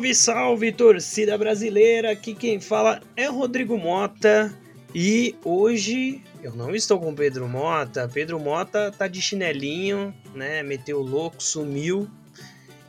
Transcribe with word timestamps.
Salve, 0.00 0.14
salve, 0.14 0.72
torcida 0.72 1.36
brasileira! 1.36 2.12
Aqui 2.12 2.34
quem 2.34 2.58
fala 2.58 3.02
é 3.14 3.26
Rodrigo 3.26 3.76
Mota 3.76 4.50
e 4.94 5.34
hoje 5.44 6.22
eu 6.42 6.54
não 6.56 6.74
estou 6.74 6.98
com 6.98 7.14
Pedro 7.14 7.46
Mota. 7.46 8.08
Pedro 8.10 8.40
Mota 8.40 8.90
tá 8.90 9.06
de 9.06 9.20
chinelinho, 9.20 10.14
né? 10.34 10.62
Meteu 10.62 11.02
louco, 11.02 11.42
sumiu. 11.42 12.08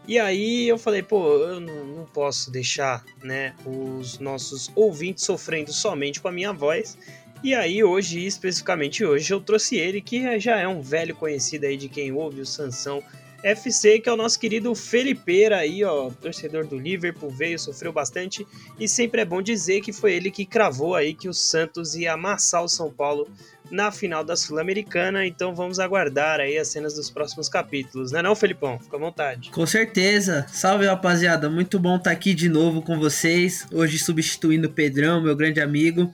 E 0.07 0.17
aí 0.17 0.69
eu 0.69 0.77
falei, 0.77 1.03
pô, 1.03 1.37
eu 1.39 1.59
não, 1.59 1.83
não 1.85 2.05
posso 2.05 2.49
deixar, 2.49 3.03
né, 3.21 3.55
os 3.65 4.17
nossos 4.19 4.71
ouvintes 4.73 5.25
sofrendo 5.25 5.73
somente 5.73 6.21
com 6.21 6.29
a 6.29 6.31
minha 6.31 6.53
voz. 6.53 6.97
E 7.43 7.53
aí 7.53 7.83
hoje, 7.83 8.25
especificamente 8.25 9.03
hoje, 9.03 9.33
eu 9.33 9.41
trouxe 9.41 9.75
ele 9.75 9.99
que 9.99 10.39
já 10.39 10.59
é 10.59 10.67
um 10.67 10.81
velho 10.81 11.13
conhecido 11.13 11.65
aí 11.65 11.75
de 11.75 11.89
quem 11.89 12.13
ouve 12.13 12.39
o 12.39 12.45
Sansão 12.45 13.03
FC, 13.43 13.99
que 13.99 14.09
é 14.09 14.13
o 14.13 14.17
nosso 14.17 14.39
querido 14.39 14.73
Felipeira 14.75 15.57
aí, 15.57 15.83
ó, 15.83 16.09
torcedor 16.09 16.65
do 16.65 16.77
Liverpool, 16.77 17.29
veio, 17.29 17.57
sofreu 17.57 17.91
bastante 17.91 18.45
e 18.79 18.87
sempre 18.87 19.21
é 19.21 19.25
bom 19.25 19.41
dizer 19.41 19.81
que 19.81 19.91
foi 19.91 20.13
ele 20.13 20.29
que 20.29 20.45
cravou 20.45 20.95
aí 20.95 21.13
que 21.13 21.27
o 21.27 21.33
Santos 21.33 21.95
ia 21.95 22.13
amassar 22.13 22.63
o 22.63 22.69
São 22.69 22.91
Paulo 22.91 23.27
na 23.71 23.91
final 23.91 24.23
da 24.23 24.35
Sul-Americana, 24.35 25.25
então 25.25 25.55
vamos 25.55 25.79
aguardar 25.79 26.41
aí 26.41 26.57
as 26.57 26.67
cenas 26.67 26.93
dos 26.93 27.09
próximos 27.09 27.47
capítulos, 27.47 28.11
né 28.11 28.21
não, 28.21 28.35
Felipão? 28.35 28.77
Fica 28.77 28.97
à 28.97 28.99
vontade. 28.99 29.49
Com 29.49 29.65
certeza. 29.65 30.45
Salve, 30.51 30.85
rapaziada. 30.85 31.49
Muito 31.49 31.79
bom 31.79 31.95
estar 31.95 32.11
aqui 32.11 32.33
de 32.33 32.49
novo 32.49 32.81
com 32.81 32.99
vocês, 32.99 33.65
hoje 33.71 33.97
substituindo 33.97 34.67
o 34.67 34.71
Pedrão, 34.71 35.21
meu 35.21 35.35
grande 35.35 35.61
amigo. 35.61 36.11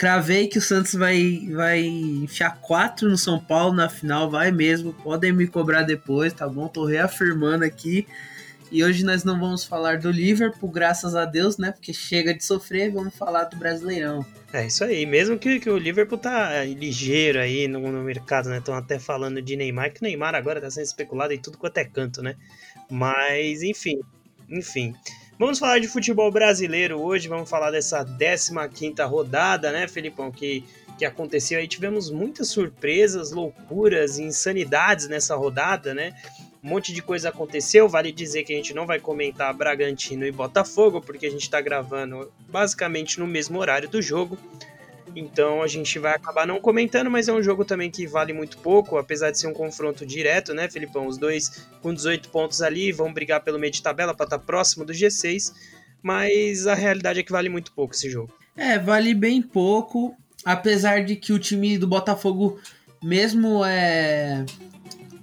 Cravei 0.00 0.48
que 0.48 0.56
o 0.56 0.62
Santos 0.62 0.94
vai, 0.94 1.46
vai 1.52 1.82
enfiar 1.82 2.58
quatro 2.62 3.06
no 3.06 3.18
São 3.18 3.38
Paulo 3.38 3.74
na 3.74 3.86
final, 3.86 4.30
vai 4.30 4.50
mesmo. 4.50 4.94
Podem 4.94 5.30
me 5.30 5.46
cobrar 5.46 5.82
depois, 5.82 6.32
tá 6.32 6.48
bom? 6.48 6.68
Tô 6.68 6.86
reafirmando 6.86 7.66
aqui. 7.66 8.06
E 8.72 8.82
hoje 8.82 9.04
nós 9.04 9.24
não 9.24 9.38
vamos 9.38 9.62
falar 9.62 9.98
do 9.98 10.10
Liverpool, 10.10 10.70
graças 10.70 11.14
a 11.14 11.26
Deus, 11.26 11.58
né? 11.58 11.70
Porque 11.70 11.92
chega 11.92 12.32
de 12.32 12.42
sofrer, 12.42 12.90
vamos 12.90 13.14
falar 13.14 13.44
do 13.44 13.58
Brasileirão. 13.58 14.24
É 14.54 14.64
isso 14.64 14.82
aí, 14.84 15.04
mesmo 15.04 15.38
que, 15.38 15.60
que 15.60 15.68
o 15.68 15.76
Liverpool 15.76 16.16
tá 16.16 16.64
ligeiro 16.64 17.38
aí 17.38 17.68
no, 17.68 17.78
no 17.80 18.02
mercado, 18.02 18.48
né? 18.48 18.56
Estão 18.56 18.74
até 18.74 18.98
falando 18.98 19.42
de 19.42 19.54
Neymar, 19.54 19.92
que 19.92 20.00
Neymar 20.00 20.34
agora 20.34 20.62
tá 20.62 20.70
sendo 20.70 20.84
especulado 20.84 21.34
em 21.34 21.38
tudo 21.38 21.58
quanto 21.58 21.76
é 21.76 21.84
canto, 21.84 22.22
né? 22.22 22.36
Mas, 22.90 23.62
enfim, 23.62 24.00
enfim. 24.48 24.94
Vamos 25.40 25.58
falar 25.58 25.78
de 25.78 25.88
futebol 25.88 26.30
brasileiro 26.30 27.00
hoje, 27.00 27.26
vamos 27.26 27.48
falar 27.48 27.70
dessa 27.70 28.04
15ª 28.04 29.08
rodada, 29.08 29.72
né, 29.72 29.88
Felipão, 29.88 30.30
que, 30.30 30.62
que 30.98 31.04
aconteceu 31.06 31.58
aí. 31.58 31.66
Tivemos 31.66 32.10
muitas 32.10 32.48
surpresas, 32.48 33.32
loucuras, 33.32 34.18
insanidades 34.18 35.08
nessa 35.08 35.34
rodada, 35.34 35.94
né? 35.94 36.12
Um 36.62 36.68
monte 36.68 36.92
de 36.92 37.00
coisa 37.00 37.30
aconteceu, 37.30 37.88
vale 37.88 38.12
dizer 38.12 38.42
que 38.42 38.52
a 38.52 38.56
gente 38.56 38.74
não 38.74 38.84
vai 38.84 39.00
comentar 39.00 39.54
Bragantino 39.54 40.26
e 40.26 40.30
Botafogo, 40.30 41.00
porque 41.00 41.24
a 41.24 41.30
gente 41.30 41.44
está 41.44 41.58
gravando 41.58 42.30
basicamente 42.46 43.18
no 43.18 43.26
mesmo 43.26 43.58
horário 43.58 43.88
do 43.88 44.02
jogo. 44.02 44.36
Então 45.14 45.62
a 45.62 45.66
gente 45.66 45.98
vai 45.98 46.14
acabar 46.14 46.46
não 46.46 46.60
comentando, 46.60 47.10
mas 47.10 47.28
é 47.28 47.32
um 47.32 47.42
jogo 47.42 47.64
também 47.64 47.90
que 47.90 48.06
vale 48.06 48.32
muito 48.32 48.58
pouco, 48.58 48.96
apesar 48.96 49.30
de 49.30 49.38
ser 49.38 49.46
um 49.46 49.52
confronto 49.52 50.06
direto, 50.06 50.54
né, 50.54 50.68
Felipão? 50.68 51.06
Os 51.06 51.18
dois 51.18 51.66
com 51.82 51.92
18 51.92 52.28
pontos 52.28 52.62
ali 52.62 52.92
vão 52.92 53.12
brigar 53.12 53.42
pelo 53.42 53.58
meio 53.58 53.72
de 53.72 53.82
tabela 53.82 54.14
para 54.14 54.24
estar 54.24 54.38
tá 54.38 54.44
próximo 54.44 54.84
do 54.84 54.92
G6, 54.92 55.52
mas 56.02 56.66
a 56.66 56.74
realidade 56.74 57.20
é 57.20 57.22
que 57.22 57.32
vale 57.32 57.48
muito 57.48 57.72
pouco 57.72 57.94
esse 57.94 58.08
jogo. 58.08 58.32
É, 58.56 58.78
vale 58.78 59.14
bem 59.14 59.42
pouco, 59.42 60.16
apesar 60.44 61.04
de 61.04 61.16
que 61.16 61.32
o 61.32 61.38
time 61.38 61.78
do 61.78 61.86
Botafogo, 61.86 62.60
mesmo 63.02 63.64
é 63.64 64.44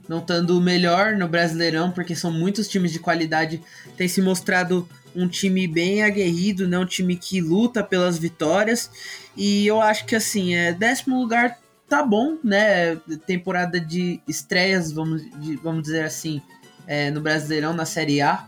não 0.08 0.20
estando 0.20 0.60
melhor 0.62 1.18
no 1.18 1.28
Brasileirão, 1.28 1.92
porque 1.92 2.16
são 2.16 2.32
muitos 2.32 2.68
times 2.68 2.92
de 2.94 3.00
qualidade, 3.00 3.62
tem 3.98 4.08
se 4.08 4.22
mostrado 4.22 4.88
um 5.18 5.28
time 5.28 5.68
bem 5.68 6.04
aguerrido, 6.04 6.68
né? 6.68 6.78
Um 6.78 6.86
time 6.86 7.16
que 7.16 7.42
luta 7.42 7.84
pelas 7.84 8.18
vitórias. 8.18 8.90
E 9.36 9.66
eu 9.66 9.82
acho 9.82 10.06
que 10.06 10.16
assim, 10.16 10.56
é 10.56 10.72
décimo 10.72 11.20
lugar 11.20 11.60
tá 11.88 12.04
bom, 12.04 12.38
né? 12.44 12.96
Temporada 13.26 13.80
de 13.80 14.20
estreias, 14.28 14.92
vamos, 14.92 15.22
de, 15.40 15.56
vamos 15.58 15.84
dizer 15.84 16.04
assim, 16.04 16.42
é, 16.86 17.10
no 17.10 17.22
Brasileirão, 17.22 17.74
na 17.74 17.86
Série 17.86 18.22
A. 18.22 18.48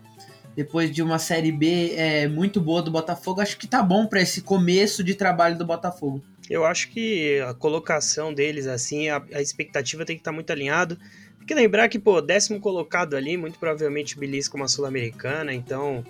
Depois 0.55 0.91
de 0.91 1.01
uma 1.01 1.19
Série 1.19 1.51
B 1.51 1.93
é, 1.95 2.27
muito 2.27 2.59
boa 2.59 2.81
do 2.81 2.91
Botafogo, 2.91 3.39
acho 3.39 3.57
que 3.57 3.67
tá 3.67 3.81
bom 3.81 4.05
para 4.05 4.21
esse 4.21 4.41
começo 4.41 5.03
de 5.03 5.15
trabalho 5.15 5.57
do 5.57 5.65
Botafogo. 5.65 6.21
Eu 6.49 6.65
acho 6.65 6.89
que 6.89 7.39
a 7.47 7.53
colocação 7.53 8.33
deles, 8.33 8.67
assim, 8.67 9.07
a, 9.07 9.23
a 9.33 9.41
expectativa 9.41 10.03
tem 10.03 10.15
que 10.15 10.21
estar 10.21 10.31
tá 10.31 10.35
muito 10.35 10.51
alinhado. 10.51 10.97
Tem 11.37 11.47
que 11.47 11.53
lembrar 11.53 11.87
que, 11.87 11.97
pô, 11.97 12.19
décimo 12.21 12.59
colocado 12.59 13.15
ali, 13.15 13.37
muito 13.37 13.57
provavelmente 13.57 14.17
belisca 14.17 14.57
uma 14.57 14.67
Sul-Americana, 14.67 15.53
então 15.53 16.03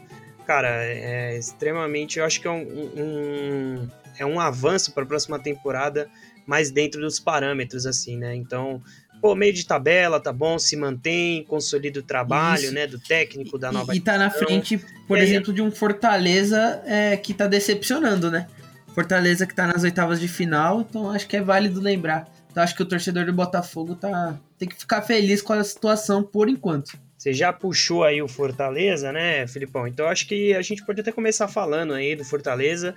cara, 0.50 0.84
é 0.84 1.38
extremamente. 1.38 2.18
Eu 2.18 2.26
acho 2.26 2.42
que 2.42 2.48
é 2.48 2.50
um, 2.50 2.64
um 2.98 3.90
é 4.18 4.26
um 4.26 4.40
avanço 4.40 4.92
para 4.92 5.04
a 5.04 5.06
próxima 5.06 5.38
temporada, 5.38 6.10
mais 6.48 6.72
dentro 6.72 7.00
dos 7.00 7.20
parâmetros, 7.20 7.86
assim, 7.86 8.18
né? 8.18 8.34
Então, 8.34 8.82
pô, 9.22 9.36
meio 9.36 9.54
de 9.54 9.64
tabela, 9.64 10.20
tá 10.20 10.34
bom, 10.34 10.58
se 10.58 10.76
mantém, 10.76 11.44
consolida 11.44 12.00
o 12.00 12.04
trabalho, 12.04 12.64
Isso. 12.64 12.74
né, 12.74 12.88
do 12.88 12.98
técnico 12.98 13.60
da 13.60 13.72
nova. 13.72 13.94
E, 13.94 13.98
e 13.98 14.02
tá 14.02 14.18
na 14.18 14.32
frente, 14.32 14.84
por 15.08 15.20
é, 15.20 15.22
exemplo, 15.22 15.54
de 15.54 15.62
um 15.62 15.70
Fortaleza 15.70 16.82
é, 16.84 17.16
que 17.16 17.32
tá 17.32 17.46
decepcionando, 17.46 18.32
né? 18.32 18.48
Fortaleza 18.96 19.46
que 19.46 19.54
tá 19.54 19.68
nas 19.68 19.84
oitavas 19.84 20.20
de 20.20 20.28
final, 20.28 20.82
então 20.82 21.12
acho 21.12 21.28
que 21.28 21.38
é 21.38 21.44
válido 21.44 21.80
lembrar. 21.80 22.28
Então 22.50 22.64
acho 22.64 22.76
que 22.76 22.82
o 22.82 22.88
torcedor 22.88 23.24
do 23.24 23.34
Botafogo 23.34 23.94
tá 23.94 24.36
tem 24.58 24.68
que 24.68 24.76
ficar 24.76 25.04
feliz 25.04 25.44
com 25.44 25.54
a 25.54 25.64
situação 25.64 26.24
por 26.24 26.50
enquanto. 26.50 26.98
Você 27.20 27.34
já 27.34 27.52
puxou 27.52 28.06
aí 28.06 28.22
o 28.22 28.30
Fortaleza, 28.30 29.12
né, 29.12 29.46
Filipão? 29.46 29.86
Então 29.86 30.08
acho 30.08 30.26
que 30.26 30.54
a 30.54 30.62
gente 30.62 30.86
pode 30.86 31.02
até 31.02 31.12
começar 31.12 31.50
falando 31.50 31.94
aí 31.94 32.16
do 32.16 32.24
Fortaleza, 32.24 32.96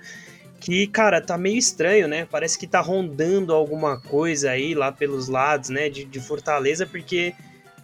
que, 0.61 0.87
cara, 0.87 1.19
tá 1.19 1.37
meio 1.37 1.57
estranho, 1.57 2.07
né? 2.07 2.25
Parece 2.31 2.57
que 2.57 2.65
tá 2.65 2.79
rondando 2.79 3.53
alguma 3.53 3.99
coisa 3.99 4.51
aí 4.51 4.73
lá 4.73 4.93
pelos 4.93 5.27
lados, 5.27 5.69
né, 5.69 5.89
de, 5.89 6.05
de 6.05 6.21
Fortaleza, 6.21 6.85
porque, 6.85 7.33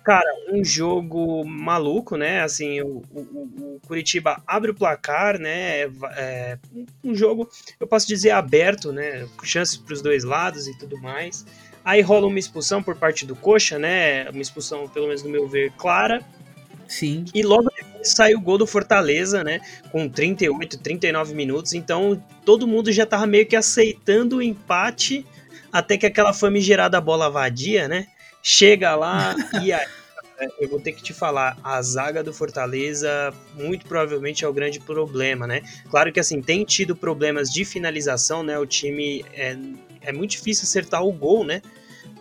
cara, 0.01 0.29
um 0.49 0.63
jogo 0.63 1.43
maluco, 1.43 2.15
né? 2.15 2.41
Assim, 2.41 2.79
o, 2.79 3.03
o, 3.13 3.19
o 3.75 3.79
Curitiba 3.85 4.41
abre 4.47 4.71
o 4.71 4.73
placar, 4.75 5.37
né? 5.37 5.81
É, 6.15 6.57
um 7.03 7.13
jogo, 7.13 7.49
eu 7.77 7.85
posso 7.85 8.07
dizer, 8.07 8.31
aberto, 8.31 8.93
né? 8.93 9.27
Chances 9.43 9.75
pros 9.75 10.01
dois 10.01 10.23
lados 10.23 10.69
e 10.69 10.77
tudo 10.77 10.97
mais. 11.01 11.45
Aí 11.83 12.01
rola 12.01 12.27
uma 12.27 12.39
expulsão 12.39 12.83
por 12.83 12.95
parte 12.95 13.25
do 13.25 13.35
Coxa, 13.35 13.79
né? 13.79 14.29
Uma 14.29 14.41
expulsão, 14.41 14.87
pelo 14.87 15.07
menos 15.07 15.23
no 15.23 15.29
meu 15.29 15.47
ver, 15.47 15.71
clara. 15.77 16.21
Sim. 16.87 17.25
E 17.33 17.43
logo 17.43 17.69
depois 17.75 18.11
sai 18.11 18.33
o 18.33 18.41
gol 18.41 18.57
do 18.57 18.65
Fortaleza, 18.65 19.43
né? 19.43 19.61
Com 19.91 20.09
38, 20.09 20.79
39 20.79 21.33
minutos. 21.33 21.73
Então 21.73 22.21
todo 22.43 22.67
mundo 22.67 22.91
já 22.91 23.05
tava 23.05 23.27
meio 23.27 23.45
que 23.45 23.55
aceitando 23.55 24.37
o 24.37 24.41
empate. 24.41 25.25
Até 25.71 25.97
que 25.97 26.05
aquela 26.05 26.33
famigerada 26.33 26.99
bola 26.99 27.29
vadia, 27.29 27.87
né? 27.87 28.07
Chega 28.41 28.95
lá 28.95 29.35
e 29.63 29.71
aí. 29.71 29.87
Eu 30.57 30.69
vou 30.69 30.79
ter 30.79 30.93
que 30.93 31.03
te 31.03 31.13
falar, 31.13 31.57
a 31.61 31.81
zaga 31.81 32.23
do 32.23 32.33
Fortaleza 32.33 33.33
muito 33.55 33.85
provavelmente 33.85 34.45
é 34.45 34.47
o 34.47 34.53
grande 34.53 34.79
problema, 34.79 35.45
né? 35.45 35.61
Claro 35.91 36.13
que 36.13 36.19
assim, 36.19 36.41
tem 36.41 36.63
tido 36.63 36.95
problemas 36.95 37.49
de 37.49 37.65
finalização, 37.65 38.41
né? 38.41 38.57
O 38.57 38.65
time 38.65 39.25
é, 39.33 39.57
é 40.01 40.11
muito 40.11 40.31
difícil 40.31 40.63
acertar 40.63 41.03
o 41.03 41.11
gol, 41.11 41.43
né? 41.43 41.61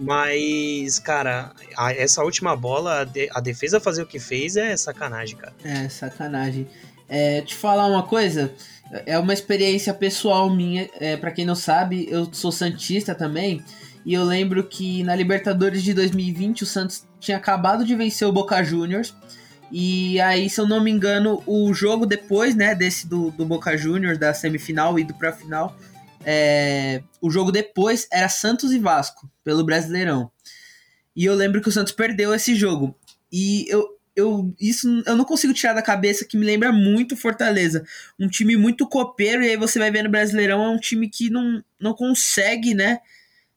Mas, 0.01 0.99
cara, 0.99 1.53
a, 1.77 1.93
essa 1.93 2.23
última 2.23 2.55
bola, 2.55 3.01
a, 3.01 3.05
de, 3.05 3.29
a, 3.33 3.41
defesa 3.41 3.81
fazer 3.81 4.03
o 4.03 4.07
que 4.07 4.19
fez 4.19 4.57
é 4.57 4.77
sacanagem, 4.77 5.37
cara. 5.37 5.55
É, 5.65 5.89
sacanagem. 5.89 6.69
É, 7.09 7.41
te 7.41 7.55
falar 7.55 7.87
uma 7.87 8.03
coisa, 8.03 8.53
é 9.07 9.19
uma 9.19 9.33
experiência 9.33 9.93
pessoal 9.93 10.49
minha, 10.51 10.89
é, 11.01 11.17
para 11.17 11.31
quem 11.31 11.45
não 11.45 11.55
sabe, 11.55 12.07
eu 12.11 12.29
sou 12.33 12.53
Santista 12.53 13.15
também, 13.15 13.63
e 14.05 14.15
eu 14.15 14.25
lembro 14.25 14.63
que 14.65 15.03
na 15.03 15.17
Libertadores 15.17 15.83
de 15.83 15.95
2020 15.95 16.63
o 16.63 16.67
Santos 16.67 17.07
tinha 17.19 17.37
acabado 17.37 17.85
de 17.85 17.95
vencer 17.95 18.29
o 18.29 18.33
Boca 18.33 18.63
Juniors, 18.63 19.15
e 19.71 20.19
aí, 20.21 20.49
se 20.49 20.61
eu 20.61 20.67
não 20.67 20.83
me 20.83 20.91
engano, 20.91 21.43
o 21.47 21.73
jogo 21.75 22.07
depois, 22.07 22.55
né, 22.55 22.75
desse 22.75 23.07
do, 23.07 23.31
do 23.31 23.45
Boca 23.45 23.77
Juniors, 23.77 24.19
da 24.19 24.33
semifinal 24.33 24.99
e 24.99 25.05
do 25.05 25.15
pra 25.15 25.33
final, 25.33 25.77
é, 26.31 27.03
o 27.23 27.31
jogo 27.31 27.51
depois 27.51 28.07
era 28.13 28.29
Santos 28.29 28.71
e 28.71 28.79
Vasco, 28.79 29.31
pelo 29.43 29.65
Brasileirão. 29.65 30.31
E 31.17 31.25
eu 31.25 31.35
lembro 31.35 31.63
que 31.63 31.71
o 31.71 31.73
Santos 31.73 31.95
perdeu 31.95 32.35
esse 32.35 32.55
jogo. 32.55 32.95
E 33.33 33.65
eu, 33.67 33.89
eu, 34.15 34.55
isso 34.61 35.03
eu 35.07 35.17
não 35.17 35.25
consigo 35.25 35.55
tirar 35.55 35.73
da 35.73 35.81
cabeça 35.81 36.27
que 36.27 36.37
me 36.37 36.45
lembra 36.45 36.71
muito 36.71 37.17
Fortaleza. 37.17 37.83
Um 38.21 38.29
time 38.29 38.59
muito 38.59 38.87
copeiro, 38.87 39.43
e 39.43 39.49
aí 39.49 39.57
você 39.57 39.79
vai 39.79 39.91
ver 39.91 40.03
no 40.03 40.11
Brasileirão, 40.11 40.63
é 40.63 40.69
um 40.69 40.79
time 40.79 41.09
que 41.09 41.31
não, 41.31 41.65
não 41.81 41.95
consegue, 41.95 42.75
né? 42.75 42.99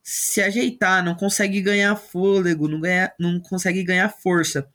Se 0.01 0.41
ajeitar, 0.41 1.03
não 1.03 1.13
consegue 1.13 1.61
ganhar 1.61 1.97
fôlego, 1.97 2.69
não, 2.69 2.79
ganha, 2.79 3.11
não 3.19 3.37
consegue 3.41 3.83
ganhar 3.83 4.07
força. 4.07 4.65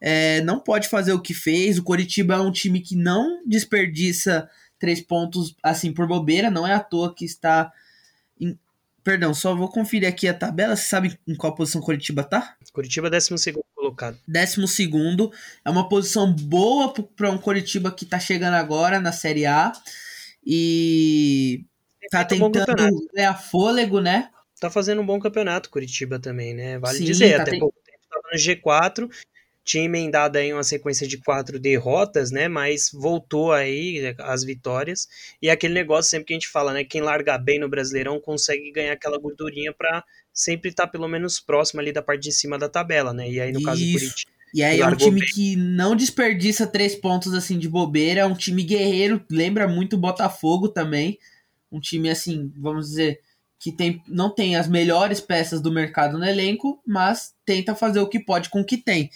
É, 0.00 0.42
não 0.42 0.60
pode 0.60 0.86
fazer 0.86 1.12
o 1.12 1.20
que 1.20 1.34
fez. 1.34 1.76
O 1.76 1.82
Coritiba 1.82 2.34
é 2.34 2.40
um 2.40 2.52
time 2.52 2.80
que 2.80 2.94
não 2.94 3.42
desperdiça 3.44 4.48
três 4.78 5.00
pontos 5.00 5.54
assim 5.62 5.92
por 5.92 6.06
bobeira, 6.06 6.50
não 6.50 6.66
é 6.66 6.74
à 6.74 6.80
toa 6.80 7.14
que 7.14 7.24
está 7.24 7.72
em... 8.40 8.58
Perdão, 9.02 9.32
só 9.32 9.54
vou 9.54 9.68
conferir 9.68 10.08
aqui 10.08 10.26
a 10.26 10.34
tabela. 10.34 10.74
Você 10.74 10.84
sabe 10.84 11.18
em 11.26 11.34
qual 11.36 11.54
posição 11.54 11.80
Curitiba 11.80 12.24
tá? 12.24 12.56
Curitiba 12.72 13.08
12 13.08 13.28
colocado. 13.28 13.64
colocado. 13.74 14.18
Décimo 14.26 14.66
segundo. 14.66 15.32
É 15.64 15.70
uma 15.70 15.88
posição 15.88 16.32
boa 16.32 16.92
para 16.92 17.30
um 17.30 17.38
Coritiba 17.38 17.92
que 17.92 18.04
tá 18.04 18.18
chegando 18.18 18.54
agora 18.54 18.98
na 18.98 19.12
Série 19.12 19.46
A. 19.46 19.72
E 20.44 21.64
tá 22.10 22.24
tentando 22.24 23.08
ganhar 23.14 23.34
fôlego, 23.34 24.00
né? 24.00 24.30
Tá 24.60 24.70
fazendo 24.70 25.02
um 25.02 25.06
bom 25.06 25.20
campeonato 25.20 25.70
Curitiba 25.70 26.18
também, 26.18 26.54
né? 26.54 26.78
Vale 26.78 26.98
Sim, 26.98 27.04
dizer, 27.04 27.36
tá 27.36 27.42
até 27.42 27.50
tem... 27.52 27.60
pouco 27.60 27.78
tempo 27.84 27.98
tava 28.08 28.22
no 28.32 28.38
G4, 28.38 29.10
tinha 29.66 29.82
emendado 29.82 30.38
aí 30.38 30.52
uma 30.52 30.62
sequência 30.62 31.08
de 31.08 31.18
quatro 31.18 31.58
derrotas, 31.58 32.30
né? 32.30 32.46
Mas 32.46 32.88
voltou 32.92 33.52
aí 33.52 34.14
as 34.20 34.44
vitórias. 34.44 35.08
E 35.42 35.50
aquele 35.50 35.74
negócio 35.74 36.08
sempre 36.08 36.26
que 36.26 36.32
a 36.32 36.36
gente 36.36 36.48
fala, 36.48 36.72
né? 36.72 36.84
Quem 36.84 37.00
larga 37.00 37.36
bem 37.36 37.58
no 37.58 37.68
Brasileirão 37.68 38.20
consegue 38.20 38.70
ganhar 38.70 38.92
aquela 38.92 39.18
gordurinha 39.18 39.74
para 39.76 40.04
sempre 40.32 40.70
estar 40.70 40.86
tá 40.86 40.88
pelo 40.88 41.08
menos 41.08 41.40
próximo 41.40 41.80
ali 41.80 41.92
da 41.92 42.00
parte 42.00 42.22
de 42.22 42.32
cima 42.32 42.56
da 42.56 42.68
tabela, 42.68 43.12
né? 43.12 43.28
E 43.28 43.40
aí 43.40 43.50
no 43.50 43.58
Isso. 43.58 43.66
caso 43.66 43.84
do 43.84 43.92
Curitiba. 43.92 44.32
E 44.54 44.62
aí 44.62 44.80
é 44.80 44.86
um 44.86 44.96
time 44.96 45.20
bem. 45.20 45.28
que 45.28 45.56
não 45.56 45.96
desperdiça 45.96 46.64
três 46.64 46.94
pontos 46.94 47.34
assim 47.34 47.58
de 47.58 47.68
bobeira, 47.68 48.20
é 48.20 48.24
um 48.24 48.34
time 48.34 48.62
guerreiro, 48.62 49.20
lembra 49.28 49.66
muito 49.66 49.96
o 49.96 49.98
Botafogo 49.98 50.68
também. 50.68 51.18
Um 51.72 51.80
time 51.80 52.08
assim, 52.08 52.52
vamos 52.56 52.90
dizer, 52.90 53.20
que 53.58 53.72
tem, 53.72 54.00
não 54.06 54.32
tem 54.32 54.54
as 54.54 54.68
melhores 54.68 55.20
peças 55.20 55.60
do 55.60 55.72
mercado 55.72 56.16
no 56.16 56.24
elenco, 56.24 56.80
mas 56.86 57.34
tenta 57.44 57.74
fazer 57.74 57.98
o 57.98 58.08
que 58.08 58.20
pode 58.20 58.48
com 58.48 58.60
o 58.60 58.64
que 58.64 58.76
tem. 58.76 59.10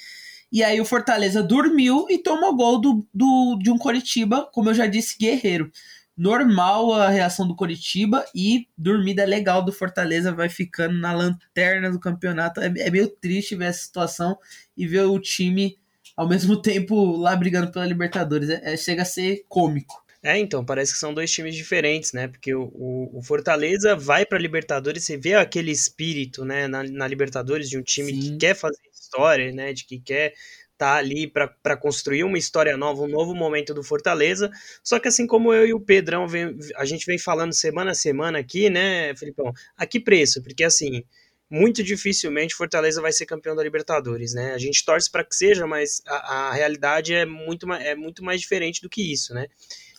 E 0.52 0.64
aí 0.64 0.80
o 0.80 0.84
Fortaleza 0.84 1.42
dormiu 1.42 2.06
e 2.08 2.18
tomou 2.18 2.56
gol 2.56 2.80
do, 2.80 3.06
do, 3.14 3.58
de 3.62 3.70
um 3.70 3.78
Coritiba, 3.78 4.48
como 4.52 4.70
eu 4.70 4.74
já 4.74 4.86
disse, 4.86 5.16
guerreiro. 5.18 5.70
Normal 6.16 6.92
a 6.92 7.08
reação 7.08 7.46
do 7.46 7.54
Coritiba 7.54 8.24
e 8.34 8.68
dormida 8.76 9.24
legal 9.24 9.64
do 9.64 9.72
Fortaleza 9.72 10.32
vai 10.32 10.48
ficando 10.48 10.98
na 10.98 11.12
lanterna 11.12 11.90
do 11.90 12.00
campeonato. 12.00 12.60
É, 12.60 12.66
é 12.66 12.90
meio 12.90 13.08
triste 13.08 13.54
ver 13.54 13.66
essa 13.66 13.84
situação 13.84 14.36
e 14.76 14.86
ver 14.86 15.04
o 15.04 15.18
time 15.18 15.78
ao 16.16 16.28
mesmo 16.28 16.56
tempo 16.60 17.16
lá 17.16 17.34
brigando 17.36 17.70
pela 17.70 17.86
Libertadores. 17.86 18.50
É, 18.50 18.74
é 18.74 18.76
chega 18.76 19.02
a 19.02 19.06
ser 19.06 19.44
cômico. 19.48 20.04
É, 20.22 20.36
então, 20.36 20.62
parece 20.62 20.92
que 20.92 20.98
são 20.98 21.14
dois 21.14 21.32
times 21.32 21.54
diferentes, 21.54 22.12
né? 22.12 22.28
Porque 22.28 22.54
o, 22.54 22.64
o, 22.74 23.18
o 23.18 23.22
Fortaleza 23.22 23.96
vai 23.96 24.26
para 24.26 24.38
Libertadores, 24.38 25.04
você 25.04 25.16
vê 25.16 25.34
aquele 25.34 25.70
espírito, 25.70 26.44
né, 26.44 26.68
na, 26.68 26.82
na 26.82 27.08
Libertadores 27.08 27.70
de 27.70 27.78
um 27.78 27.82
time 27.82 28.12
Sim. 28.12 28.20
que 28.20 28.36
quer 28.36 28.54
fazer 28.54 28.89
história, 29.10 29.52
né, 29.52 29.72
de 29.72 29.84
que 29.84 29.98
quer 29.98 30.32
tá 30.78 30.94
ali 30.94 31.26
para 31.26 31.76
construir 31.76 32.24
uma 32.24 32.38
história 32.38 32.74
nova, 32.74 33.02
um 33.02 33.08
novo 33.08 33.34
momento 33.34 33.74
do 33.74 33.82
Fortaleza. 33.82 34.50
Só 34.82 34.98
que 34.98 35.08
assim 35.08 35.26
como 35.26 35.52
eu 35.52 35.66
e 35.66 35.74
o 35.74 35.80
Pedrão, 35.80 36.26
vem, 36.26 36.56
a 36.74 36.86
gente 36.86 37.04
vem 37.04 37.18
falando 37.18 37.52
semana 37.52 37.90
a 37.90 37.94
semana 37.94 38.38
aqui, 38.38 38.70
né, 38.70 39.14
Felipão? 39.14 39.52
A 39.76 39.84
que 39.84 40.00
preço? 40.00 40.42
Porque 40.42 40.64
assim, 40.64 41.04
muito 41.50 41.82
dificilmente 41.82 42.54
Fortaleza 42.54 43.02
vai 43.02 43.12
ser 43.12 43.26
campeão 43.26 43.54
da 43.54 43.62
Libertadores, 43.62 44.32
né? 44.32 44.54
A 44.54 44.58
gente 44.58 44.82
torce 44.82 45.10
para 45.10 45.22
que 45.22 45.36
seja, 45.36 45.66
mas 45.66 46.00
a, 46.06 46.48
a 46.48 46.52
realidade 46.54 47.12
é 47.12 47.26
muito, 47.26 47.70
é 47.74 47.94
muito 47.94 48.24
mais 48.24 48.40
diferente 48.40 48.80
do 48.80 48.88
que 48.88 49.12
isso, 49.12 49.34
né? 49.34 49.48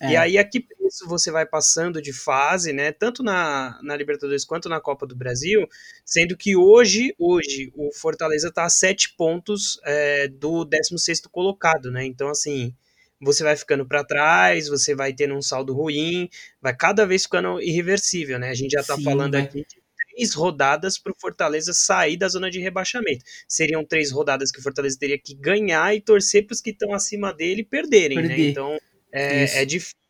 É. 0.01 0.13
E 0.13 0.17
aí, 0.17 0.37
a 0.39 0.43
que 0.43 0.59
preço 0.59 1.07
você 1.07 1.29
vai 1.29 1.45
passando 1.45 2.01
de 2.01 2.11
fase, 2.11 2.73
né? 2.73 2.91
Tanto 2.91 3.21
na, 3.21 3.79
na 3.83 3.95
Libertadores 3.95 4.43
quanto 4.43 4.67
na 4.67 4.81
Copa 4.81 5.05
do 5.05 5.15
Brasil, 5.15 5.69
sendo 6.03 6.35
que 6.35 6.55
hoje, 6.55 7.13
hoje, 7.19 7.71
o 7.75 7.91
Fortaleza 7.93 8.47
está 8.47 8.65
a 8.65 8.69
sete 8.69 9.13
pontos 9.15 9.79
é, 9.83 10.27
do 10.27 10.65
16 10.65 11.21
colocado, 11.31 11.91
né? 11.91 12.03
Então, 12.03 12.29
assim, 12.29 12.73
você 13.21 13.43
vai 13.43 13.55
ficando 13.55 13.85
para 13.85 14.03
trás, 14.03 14.67
você 14.67 14.95
vai 14.95 15.13
tendo 15.13 15.35
um 15.35 15.41
saldo 15.41 15.71
ruim, 15.71 16.27
vai 16.59 16.75
cada 16.75 17.05
vez 17.05 17.23
ficando 17.23 17.61
irreversível, 17.61 18.39
né? 18.39 18.49
A 18.49 18.55
gente 18.55 18.71
já 18.71 18.81
está 18.81 18.99
falando 18.99 19.33
né? 19.33 19.41
aqui 19.41 19.59
de 19.59 19.81
três 20.15 20.33
rodadas 20.33 20.97
para 20.97 21.11
o 21.11 21.15
Fortaleza 21.15 21.73
sair 21.73 22.17
da 22.17 22.27
zona 22.27 22.49
de 22.49 22.59
rebaixamento. 22.59 23.23
Seriam 23.47 23.85
três 23.85 24.09
rodadas 24.09 24.51
que 24.51 24.59
o 24.59 24.63
Fortaleza 24.63 24.97
teria 24.99 25.19
que 25.19 25.35
ganhar 25.35 25.95
e 25.95 26.01
torcer 26.01 26.47
para 26.47 26.55
os 26.55 26.61
que 26.61 26.71
estão 26.71 26.91
acima 26.91 27.31
dele 27.31 27.63
perderem? 27.63 28.17
Perder. 28.17 28.37
né? 28.37 28.49
Então 28.49 28.79
é, 29.11 29.61
é 29.61 29.65
difícil 29.65 30.01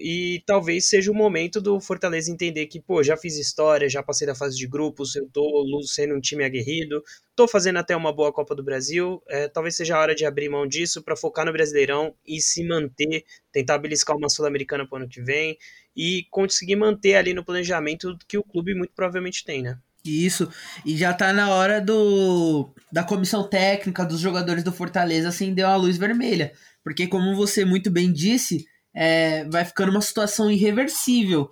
e 0.00 0.42
talvez 0.44 0.88
seja 0.88 1.10
o 1.10 1.14
momento 1.14 1.60
do 1.60 1.80
Fortaleza 1.80 2.30
entender 2.30 2.66
que, 2.66 2.80
pô, 2.80 3.02
já 3.02 3.16
fiz 3.16 3.38
história, 3.38 3.88
já 3.88 4.02
passei 4.02 4.26
da 4.26 4.34
fase 4.34 4.56
de 4.56 4.66
grupos, 4.66 5.14
eu 5.16 5.28
tô 5.32 5.80
sendo 5.84 6.14
um 6.14 6.20
time 6.20 6.44
aguerrido, 6.44 7.02
tô 7.34 7.48
fazendo 7.48 7.78
até 7.78 7.96
uma 7.96 8.12
boa 8.12 8.32
Copa 8.32 8.54
do 8.54 8.62
Brasil, 8.62 9.22
é, 9.28 9.48
talvez 9.48 9.76
seja 9.76 9.96
a 9.96 10.00
hora 10.00 10.14
de 10.14 10.26
abrir 10.26 10.48
mão 10.48 10.66
disso 10.66 11.02
para 11.02 11.16
focar 11.16 11.46
no 11.46 11.52
Brasileirão 11.52 12.14
e 12.26 12.40
se 12.40 12.66
manter, 12.66 13.24
tentar 13.52 13.78
beliscar 13.78 14.16
uma 14.16 14.28
Sul-Americana 14.28 14.86
pro 14.86 14.96
ano 14.96 15.08
que 15.08 15.22
vem 15.22 15.56
e 15.96 16.26
conseguir 16.30 16.76
manter 16.76 17.14
ali 17.14 17.32
no 17.32 17.44
planejamento 17.44 18.16
que 18.26 18.36
o 18.36 18.44
clube 18.44 18.74
muito 18.74 18.92
provavelmente 18.94 19.44
tem, 19.44 19.62
né? 19.62 19.78
Isso, 20.04 20.48
e 20.84 20.96
já 20.96 21.14
tá 21.14 21.32
na 21.32 21.50
hora 21.50 21.80
do 21.80 22.72
da 22.90 23.04
comissão 23.04 23.48
técnica 23.48 24.04
dos 24.04 24.18
jogadores 24.18 24.64
do 24.64 24.72
Fortaleza 24.72 25.28
acender 25.28 25.64
a 25.64 25.76
luz 25.76 25.96
vermelha. 25.96 26.52
Porque, 26.82 27.06
como 27.06 27.36
você 27.36 27.64
muito 27.64 27.90
bem 27.90 28.12
disse, 28.12 28.66
é, 28.92 29.44
vai 29.48 29.64
ficando 29.64 29.90
uma 29.90 30.00
situação 30.00 30.50
irreversível. 30.50 31.48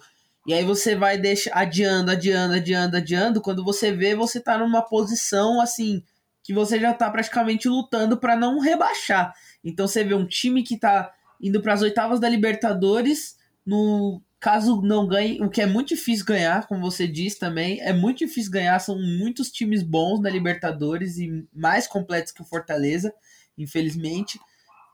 E 0.46 0.52
aí 0.52 0.64
você 0.64 0.96
vai 0.96 1.16
deixar 1.16 1.52
adiando, 1.56 2.10
adiando, 2.10 2.54
adiando, 2.54 2.96
adiando. 2.96 3.40
Quando 3.40 3.64
você 3.64 3.92
vê, 3.92 4.14
você 4.16 4.40
tá 4.40 4.58
numa 4.58 4.82
posição 4.82 5.60
assim 5.60 6.02
que 6.42 6.52
você 6.52 6.80
já 6.80 6.92
tá 6.92 7.10
praticamente 7.10 7.68
lutando 7.68 8.16
para 8.16 8.34
não 8.34 8.58
rebaixar. 8.58 9.32
Então 9.62 9.86
você 9.86 10.02
vê 10.02 10.14
um 10.14 10.26
time 10.26 10.62
que 10.64 10.76
tá 10.76 11.12
indo 11.40 11.62
para 11.62 11.74
as 11.74 11.82
oitavas 11.82 12.18
da 12.18 12.28
Libertadores, 12.28 13.36
no 13.64 14.20
caso 14.40 14.80
não 14.80 15.06
ganhe, 15.06 15.42
o 15.42 15.50
que 15.50 15.60
é 15.60 15.66
muito 15.66 15.88
difícil 15.88 16.24
ganhar, 16.24 16.66
como 16.66 16.80
você 16.80 17.06
disse 17.06 17.38
também, 17.38 17.78
é 17.82 17.92
muito 17.92 18.18
difícil 18.18 18.50
ganhar, 18.50 18.78
são 18.78 18.98
muitos 18.98 19.50
times 19.50 19.82
bons 19.82 20.18
na 20.18 20.30
Libertadores 20.30 21.18
e 21.18 21.46
mais 21.52 21.86
completos 21.86 22.32
que 22.32 22.40
o 22.40 22.44
Fortaleza, 22.44 23.12
infelizmente. 23.58 24.40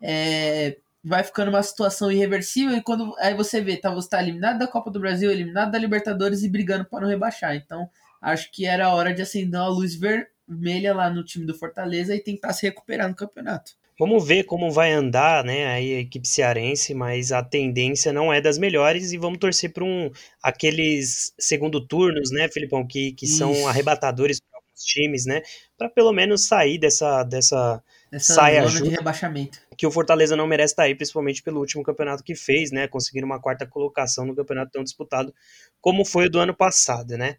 É, 0.03 0.77
vai 1.03 1.23
ficando 1.23 1.51
uma 1.51 1.63
situação 1.63 2.11
irreversível 2.11 2.77
e 2.77 2.83
quando 2.83 3.15
aí 3.19 3.35
você 3.35 3.61
vê, 3.61 3.77
tá, 3.77 3.89
você 3.95 4.09
tá 4.09 4.21
eliminado 4.21 4.59
da 4.59 4.67
Copa 4.67 4.91
do 4.91 4.99
Brasil, 4.99 5.31
eliminado 5.31 5.71
da 5.71 5.79
Libertadores 5.79 6.43
e 6.43 6.49
brigando 6.49 6.85
para 6.85 7.03
não 7.03 7.09
rebaixar. 7.09 7.55
Então, 7.55 7.89
acho 8.21 8.51
que 8.51 8.67
era 8.67 8.93
hora 8.93 9.15
de 9.15 9.23
acender 9.23 9.61
uma 9.61 9.69
luz 9.69 9.95
vermelha 9.95 10.93
lá 10.93 11.09
no 11.09 11.23
time 11.23 11.47
do 11.47 11.55
Fortaleza 11.55 12.13
e 12.13 12.21
tentar 12.21 12.53
se 12.53 12.67
recuperar 12.67 13.09
no 13.09 13.15
campeonato. 13.15 13.73
Vamos 13.99 14.27
ver 14.27 14.45
como 14.45 14.71
vai 14.71 14.93
andar, 14.93 15.43
né, 15.43 15.67
a 15.67 15.81
equipe 15.81 16.29
cearense, 16.29 16.93
mas 16.93 17.33
a 17.33 17.43
tendência 17.43 18.13
não 18.13 18.33
é 18.33 18.41
das 18.41 18.59
melhores 18.59 19.13
e 19.13 19.19
vamos 19.19 19.39
torcer 19.39 19.73
para 19.73 19.85
um 19.85 20.11
aqueles 20.43 21.33
segundo 21.39 21.81
turnos, 21.87 22.31
né, 22.31 22.49
Filipão, 22.49 22.87
que, 22.87 23.13
que 23.13 23.27
são 23.27 23.67
arrebatadores 23.67 24.39
para 24.39 24.59
alguns 24.59 24.85
times, 24.85 25.25
né, 25.25 25.41
para 25.79 25.89
pelo 25.89 26.13
menos 26.13 26.47
sair 26.47 26.79
dessa 26.79 27.23
dessa 27.25 27.83
essa 28.13 28.35
saia 28.35 28.67
zona 28.67 28.85
de 28.85 28.97
rebaixamento. 28.97 29.59
Que 29.77 29.87
o 29.87 29.91
Fortaleza 29.91 30.37
não 30.37 30.47
merece 30.47 30.73
estar 30.73 30.85
aí, 30.85 30.95
principalmente 30.95 31.43
pelo 31.43 31.61
último 31.61 31.83
campeonato 31.83 32.23
que 32.23 32.35
fez, 32.35 32.71
né? 32.71 32.89
Conseguindo 32.89 33.27
uma 33.27 33.41
quarta 33.41 33.67
colocação 33.67 34.25
no 34.25 34.35
campeonato 34.35 34.71
tão 34.71 34.83
disputado 34.83 35.35
como 35.81 36.05
foi 36.05 36.27
o 36.27 36.31
do 36.31 36.39
ano 36.39 36.55
passado, 36.55 37.17
né? 37.19 37.37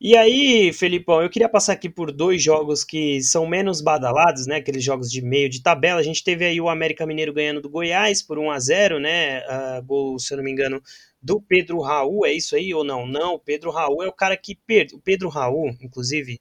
E 0.00 0.16
aí, 0.16 0.72
Felipão, 0.72 1.20
eu 1.20 1.28
queria 1.28 1.48
passar 1.48 1.72
aqui 1.72 1.88
por 1.88 2.12
dois 2.12 2.40
jogos 2.40 2.84
que 2.84 3.20
são 3.20 3.44
menos 3.48 3.80
badalados, 3.80 4.46
né? 4.46 4.56
Aqueles 4.56 4.84
jogos 4.84 5.10
de 5.10 5.20
meio 5.20 5.48
de 5.48 5.60
tabela. 5.60 5.98
A 5.98 6.04
gente 6.04 6.22
teve 6.22 6.44
aí 6.44 6.60
o 6.60 6.68
América 6.68 7.04
Mineiro 7.04 7.32
ganhando 7.32 7.60
do 7.60 7.68
Goiás 7.68 8.22
por 8.22 8.38
1 8.38 8.50
a 8.52 8.58
0 8.60 9.00
né? 9.00 9.40
Uh, 9.40 9.82
gol, 9.84 10.18
se 10.20 10.32
eu 10.32 10.36
não 10.36 10.44
me 10.44 10.52
engano, 10.52 10.80
do 11.20 11.40
Pedro 11.40 11.80
Raul, 11.80 12.24
é 12.24 12.32
isso 12.32 12.54
aí 12.54 12.72
ou 12.72 12.84
não? 12.84 13.08
Não, 13.08 13.34
o 13.34 13.38
Pedro 13.40 13.72
Raul 13.72 14.04
é 14.04 14.06
o 14.06 14.12
cara 14.12 14.36
que 14.36 14.54
perde. 14.54 14.94
O 14.94 15.00
Pedro 15.00 15.28
Raul, 15.28 15.76
inclusive, 15.80 16.40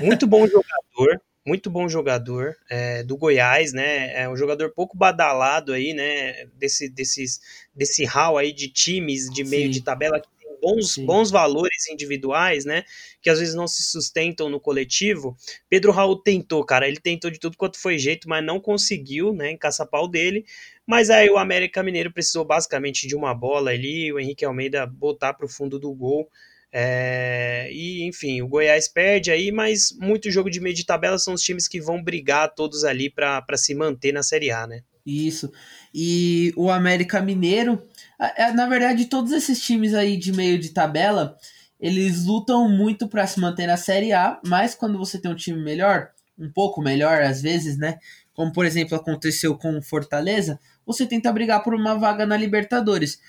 muito 0.00 0.26
bom 0.26 0.46
jogador, 0.48 1.20
muito 1.46 1.68
bom 1.68 1.86
jogador 1.86 2.56
é, 2.70 3.02
do 3.02 3.18
Goiás, 3.18 3.74
né? 3.74 4.22
É 4.22 4.26
um 4.26 4.36
jogador 4.36 4.72
pouco 4.72 4.96
badalado 4.96 5.74
aí, 5.74 5.92
né? 5.92 6.46
Desse, 6.56 6.88
desses, 6.88 7.38
desse 7.74 8.06
hall 8.06 8.38
aí 8.38 8.50
de 8.50 8.68
times 8.68 9.28
de 9.28 9.44
meio 9.44 9.66
Sim. 9.66 9.70
de 9.72 9.82
tabela 9.82 10.18
que 10.18 10.28
bons, 10.64 10.96
bons 10.96 11.30
valores 11.30 11.88
individuais, 11.90 12.64
né? 12.64 12.84
Que 13.20 13.28
às 13.28 13.38
vezes 13.38 13.54
não 13.54 13.68
se 13.68 13.82
sustentam 13.82 14.48
no 14.48 14.58
coletivo. 14.58 15.36
Pedro 15.68 15.92
Raul 15.92 16.16
tentou, 16.16 16.64
cara. 16.64 16.88
Ele 16.88 16.98
tentou 16.98 17.30
de 17.30 17.38
tudo 17.38 17.56
quanto 17.56 17.78
foi 17.78 17.98
jeito, 17.98 18.28
mas 18.28 18.44
não 18.44 18.58
conseguiu, 18.58 19.34
né? 19.34 19.50
Encaçar 19.50 19.86
pau 19.86 20.08
dele. 20.08 20.46
Mas 20.86 21.10
aí 21.10 21.28
o 21.28 21.36
América 21.36 21.82
Mineiro 21.82 22.12
precisou 22.12 22.44
basicamente 22.44 23.06
de 23.06 23.14
uma 23.14 23.34
bola 23.34 23.70
ali, 23.70 24.12
o 24.12 24.18
Henrique 24.18 24.44
Almeida 24.44 24.86
botar 24.86 25.34
para 25.34 25.46
o 25.46 25.48
fundo 25.48 25.78
do 25.78 25.92
gol. 25.92 26.28
É, 26.72 27.68
e 27.70 28.04
enfim, 28.04 28.42
o 28.42 28.48
Goiás 28.48 28.88
perde 28.88 29.30
aí, 29.30 29.52
mas 29.52 29.96
muito 29.96 30.30
jogo 30.30 30.50
de 30.50 30.60
meio 30.60 30.74
de 30.74 30.84
tabela 30.84 31.18
são 31.18 31.34
os 31.34 31.42
times 31.42 31.68
que 31.68 31.80
vão 31.80 32.02
brigar 32.02 32.52
todos 32.52 32.82
ali 32.84 33.08
para 33.08 33.44
se 33.56 33.74
manter 33.74 34.12
na 34.12 34.22
Série 34.24 34.50
A, 34.50 34.66
né? 34.66 34.82
Isso. 35.06 35.52
E 35.94 36.52
o 36.56 36.70
América 36.70 37.20
Mineiro, 37.20 37.82
é, 38.18 38.52
na 38.52 38.66
verdade, 38.66 39.04
todos 39.04 39.32
esses 39.32 39.60
times 39.60 39.92
aí 39.92 40.16
de 40.16 40.32
meio 40.32 40.58
de 40.58 40.70
tabela, 40.70 41.36
eles 41.78 42.24
lutam 42.24 42.68
muito 42.68 43.06
para 43.06 43.26
se 43.26 43.38
manter 43.38 43.66
na 43.66 43.76
Série 43.76 44.12
A, 44.12 44.40
mas 44.46 44.74
quando 44.74 44.96
você 44.96 45.20
tem 45.20 45.30
um 45.30 45.36
time 45.36 45.62
melhor, 45.62 46.08
um 46.38 46.50
pouco 46.50 46.80
melhor 46.80 47.22
às 47.22 47.42
vezes, 47.42 47.76
né? 47.76 47.98
Como 48.32 48.52
por 48.52 48.64
exemplo 48.64 48.96
aconteceu 48.96 49.56
com 49.56 49.76
o 49.76 49.82
Fortaleza, 49.82 50.58
você 50.86 51.06
tenta 51.06 51.32
brigar 51.32 51.62
por 51.62 51.74
uma 51.74 51.94
vaga 51.94 52.24
na 52.24 52.36
Libertadores. 52.36 53.20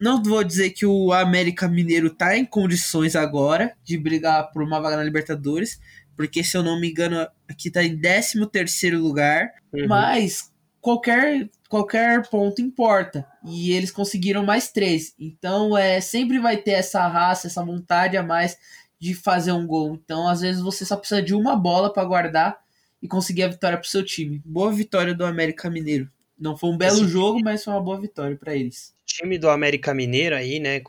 Não 0.00 0.22
vou 0.22 0.42
dizer 0.42 0.70
que 0.70 0.84
o 0.84 1.12
América 1.12 1.68
Mineiro 1.68 2.10
tá 2.10 2.36
em 2.36 2.44
condições 2.44 3.14
agora 3.14 3.74
de 3.84 3.96
brigar 3.96 4.50
por 4.50 4.62
uma 4.62 4.80
vaga 4.80 4.96
na 4.96 5.04
Libertadores, 5.04 5.78
porque 6.16 6.42
se 6.42 6.56
eu 6.56 6.62
não 6.62 6.80
me 6.80 6.90
engano, 6.90 7.26
aqui 7.48 7.70
tá 7.70 7.84
em 7.84 7.98
13 7.98 8.46
terceiro 8.46 8.98
lugar, 8.98 9.50
uhum. 9.72 9.86
mas 9.86 10.49
qualquer 10.80 11.48
qualquer 11.68 12.28
ponto 12.28 12.60
importa. 12.60 13.26
E 13.44 13.72
eles 13.72 13.90
conseguiram 13.90 14.44
mais 14.44 14.70
três. 14.72 15.14
Então 15.18 15.76
é 15.76 16.00
sempre 16.00 16.38
vai 16.38 16.56
ter 16.56 16.72
essa 16.72 17.06
raça, 17.06 17.46
essa 17.46 17.64
vontade 17.64 18.16
a 18.16 18.22
mais 18.22 18.58
de 19.00 19.14
fazer 19.14 19.52
um 19.52 19.66
gol. 19.66 19.94
Então, 19.94 20.28
às 20.28 20.42
vezes, 20.42 20.60
você 20.60 20.84
só 20.84 20.94
precisa 20.94 21.22
de 21.22 21.34
uma 21.34 21.56
bola 21.56 21.90
para 21.90 22.04
guardar 22.04 22.60
e 23.02 23.08
conseguir 23.08 23.44
a 23.44 23.48
vitória 23.48 23.78
para 23.78 23.86
o 23.86 23.88
seu 23.88 24.04
time. 24.04 24.42
Boa 24.44 24.70
vitória 24.70 25.14
do 25.14 25.24
América 25.24 25.70
Mineiro. 25.70 26.10
Não 26.38 26.56
foi 26.56 26.70
um 26.70 26.76
belo 26.76 26.98
Esse 26.98 27.08
jogo, 27.08 27.40
mas 27.42 27.64
foi 27.64 27.72
uma 27.72 27.80
boa 27.80 27.98
vitória 27.98 28.36
para 28.36 28.54
eles. 28.54 28.94
Time 29.12 29.38
do 29.38 29.50
América 29.50 29.92
Mineiro 29.92 30.36
aí, 30.36 30.60
né, 30.60 30.80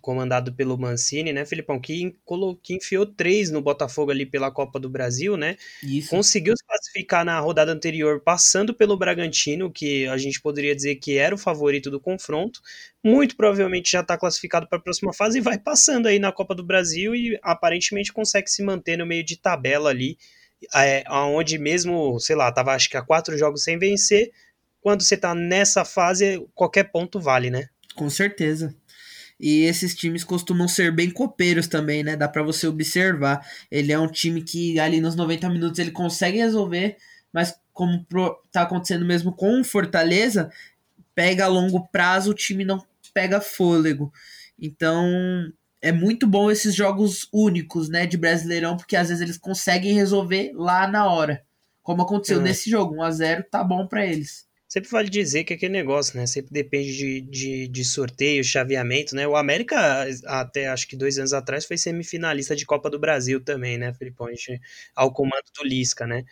comandado 0.00 0.52
pelo 0.52 0.76
Mancini, 0.76 1.32
né, 1.32 1.44
Filipão, 1.46 1.80
que, 1.80 2.14
que 2.62 2.74
enfiou 2.74 3.06
três 3.06 3.50
no 3.50 3.62
Botafogo 3.62 4.10
ali 4.10 4.26
pela 4.26 4.50
Copa 4.50 4.78
do 4.78 4.88
Brasil, 4.88 5.36
né? 5.36 5.56
Isso. 5.82 6.10
Conseguiu 6.10 6.54
se 6.56 6.64
classificar 6.64 7.24
na 7.24 7.40
rodada 7.40 7.72
anterior, 7.72 8.20
passando 8.20 8.74
pelo 8.74 8.96
Bragantino, 8.96 9.70
que 9.70 10.06
a 10.08 10.18
gente 10.18 10.40
poderia 10.40 10.76
dizer 10.76 10.96
que 10.96 11.16
era 11.16 11.34
o 11.34 11.38
favorito 11.38 11.90
do 11.90 11.98
confronto. 11.98 12.60
Muito 13.02 13.36
provavelmente 13.36 13.90
já 13.90 14.00
está 14.00 14.18
classificado 14.18 14.68
para 14.68 14.78
a 14.78 14.82
próxima 14.82 15.12
fase 15.14 15.38
e 15.38 15.40
vai 15.40 15.58
passando 15.58 16.06
aí 16.06 16.18
na 16.18 16.30
Copa 16.30 16.54
do 16.54 16.62
Brasil 16.62 17.14
e 17.14 17.38
aparentemente 17.42 18.12
consegue 18.12 18.50
se 18.50 18.62
manter 18.62 18.98
no 18.98 19.06
meio 19.06 19.24
de 19.24 19.36
tabela 19.36 19.88
ali, 19.90 20.18
é, 20.74 21.04
onde 21.10 21.58
mesmo, 21.58 22.20
sei 22.20 22.36
lá, 22.36 22.52
tava 22.52 22.74
acho 22.74 22.90
que 22.90 22.96
há 22.96 23.02
quatro 23.02 23.36
jogos 23.38 23.64
sem 23.64 23.78
vencer, 23.78 24.30
quando 24.80 25.02
você 25.02 25.16
tá 25.16 25.34
nessa 25.34 25.84
fase, 25.84 26.46
qualquer 26.54 26.84
ponto 26.84 27.20
vale, 27.20 27.50
né? 27.50 27.68
Com 27.94 28.08
certeza. 28.08 28.74
E 29.38 29.62
esses 29.62 29.94
times 29.94 30.22
costumam 30.22 30.68
ser 30.68 30.92
bem 30.92 31.10
copeiros 31.10 31.66
também, 31.66 32.02
né? 32.02 32.14
Dá 32.14 32.28
para 32.28 32.42
você 32.42 32.66
observar. 32.66 33.44
Ele 33.70 33.90
é 33.92 33.98
um 33.98 34.06
time 34.06 34.42
que 34.42 34.78
ali 34.78 35.00
nos 35.00 35.16
90 35.16 35.48
minutos 35.48 35.78
ele 35.78 35.90
consegue 35.90 36.38
resolver, 36.38 36.96
mas 37.32 37.54
como 37.72 38.06
tá 38.52 38.62
acontecendo 38.62 39.04
mesmo 39.06 39.32
com 39.32 39.60
o 39.60 39.64
Fortaleza, 39.64 40.50
pega 41.14 41.46
a 41.46 41.48
longo 41.48 41.88
prazo, 41.88 42.30
o 42.30 42.34
time 42.34 42.64
não 42.64 42.84
pega 43.14 43.40
fôlego. 43.40 44.12
Então, 44.58 45.06
é 45.80 45.90
muito 45.90 46.26
bom 46.26 46.50
esses 46.50 46.74
jogos 46.74 47.26
únicos, 47.32 47.88
né, 47.88 48.06
de 48.06 48.18
Brasileirão, 48.18 48.76
porque 48.76 48.96
às 48.96 49.08
vezes 49.08 49.22
eles 49.22 49.38
conseguem 49.38 49.94
resolver 49.94 50.52
lá 50.54 50.86
na 50.86 51.10
hora. 51.10 51.42
Como 51.82 52.02
aconteceu 52.02 52.40
é. 52.40 52.42
nesse 52.42 52.68
jogo, 52.68 52.96
1 52.96 53.02
a 53.02 53.10
0 53.10 53.44
tá 53.50 53.64
bom 53.64 53.86
para 53.86 54.06
eles. 54.06 54.46
Sempre 54.72 54.88
vale 54.88 55.10
dizer 55.10 55.42
que 55.42 55.52
aquele 55.52 55.72
negócio, 55.72 56.16
né? 56.16 56.26
Sempre 56.28 56.52
depende 56.52 56.96
de, 56.96 57.20
de, 57.22 57.66
de, 57.66 57.84
sorteio, 57.84 58.44
chaveamento, 58.44 59.16
né? 59.16 59.26
O 59.26 59.34
América, 59.34 60.06
até 60.26 60.68
acho 60.68 60.86
que 60.86 60.94
dois 60.94 61.18
anos 61.18 61.32
atrás, 61.32 61.66
foi 61.66 61.76
semifinalista 61.76 62.54
de 62.54 62.64
Copa 62.64 62.88
do 62.88 62.96
Brasil 62.96 63.40
também, 63.42 63.76
né, 63.76 63.92
Felipão? 63.92 64.28
Ao 64.94 65.12
comando 65.12 65.42
do 65.56 65.64
Lisca, 65.64 66.06
né? 66.06 66.24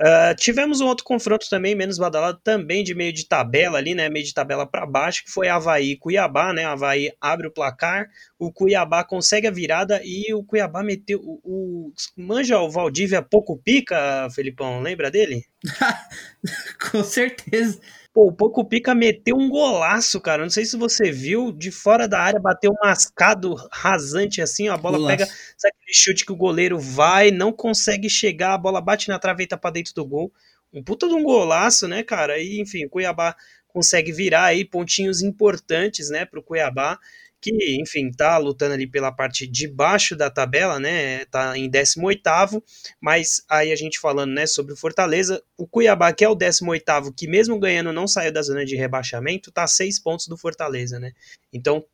Uh, 0.00 0.34
tivemos 0.34 0.80
um 0.80 0.86
outro 0.86 1.04
confronto 1.04 1.46
também, 1.50 1.74
menos 1.74 1.98
badalado, 1.98 2.40
também 2.42 2.82
de 2.82 2.94
meio 2.94 3.12
de 3.12 3.28
tabela 3.28 3.76
ali, 3.76 3.94
né? 3.94 4.08
Meio 4.08 4.24
de 4.24 4.32
tabela 4.32 4.66
para 4.66 4.86
baixo, 4.86 5.22
que 5.22 5.30
foi 5.30 5.46
Havaí 5.46 5.90
e 5.90 5.96
Cuiabá, 5.98 6.54
né? 6.54 6.64
Havaí 6.64 7.12
abre 7.20 7.48
o 7.48 7.52
placar, 7.52 8.08
o 8.38 8.50
Cuiabá 8.50 9.04
consegue 9.04 9.46
a 9.46 9.50
virada 9.50 10.00
e 10.02 10.32
o 10.32 10.42
Cuiabá 10.42 10.82
meteu. 10.82 11.20
O, 11.22 11.40
o 11.44 11.92
manja 12.16 12.58
o 12.58 12.70
Valdívia 12.70 13.20
pouco 13.20 13.58
pica, 13.58 14.26
Felipão, 14.34 14.80
lembra 14.80 15.10
dele? 15.10 15.44
Com 16.90 17.04
certeza. 17.04 17.78
Pô, 18.12 18.26
o 18.26 18.32
Poco 18.32 18.64
Pica 18.64 18.92
meteu 18.92 19.36
um 19.36 19.48
golaço, 19.48 20.20
cara. 20.20 20.42
Não 20.42 20.50
sei 20.50 20.64
se 20.64 20.76
você 20.76 21.12
viu, 21.12 21.52
de 21.52 21.70
fora 21.70 22.08
da 22.08 22.20
área, 22.20 22.40
bateu 22.40 22.72
um 22.72 22.86
mascado 22.86 23.54
rasante 23.72 24.42
assim, 24.42 24.68
ó, 24.68 24.74
a 24.74 24.76
bola 24.76 24.98
golaço. 24.98 25.16
pega, 25.16 25.26
sabe 25.56 25.74
aquele 25.80 25.94
chute 25.94 26.26
que 26.26 26.32
o 26.32 26.36
goleiro 26.36 26.78
vai, 26.78 27.30
não 27.30 27.52
consegue 27.52 28.10
chegar, 28.10 28.54
a 28.54 28.58
bola 28.58 28.80
bate 28.80 29.08
na 29.08 29.18
traveta 29.18 29.56
para 29.56 29.70
dentro 29.70 29.94
do 29.94 30.04
gol. 30.04 30.32
Um 30.72 30.82
puta 30.82 31.08
de 31.08 31.14
um 31.14 31.22
golaço, 31.22 31.86
né, 31.86 32.02
cara? 32.02 32.38
E, 32.38 32.60
enfim, 32.60 32.84
o 32.84 32.90
Cuiabá 32.90 33.36
consegue 33.68 34.12
virar 34.12 34.46
aí 34.46 34.64
pontinhos 34.64 35.22
importantes, 35.22 36.10
né, 36.10 36.24
pro 36.24 36.42
Cuiabá 36.42 36.98
que, 37.40 37.80
enfim, 37.80 38.10
tá 38.10 38.36
lutando 38.38 38.74
ali 38.74 38.86
pela 38.86 39.10
parte 39.10 39.46
de 39.46 39.66
baixo 39.66 40.14
da 40.14 40.28
tabela, 40.28 40.78
né? 40.78 41.24
Tá 41.26 41.56
em 41.56 41.70
18º, 41.70 42.62
mas 43.00 43.42
aí 43.48 43.72
a 43.72 43.76
gente 43.76 43.98
falando, 43.98 44.32
né, 44.32 44.46
sobre 44.46 44.72
o 44.72 44.76
Fortaleza, 44.76 45.42
o 45.56 45.66
Cuiabá, 45.66 46.12
que 46.12 46.24
é 46.24 46.28
o 46.28 46.36
18º, 46.36 47.14
que 47.16 47.26
mesmo 47.26 47.58
ganhando 47.58 47.92
não 47.92 48.06
saiu 48.06 48.32
da 48.32 48.42
zona 48.42 48.64
de 48.64 48.76
rebaixamento, 48.76 49.50
tá 49.50 49.64
a 49.64 49.68
6 49.68 49.98
pontos 50.00 50.26
do 50.28 50.36
Fortaleza, 50.36 50.98
né? 50.98 51.12
Então, 51.52 51.84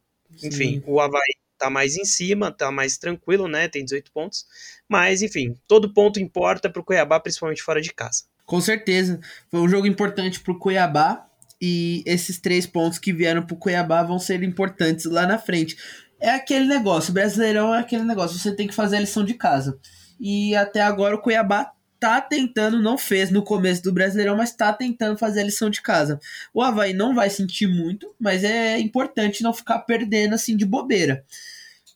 enfim, 0.43 0.81
Sim. 0.81 0.83
o 0.87 1.01
Havaí 1.01 1.35
tá 1.59 1.71
mais 1.71 1.97
em 1.97 2.05
cima, 2.05 2.51
tá 2.51 2.71
mais 2.71 2.99
tranquilo, 2.99 3.49
né? 3.49 3.69
Tem 3.69 3.85
18 3.85 4.11
pontos. 4.13 4.47
Mas, 4.89 5.23
enfim, 5.23 5.57
todo 5.67 5.93
ponto 5.93 6.21
importa 6.21 6.69
pro 6.69 6.85
Cuiabá, 6.85 7.19
principalmente 7.21 7.63
fora 7.63 7.81
de 7.81 7.93
casa. 7.93 8.25
Com 8.45 8.61
certeza. 8.61 9.21
Foi 9.51 9.61
um 9.61 9.69
jogo 9.69 9.87
importante 9.87 10.41
pro 10.41 10.59
Cuiabá, 10.59 11.27
e 11.61 12.03
esses 12.07 12.39
três 12.41 12.67
pontos 12.67 12.99
que 12.99 13.13
vieram 13.13 13.45
para 13.45 13.55
o 13.55 13.59
Cuiabá 13.59 14.03
vão 14.03 14.19
ser 14.19 14.43
importantes 14.43 15.07
lá 15.07 15.27
na 15.27 15.39
frente. 15.39 15.77
É 16.21 16.31
aquele 16.31 16.67
negócio, 16.67 17.13
Brasileirão 17.13 17.75
é 17.75 17.81
aquele 17.81 18.05
negócio, 18.05 18.39
você 18.39 18.55
tem 18.55 18.67
que 18.67 18.75
fazer 18.75 18.97
a 18.97 19.01
lição 19.01 19.25
de 19.25 19.35
casa. 19.35 19.79
E 20.19 20.55
até 20.57 20.81
agora 20.81 21.15
o 21.15 21.21
Cuiabá 21.21 21.73
tá 21.99 22.21
tentando, 22.21 22.81
não 22.81 22.99
fez 22.99 23.31
no 23.31 23.43
começo 23.43 23.83
do 23.83 23.93
Brasileirão, 23.93 24.37
mas 24.37 24.53
tá 24.53 24.73
tentando 24.73 25.19
fazer 25.19 25.41
a 25.41 25.45
lição 25.45 25.71
de 25.71 25.83
casa. 25.83 26.21
O 26.53 26.63
Havaí 26.63 26.93
não 26.93 27.15
vai 27.15 27.31
sentir 27.31 27.67
muito, 27.67 28.15
mas 28.19 28.45
é 28.45 28.79
importante 28.79 29.43
não 29.43 29.53
ficar 29.53 29.81
perdendo 29.81 30.35
assim 30.35 30.57
de 30.57 30.67
bobeira. 30.67 31.25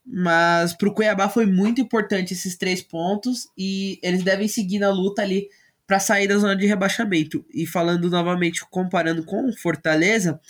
Mas 0.05 0.75
pro 0.75 0.93
Cuiabá 0.93 1.29
foi 1.29 1.47
muito 1.47 1.81
importante 1.81 2.33
esses 2.33 2.57
três 2.57 2.83
pontos 2.83 3.49
e 3.57 3.99
eles 4.03 4.23
devem 4.23 4.49
seguir 4.49 4.79
na 4.79 4.91
luta 4.91 5.23
ali 5.23 5.49
para 5.91 5.99
sair 5.99 6.29
da 6.29 6.39
zona 6.39 6.55
de 6.55 6.67
rebaixamento. 6.67 7.45
E 7.53 7.67
falando 7.67 8.09
novamente, 8.09 8.65
comparando 8.71 9.25
com 9.25 9.53
Fortaleza, 9.53 10.41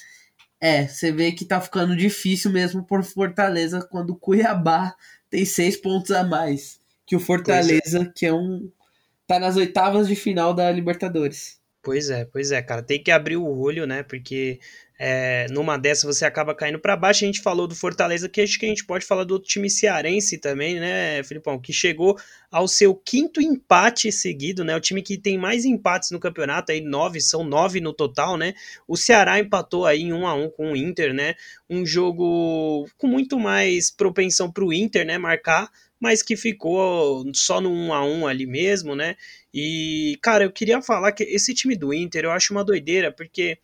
é, 0.61 0.87
você 0.87 1.11
vê 1.11 1.32
que 1.32 1.47
tá 1.47 1.59
ficando 1.59 1.97
difícil 1.97 2.50
mesmo 2.50 2.85
por 2.85 3.02
Fortaleza 3.02 3.80
quando 3.90 4.11
o 4.11 4.16
Cuiabá 4.16 4.94
tem 5.30 5.47
seis 5.47 5.78
pontos 5.78 6.11
a 6.11 6.23
mais 6.23 6.78
que 7.06 7.16
o 7.16 7.20
Fortaleza, 7.20 8.02
é. 8.02 8.12
que 8.14 8.26
é 8.26 8.35
um. 8.35 8.70
tá 9.26 9.38
nas 9.38 9.56
oitavas 9.56 10.09
de 10.09 10.14
final 10.14 10.52
da 10.52 10.70
Libertadores. 10.70 11.59
Pois 11.82 12.11
é, 12.11 12.26
pois 12.26 12.52
é, 12.52 12.61
cara. 12.61 12.82
Tem 12.82 13.02
que 13.02 13.11
abrir 13.11 13.38
o 13.38 13.59
olho, 13.59 13.87
né? 13.87 14.02
Porque 14.02 14.61
é, 15.02 15.47
numa 15.49 15.78
dessa 15.78 16.07
você 16.07 16.26
acaba 16.26 16.54
caindo 16.54 16.78
para 16.78 16.95
baixo. 16.95 17.25
A 17.25 17.26
gente 17.26 17.40
falou 17.40 17.66
do 17.66 17.75
Fortaleza, 17.75 18.28
que 18.28 18.42
acho 18.42 18.59
que 18.59 18.66
a 18.66 18.69
gente 18.69 18.85
pode 18.85 19.07
falar 19.07 19.25
do 19.25 19.33
outro 19.33 19.49
time 19.49 19.71
cearense 19.71 20.37
também, 20.37 20.78
né, 20.78 21.23
Filipão? 21.23 21.59
Que 21.59 21.73
chegou 21.73 22.19
ao 22.50 22.69
seu 22.69 22.95
quinto 22.95 23.40
empate 23.40 24.12
seguido, 24.12 24.62
né? 24.62 24.76
O 24.76 24.80
time 24.80 25.00
que 25.00 25.16
tem 25.16 25.38
mais 25.38 25.64
empates 25.64 26.11
no 26.11 26.21
campeonato, 26.21 26.71
aí 26.71 26.83
nove, 26.83 27.19
são 27.19 27.42
nove 27.42 27.80
no 27.80 27.95
total, 27.95 28.37
né? 28.37 28.52
O 28.87 28.95
Ceará 28.95 29.40
empatou 29.40 29.87
aí 29.87 30.02
em 30.02 30.12
um 30.12 30.26
a 30.26 30.35
um 30.35 30.50
com 30.50 30.73
o 30.73 30.76
Inter, 30.76 31.14
né? 31.14 31.35
Um 31.69 31.87
jogo 31.87 32.87
com 32.99 33.07
muito 33.07 33.40
mais 33.40 33.90
propensão 33.90 34.52
para 34.52 34.64
o 34.66 34.71
Inter, 34.71 35.07
né? 35.07 35.16
Marcar, 35.16 35.71
mas 35.99 36.23
que 36.23 36.37
ficou 36.37 37.25
só 37.33 37.59
no 37.59 37.73
1 37.73 37.95
a 37.95 38.04
1 38.04 38.26
ali 38.26 38.47
mesmo, 38.47 38.95
né? 38.95 39.16
E, 39.54 40.19
cara, 40.21 40.45
eu 40.45 40.52
queria 40.52 40.83
falar 40.83 41.12
que 41.12 41.23
esse 41.23 41.54
time 41.54 41.75
do 41.75 41.95
Inter 41.95 42.25
eu 42.25 42.33
acho 42.33 42.52
uma 42.52 42.62
doideira, 42.62 43.11
porque 43.11 43.57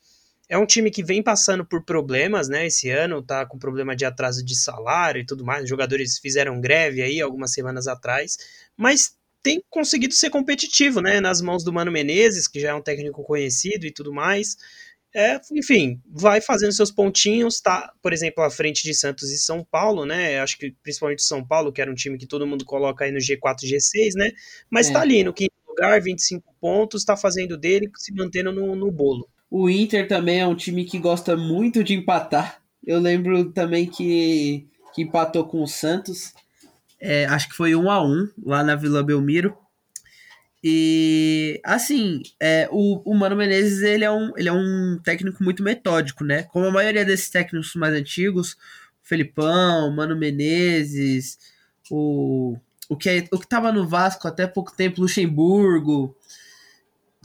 é 0.49 0.57
um 0.57 0.67
time 0.67 0.91
que 0.91 1.03
vem 1.03 1.23
passando 1.23 1.65
por 1.65 1.85
problemas, 1.85 2.49
né? 2.49 2.67
Esse 2.67 2.89
ano 2.91 3.23
tá 3.23 3.45
com 3.45 3.59
problema 3.59 3.97
de 3.97 4.05
atraso 4.05 4.45
de 4.45 4.57
salário 4.57 5.21
e 5.21 5.27
tudo 5.27 5.45
mais. 5.45 5.65
Os 5.65 5.69
jogadores 5.69 6.19
fizeram 6.19 6.61
greve 6.61 7.03
aí 7.03 7.21
algumas 7.21 7.53
semanas 7.53 7.89
atrás, 7.89 8.37
mas 8.77 9.17
tem 9.43 9.63
conseguido 9.71 10.15
ser 10.15 10.31
competitivo, 10.31 11.01
né? 11.01 11.21
Nas 11.21 11.41
mãos 11.41 11.65
do 11.65 11.73
Mano 11.73 11.91
Menezes, 11.91 12.49
que 12.49 12.61
já 12.61 12.71
é 12.71 12.75
um 12.75 12.83
técnico 12.83 13.23
conhecido 13.25 13.87
e 13.87 13.93
tudo 13.93 14.13
mais. 14.13 14.57
É, 15.15 15.41
enfim, 15.53 16.01
vai 16.05 16.41
fazendo 16.41 16.73
seus 16.73 16.91
pontinhos, 16.91 17.61
tá, 17.61 17.91
por 18.03 18.13
exemplo, 18.13 18.45
à 18.45 18.51
frente 18.51 18.83
de 18.83 18.93
Santos 18.93 19.31
e 19.31 19.39
São 19.39 19.65
Paulo, 19.65 20.05
né? 20.05 20.41
Acho 20.41 20.59
que 20.59 20.75
principalmente 20.83 21.23
São 21.23 21.45
Paulo, 21.45 21.73
que 21.73 21.81
era 21.81 21.91
um 21.91 21.95
time 21.95 22.19
que 22.19 22.27
todo 22.27 22.47
mundo 22.47 22.65
coloca 22.65 23.05
aí 23.05 23.11
no 23.11 23.19
G4, 23.19 23.63
G6, 23.65 24.13
né? 24.15 24.31
Mas 24.71 24.91
é. 24.91 24.93
tá 24.93 25.01
ali 25.01 25.25
no 25.25 25.33
quinto 25.33 25.55
lugar, 25.67 26.01
25 26.01 26.55
pontos, 26.61 27.05
tá 27.05 27.17
fazendo 27.17 27.57
dele, 27.57 27.91
se 27.97 28.13
mantendo 28.13 28.53
no, 28.53 28.77
no 28.77 28.91
bolo. 28.93 29.29
O 29.51 29.71
Inter 29.71 30.09
também 30.09 30.41
é 30.41 30.47
um 30.47 30.55
time 30.55 30.85
que 30.85 30.99
gosta 30.99 31.37
muito 31.37 31.85
de 31.85 31.95
empatar. 31.95 32.61
Eu 32.85 33.01
lembro 33.01 33.53
também 33.53 33.87
que, 33.87 34.67
que 34.95 35.03
empatou 35.03 35.45
com 35.47 35.63
o 35.63 35.69
Santos. 35.69 36.35
É, 37.01 37.27
acho 37.27 37.49
que 37.49 37.57
foi 37.57 37.75
um 37.75 37.91
a 37.91 38.03
um 38.03 38.29
lá 38.45 38.63
na 38.63 38.75
Vila 38.75 39.03
Belmiro. 39.03 39.57
E 40.63 41.61
assim, 41.65 42.23
é, 42.41 42.69
o, 42.73 43.01
o 43.05 43.15
Mano 43.15 43.37
Menezes 43.37 43.83
ele 43.83 44.05
é, 44.05 44.11
um, 44.11 44.33
ele 44.37 44.49
é 44.49 44.53
um 44.53 44.99
técnico 45.03 45.45
muito 45.45 45.63
metódico, 45.63 46.25
né? 46.25 46.43
Como 46.45 46.67
a 46.67 46.73
maioria 46.73 47.05
desses 47.05 47.31
técnicos 47.31 47.75
mais 47.77 47.95
antigos, 47.95 48.53
o 48.53 48.57
Felipão, 49.05 49.89
o 49.89 49.95
Mano 49.95 50.17
Menezes, 50.17 51.39
o, 51.89 52.57
o 52.89 52.97
que 52.97 53.09
é, 53.09 53.29
o 53.31 53.39
que 53.39 53.47
tava 53.47 53.71
no 53.71 53.87
Vasco 53.87 54.27
até 54.27 54.47
pouco 54.47 54.75
tempo, 54.75 55.03
Luxemburgo, 55.03 56.17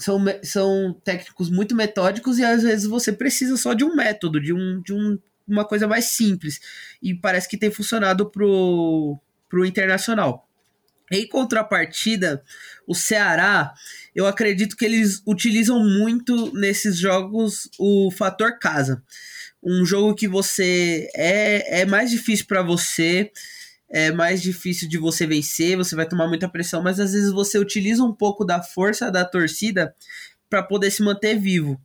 são, 0.02 0.24
são 0.44 1.00
técnicos 1.04 1.50
muito 1.50 1.76
metódicos 1.76 2.40
e 2.40 2.44
às 2.44 2.64
vezes 2.64 2.86
você 2.86 3.12
precisa 3.14 3.56
só 3.56 3.74
de 3.74 3.84
um 3.84 3.96
método, 3.96 4.42
de, 4.42 4.52
um, 4.52 4.82
de 4.82 4.94
um, 4.94 5.18
uma 5.48 5.64
coisa 5.64 5.88
mais 5.88 6.06
simples. 6.06 6.60
E 7.02 7.14
parece 7.14 7.48
que 7.48 7.58
tem 7.58 7.72
funcionado 7.72 8.30
pro, 8.30 9.20
pro 9.48 9.66
Internacional. 9.66 10.48
Em 11.12 11.28
contrapartida, 11.28 12.42
o 12.88 12.96
Ceará, 12.96 13.74
eu 14.16 14.26
acredito 14.26 14.78
que 14.78 14.86
eles 14.86 15.22
utilizam 15.28 15.84
muito 15.84 16.54
nesses 16.54 16.98
jogos 16.98 17.70
o 17.78 18.10
fator 18.10 18.58
casa. 18.58 19.04
Um 19.62 19.86
jogo 19.86 20.16
que 20.16 20.28
você 20.28 21.10
é, 21.14 21.82
é 21.82 21.86
mais 21.86 22.10
difícil 22.10 22.46
para 22.48 22.64
você, 22.64 23.30
é 23.92 24.12
mais 24.12 24.42
difícil 24.42 24.88
de 24.88 24.98
você 24.98 25.28
vencer, 25.28 25.76
você 25.76 25.96
vai 25.96 26.08
tomar 26.08 26.28
muita 26.28 26.48
pressão, 26.50 26.82
mas 26.82 27.00
às 27.00 27.12
vezes 27.12 27.32
você 27.32 27.60
utiliza 27.60 28.04
um 28.04 28.14
pouco 28.14 28.46
da 28.46 28.64
força 28.64 29.12
da 29.12 29.26
torcida 29.26 29.94
para 30.50 30.64
poder 30.64 30.92
se 30.92 31.04
manter 31.04 31.38
vivo. 31.38 31.80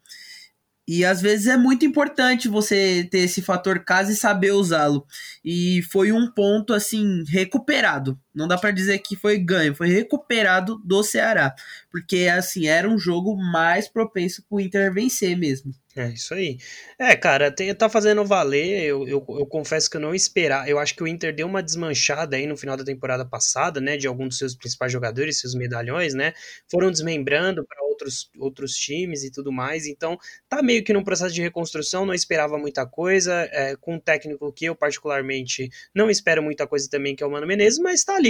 E 0.88 1.04
às 1.04 1.20
vezes 1.20 1.48
é 1.48 1.56
muito 1.56 1.84
importante 1.84 2.48
você 2.48 3.06
ter 3.10 3.18
esse 3.18 3.42
fator 3.42 3.80
casa 3.80 4.12
e 4.12 4.16
saber 4.16 4.52
usá-lo. 4.52 5.04
E 5.44 5.82
foi 5.90 6.12
um 6.12 6.30
ponto 6.30 6.72
assim 6.72 7.24
recuperado. 7.26 8.18
Não 8.36 8.46
dá 8.46 8.58
para 8.58 8.70
dizer 8.70 8.98
que 8.98 9.16
foi 9.16 9.38
ganho, 9.38 9.74
foi 9.74 9.88
recuperado 9.88 10.78
do 10.84 11.02
Ceará, 11.02 11.54
porque 11.90 12.28
assim 12.28 12.66
era 12.66 12.88
um 12.88 12.98
jogo 12.98 13.34
mais 13.34 13.88
propenso 13.88 14.44
para 14.46 14.56
o 14.56 14.60
Inter 14.60 14.92
vencer 14.92 15.36
mesmo. 15.36 15.74
É 15.96 16.08
isso 16.10 16.34
aí. 16.34 16.58
É, 16.98 17.16
cara, 17.16 17.50
tem, 17.50 17.74
tá 17.74 17.88
fazendo 17.88 18.22
valer. 18.22 18.82
Eu, 18.84 19.08
eu, 19.08 19.24
eu, 19.30 19.46
confesso 19.46 19.88
que 19.88 19.96
eu 19.96 20.00
não 20.00 20.14
esperava. 20.14 20.68
Eu 20.68 20.78
acho 20.78 20.94
que 20.94 21.02
o 21.02 21.08
Inter 21.08 21.34
deu 21.34 21.46
uma 21.46 21.62
desmanchada 21.62 22.36
aí 22.36 22.46
no 22.46 22.54
final 22.54 22.76
da 22.76 22.84
temporada 22.84 23.24
passada, 23.24 23.80
né? 23.80 23.96
De 23.96 24.06
alguns 24.06 24.28
dos 24.28 24.38
seus 24.38 24.54
principais 24.54 24.92
jogadores, 24.92 25.40
seus 25.40 25.54
medalhões, 25.54 26.12
né? 26.12 26.34
Foram 26.70 26.90
desmembrando 26.90 27.64
para 27.64 27.82
outros, 27.82 28.30
outros 28.38 28.74
times 28.74 29.24
e 29.24 29.30
tudo 29.30 29.50
mais. 29.50 29.86
Então, 29.86 30.18
tá 30.50 30.62
meio 30.62 30.84
que 30.84 30.92
num 30.92 31.02
processo 31.02 31.34
de 31.34 31.40
reconstrução. 31.40 32.04
Não 32.04 32.12
esperava 32.12 32.58
muita 32.58 32.84
coisa. 32.84 33.48
É, 33.50 33.74
com 33.76 33.94
um 33.94 33.98
técnico 33.98 34.52
que 34.52 34.66
eu, 34.66 34.76
particularmente, 34.76 35.70
não 35.94 36.10
espero 36.10 36.42
muita 36.42 36.66
coisa 36.66 36.90
também, 36.90 37.16
que 37.16 37.24
é 37.24 37.26
o 37.26 37.30
Mano 37.30 37.46
Menezes, 37.46 37.78
mas 37.78 38.04
tá 38.04 38.16
ali, 38.16 38.25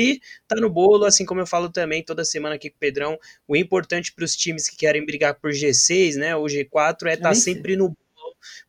tá 0.49 0.57
no 0.57 0.71
bolo. 0.71 1.05
Assim 1.05 1.25
como 1.25 1.41
eu 1.41 1.47
falo 1.47 1.69
também 1.69 2.03
toda 2.03 2.25
semana 2.25 2.55
aqui 2.55 2.71
com 2.71 2.77
o 2.77 2.81
Pedrão, 2.81 3.19
o 3.47 3.57
importante 3.57 4.13
para 4.13 4.25
os 4.25 4.35
times 4.35 4.69
que 4.69 4.77
querem 4.77 5.05
brigar 5.05 5.35
por 5.35 5.51
G6, 5.51 6.17
né? 6.17 6.35
O 6.37 6.45
G4 6.45 7.07
é 7.07 7.15
estar 7.15 7.29
tá 7.29 7.35
sempre 7.35 7.57
sempre 7.57 7.77
no 7.77 7.97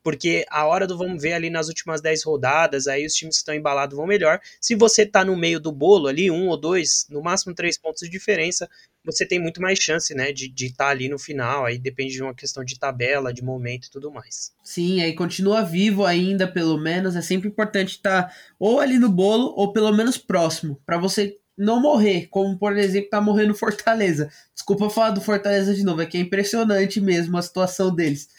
porque 0.02 0.46
a 0.50 0.66
hora 0.66 0.88
do 0.88 0.98
vamos 0.98 1.22
ver 1.22 1.34
ali 1.34 1.50
nas 1.50 1.68
últimas 1.68 2.02
10 2.02 2.24
rodadas, 2.24 2.88
aí 2.88 3.06
os 3.06 3.14
times 3.14 3.36
que 3.36 3.40
estão 3.40 3.54
embalados 3.54 3.96
vão 3.96 4.08
melhor. 4.08 4.40
Se 4.60 4.74
você 4.74 5.06
tá 5.06 5.24
no 5.24 5.36
meio 5.36 5.60
do 5.60 5.72
bolo 5.72 6.08
ali, 6.08 6.32
um 6.32 6.48
ou 6.48 6.58
dois, 6.58 7.06
no 7.10 7.22
máximo 7.22 7.54
três 7.54 7.78
pontos 7.78 8.02
de 8.02 8.10
diferença, 8.10 8.68
você 9.08 9.26
tem 9.26 9.40
muito 9.40 9.62
mais 9.62 9.80
chance, 9.80 10.14
né, 10.14 10.32
de 10.32 10.54
estar 10.66 10.86
tá 10.86 10.90
ali 10.92 11.10
no 11.10 11.18
final. 11.18 11.66
Aí 11.66 11.80
depende 11.80 12.14
de 12.14 12.22
uma 12.22 12.36
questão 12.36 12.64
de 12.64 12.78
tabela, 12.78 13.34
de 13.34 13.44
momento 13.44 13.88
e 13.88 13.90
tudo 13.90 14.12
mais. 14.12 14.52
Sim, 14.64 15.02
aí 15.02 15.16
continua 15.16 15.64
vivo 15.64 16.06
ainda, 16.06 16.48
pelo 16.48 16.78
menos. 16.78 17.16
É 17.16 17.22
sempre 17.22 17.48
importante 17.48 17.92
estar 17.92 18.24
tá 18.24 18.34
ou 18.60 18.80
ali 18.80 19.00
no 19.00 19.10
bolo 19.10 19.54
ou 19.56 19.74
pelo 19.74 19.92
menos 19.92 20.18
próximo, 20.18 20.80
para 20.86 20.98
você 20.98 21.38
não 21.58 21.82
morrer, 21.82 22.28
como 22.28 22.56
por 22.56 22.78
exemplo 22.78 23.10
tá 23.10 23.20
morrendo 23.20 23.56
Fortaleza. 23.56 24.30
Desculpa 24.54 24.92
falar 24.92 25.10
do 25.12 25.22
Fortaleza 25.22 25.74
de 25.74 25.84
novo, 25.84 26.02
é 26.02 26.06
que 26.06 26.18
é 26.18 26.20
impressionante 26.20 27.02
mesmo 27.02 27.36
a 27.38 27.42
situação 27.42 27.96
deles 27.96 28.30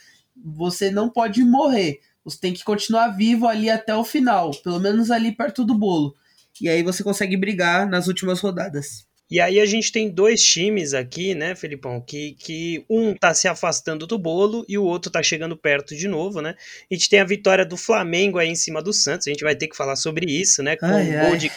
você 0.45 0.91
não 0.91 1.09
pode 1.09 1.43
morrer. 1.45 2.01
Você 2.25 2.39
tem 2.39 2.53
que 2.53 2.65
continuar 2.65 3.09
vivo 3.09 3.47
ali 3.47 3.71
até 3.71 3.95
o 3.95 4.05
final, 4.05 4.51
pelo 4.63 4.79
menos 4.79 5.11
ali 5.11 5.33
perto 5.33 5.65
do 5.65 5.75
bolo. 5.75 6.15
E 6.61 6.69
aí 6.69 6.83
você 6.83 7.03
consegue 7.03 7.37
brigar 7.37 7.89
nas 7.89 8.09
últimas 8.09 8.41
rodadas. 8.41 9.07
E 9.31 9.41
aí 9.41 9.61
a 9.61 9.67
gente 9.67 9.93
tem 9.93 10.09
dois 10.09 10.43
times 10.43 10.95
aqui, 10.95 11.35
né, 11.35 11.55
Felipão, 11.55 12.01
que, 12.01 12.33
que 12.33 12.85
um 12.89 13.15
tá 13.15 13.35
se 13.35 13.47
afastando 13.47 14.07
do 14.07 14.19
bolo 14.19 14.65
e 14.69 14.79
o 14.79 14.85
outro 14.85 15.11
tá 15.11 15.23
chegando 15.23 15.57
perto 15.57 15.95
de 15.95 16.09
novo, 16.09 16.41
né? 16.41 16.55
A 16.91 16.95
gente 16.95 17.11
tem 17.11 17.21
a 17.21 17.25
vitória 17.25 17.65
do 17.65 17.77
Flamengo 17.77 18.39
aí 18.39 18.49
em 18.49 18.57
cima 18.57 18.83
do 18.83 18.93
Santos, 18.93 19.27
a 19.27 19.31
gente 19.31 19.45
vai 19.45 19.55
ter 19.55 19.69
que 19.69 19.77
falar 19.77 19.97
sobre 19.97 20.31
isso, 20.31 20.63
né, 20.63 20.77
com 20.77 20.87
ai, 20.87 21.17
o 21.17 21.21
gol 21.27 21.37
de 21.37 21.51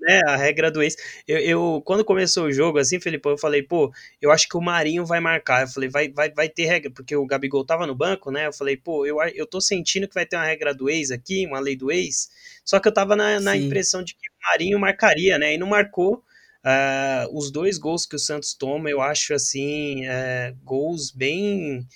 né, 0.00 0.20
a 0.26 0.36
regra 0.36 0.70
do 0.70 0.82
ex. 0.82 0.96
Eu, 1.28 1.38
eu, 1.38 1.82
quando 1.84 2.04
começou 2.04 2.46
o 2.46 2.52
jogo, 2.52 2.78
assim, 2.78 2.98
Felipe, 2.98 3.28
eu 3.28 3.36
falei, 3.36 3.62
pô, 3.62 3.92
eu 4.20 4.30
acho 4.30 4.48
que 4.48 4.56
o 4.56 4.60
Marinho 4.60 5.04
vai 5.04 5.20
marcar. 5.20 5.62
Eu 5.62 5.68
falei, 5.68 5.88
vai, 5.88 6.08
vai, 6.08 6.30
vai 6.32 6.48
ter 6.48 6.64
regra, 6.64 6.90
porque 6.90 7.14
o 7.14 7.26
Gabigol 7.26 7.64
tava 7.64 7.86
no 7.86 7.94
banco, 7.94 8.30
né? 8.30 8.46
Eu 8.46 8.52
falei, 8.52 8.76
pô, 8.76 9.04
eu, 9.04 9.18
eu 9.34 9.46
tô 9.46 9.60
sentindo 9.60 10.08
que 10.08 10.14
vai 10.14 10.24
ter 10.24 10.36
uma 10.36 10.46
regra 10.46 10.74
do 10.74 10.88
ex 10.88 11.10
aqui, 11.10 11.46
uma 11.46 11.60
lei 11.60 11.76
do 11.76 11.92
ex. 11.92 12.30
Só 12.64 12.80
que 12.80 12.88
eu 12.88 12.92
tava 12.92 13.14
na, 13.14 13.38
na 13.40 13.56
impressão 13.56 14.02
de 14.02 14.14
que 14.14 14.28
o 14.28 14.50
Marinho 14.50 14.78
marcaria, 14.78 15.38
né? 15.38 15.54
E 15.54 15.58
não 15.58 15.66
marcou. 15.66 16.24
Uh, 16.64 17.38
os 17.38 17.50
dois 17.50 17.78
gols 17.78 18.04
que 18.04 18.16
o 18.16 18.18
Santos 18.18 18.52
toma, 18.52 18.90
eu 18.90 19.00
acho 19.00 19.32
assim, 19.32 20.06
uh, 20.06 20.56
gols 20.62 21.10
bem. 21.10 21.86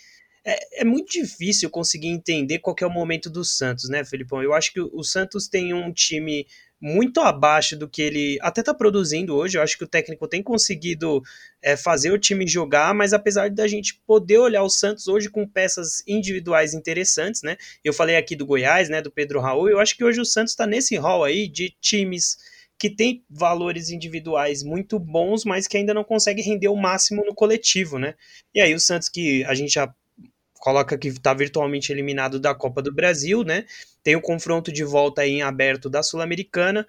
É, 0.46 0.82
é, 0.82 0.84
muito 0.84 1.10
difícil 1.10 1.70
conseguir 1.70 2.08
entender 2.08 2.58
qual 2.58 2.76
é 2.80 2.86
o 2.86 2.90
momento 2.90 3.30
do 3.30 3.44
Santos, 3.44 3.88
né, 3.88 4.04
Felipão? 4.04 4.42
Eu 4.42 4.52
acho 4.52 4.72
que 4.72 4.80
o 4.80 5.02
Santos 5.02 5.48
tem 5.48 5.72
um 5.72 5.90
time 5.92 6.46
muito 6.80 7.20
abaixo 7.20 7.78
do 7.78 7.88
que 7.88 8.02
ele 8.02 8.38
até 8.42 8.60
está 8.60 8.74
produzindo 8.74 9.34
hoje. 9.34 9.56
Eu 9.56 9.62
acho 9.62 9.78
que 9.78 9.84
o 9.84 9.88
técnico 9.88 10.28
tem 10.28 10.42
conseguido 10.42 11.22
é, 11.62 11.78
fazer 11.78 12.10
o 12.10 12.18
time 12.18 12.46
jogar, 12.46 12.94
mas 12.94 13.14
apesar 13.14 13.48
da 13.48 13.66
gente 13.66 13.98
poder 14.06 14.36
olhar 14.38 14.62
o 14.62 14.68
Santos 14.68 15.08
hoje 15.08 15.30
com 15.30 15.48
peças 15.48 16.02
individuais 16.06 16.74
interessantes, 16.74 17.40
né? 17.42 17.56
Eu 17.82 17.94
falei 17.94 18.16
aqui 18.16 18.36
do 18.36 18.44
Goiás, 18.44 18.90
né? 18.90 19.00
Do 19.00 19.10
Pedro 19.10 19.40
Raul. 19.40 19.70
Eu 19.70 19.80
acho 19.80 19.96
que 19.96 20.04
hoje 20.04 20.20
o 20.20 20.26
Santos 20.26 20.52
está 20.52 20.66
nesse 20.66 20.94
hall 20.96 21.24
aí 21.24 21.48
de 21.48 21.74
times 21.80 22.36
que 22.78 22.90
tem 22.90 23.24
valores 23.30 23.90
individuais 23.90 24.62
muito 24.62 24.98
bons, 24.98 25.44
mas 25.44 25.66
que 25.66 25.76
ainda 25.76 25.94
não 25.94 26.04
consegue 26.04 26.42
render 26.42 26.68
o 26.68 26.76
máximo 26.76 27.24
no 27.24 27.34
coletivo, 27.34 27.98
né? 27.98 28.14
E 28.54 28.60
aí 28.60 28.74
o 28.74 28.80
Santos 28.80 29.08
que 29.08 29.44
a 29.44 29.54
gente 29.54 29.74
já 29.74 29.92
coloca 30.54 30.96
que 30.96 31.08
está 31.08 31.34
virtualmente 31.34 31.92
eliminado 31.92 32.40
da 32.40 32.54
Copa 32.54 32.80
do 32.80 32.92
Brasil, 32.92 33.44
né? 33.44 33.66
Tem 34.02 34.16
o 34.16 34.20
confronto 34.20 34.72
de 34.72 34.82
volta 34.82 35.22
aí 35.22 35.32
em 35.32 35.42
aberto 35.42 35.90
da 35.90 36.02
Sul-Americana. 36.02 36.86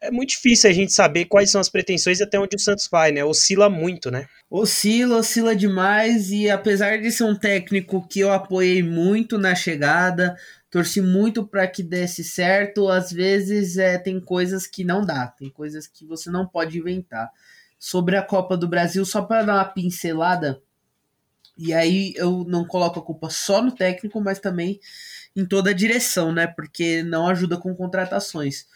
É 0.00 0.10
muito 0.10 0.30
difícil 0.30 0.68
a 0.68 0.72
gente 0.72 0.92
saber 0.92 1.24
quais 1.24 1.50
são 1.50 1.60
as 1.60 1.68
pretensões 1.68 2.20
e 2.20 2.22
até 2.22 2.38
onde 2.38 2.56
o 2.56 2.58
Santos 2.58 2.88
vai, 2.90 3.10
né? 3.10 3.24
Oscila 3.24 3.70
muito, 3.70 4.10
né? 4.10 4.28
Oscila, 4.50 5.16
oscila 5.16 5.56
demais 5.56 6.30
e 6.30 6.50
apesar 6.50 7.00
de 7.00 7.10
ser 7.10 7.24
um 7.24 7.34
técnico 7.34 8.06
que 8.06 8.20
eu 8.20 8.30
apoiei 8.30 8.82
muito 8.82 9.38
na 9.38 9.54
chegada, 9.54 10.36
torci 10.70 11.00
muito 11.00 11.46
para 11.46 11.66
que 11.66 11.82
desse 11.82 12.22
certo, 12.22 12.88
às 12.88 13.10
vezes 13.10 13.78
é, 13.78 13.96
tem 13.96 14.20
coisas 14.20 14.66
que 14.66 14.84
não 14.84 15.04
dá, 15.04 15.28
tem 15.28 15.48
coisas 15.48 15.86
que 15.86 16.04
você 16.04 16.30
não 16.30 16.46
pode 16.46 16.78
inventar. 16.78 17.30
Sobre 17.78 18.16
a 18.16 18.22
Copa 18.22 18.56
do 18.56 18.68
Brasil, 18.68 19.04
só 19.04 19.22
para 19.22 19.42
dar 19.42 19.54
uma 19.54 19.64
pincelada, 19.64 20.60
e 21.56 21.72
aí 21.72 22.12
eu 22.16 22.44
não 22.44 22.66
coloco 22.66 22.98
a 22.98 23.02
culpa 23.02 23.30
só 23.30 23.62
no 23.62 23.72
técnico, 23.72 24.20
mas 24.20 24.40
também 24.40 24.80
em 25.36 25.46
toda 25.46 25.70
a 25.70 25.74
direção, 25.74 26.32
né? 26.32 26.46
Porque 26.46 27.02
não 27.02 27.28
ajuda 27.28 27.56
com 27.56 27.74
contratações. 27.74 28.66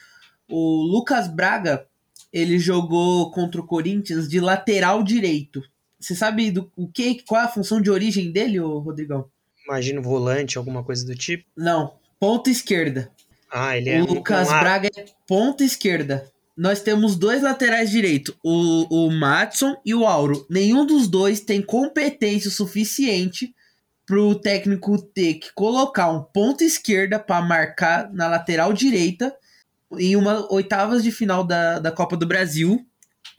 O 0.49 0.83
Lucas 0.83 1.29
Braga, 1.29 1.87
ele 2.33 2.59
jogou 2.59 3.31
contra 3.31 3.61
o 3.61 3.67
Corinthians 3.67 4.29
de 4.29 4.41
lateral 4.41 5.03
direito. 5.03 5.63
Você 5.99 6.15
sabe 6.15 6.51
do 6.51 6.71
o 6.77 6.89
que, 6.89 7.23
qual 7.25 7.43
é 7.43 7.45
a 7.45 7.49
função 7.49 7.81
de 7.81 7.91
origem 7.91 8.31
dele, 8.31 8.61
ô 8.61 8.79
Rodrigão? 8.79 9.29
Imagino 9.67 10.03
volante, 10.03 10.57
alguma 10.57 10.83
coisa 10.83 11.05
do 11.05 11.15
tipo. 11.15 11.45
Não, 11.57 11.95
ponta 12.19 12.51
esquerda. 12.51 13.11
Ah, 13.51 13.77
ele 13.77 13.91
é 13.91 14.03
O 14.03 14.07
Lucas 14.07 14.49
um... 14.49 14.59
Braga 14.59 14.89
é 14.97 15.05
ponta 15.27 15.65
esquerda 15.65 16.31
nós 16.59 16.81
temos 16.81 17.15
dois 17.15 17.41
laterais 17.41 17.89
direito, 17.89 18.37
o, 18.43 19.07
o 19.07 19.11
Matson 19.13 19.77
e 19.87 19.95
o 19.95 20.05
Auro. 20.05 20.45
Nenhum 20.51 20.85
dos 20.85 21.07
dois 21.07 21.39
tem 21.39 21.63
competência 21.63 22.51
suficiente 22.51 23.55
para 24.05 24.21
o 24.21 24.35
técnico 24.35 25.01
ter 25.01 25.35
que 25.35 25.53
colocar 25.55 26.11
um 26.11 26.21
ponto 26.21 26.65
esquerda 26.65 27.17
para 27.17 27.47
marcar 27.47 28.13
na 28.13 28.27
lateral 28.27 28.73
direita 28.73 29.33
em 29.97 30.17
uma 30.17 30.51
oitavas 30.53 31.03
de 31.03 31.13
final 31.13 31.45
da, 31.45 31.79
da 31.79 31.93
Copa 31.93 32.17
do 32.17 32.27
Brasil, 32.27 32.85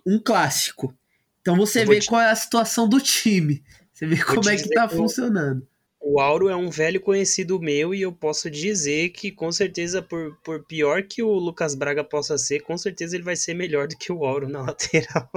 um 0.05 0.19
clássico. 0.19 0.93
Então 1.41 1.55
você 1.55 1.85
vê 1.85 1.99
te... 1.99 2.07
qual 2.07 2.21
é 2.21 2.29
a 2.29 2.35
situação 2.35 2.87
do 2.87 2.99
time. 2.99 3.63
Você 3.93 4.05
vê 4.05 4.23
como 4.23 4.49
é 4.49 4.55
que 4.55 4.69
tá 4.69 4.87
funcionando. 4.87 5.67
O 6.01 6.19
Auro 6.19 6.47
é 6.47 6.55
um 6.55 6.69
velho 6.69 7.01
conhecido 7.01 7.59
meu 7.59 7.93
e 7.93 8.01
eu 8.01 8.11
posso 8.11 8.49
dizer 8.49 9.09
que, 9.09 9.31
com 9.31 9.51
certeza, 9.51 10.01
por, 10.01 10.37
por 10.43 10.65
pior 10.65 11.03
que 11.03 11.21
o 11.21 11.33
Lucas 11.33 11.75
Braga 11.75 12.05
possa 12.05 12.37
ser, 12.37 12.61
com 12.61 12.77
certeza 12.77 13.17
ele 13.17 13.23
vai 13.23 13.35
ser 13.35 13.53
melhor 13.53 13.87
do 13.87 13.97
que 13.97 14.11
o 14.11 14.23
Auro 14.23 14.47
na 14.47 14.61
lateral. 14.63 15.29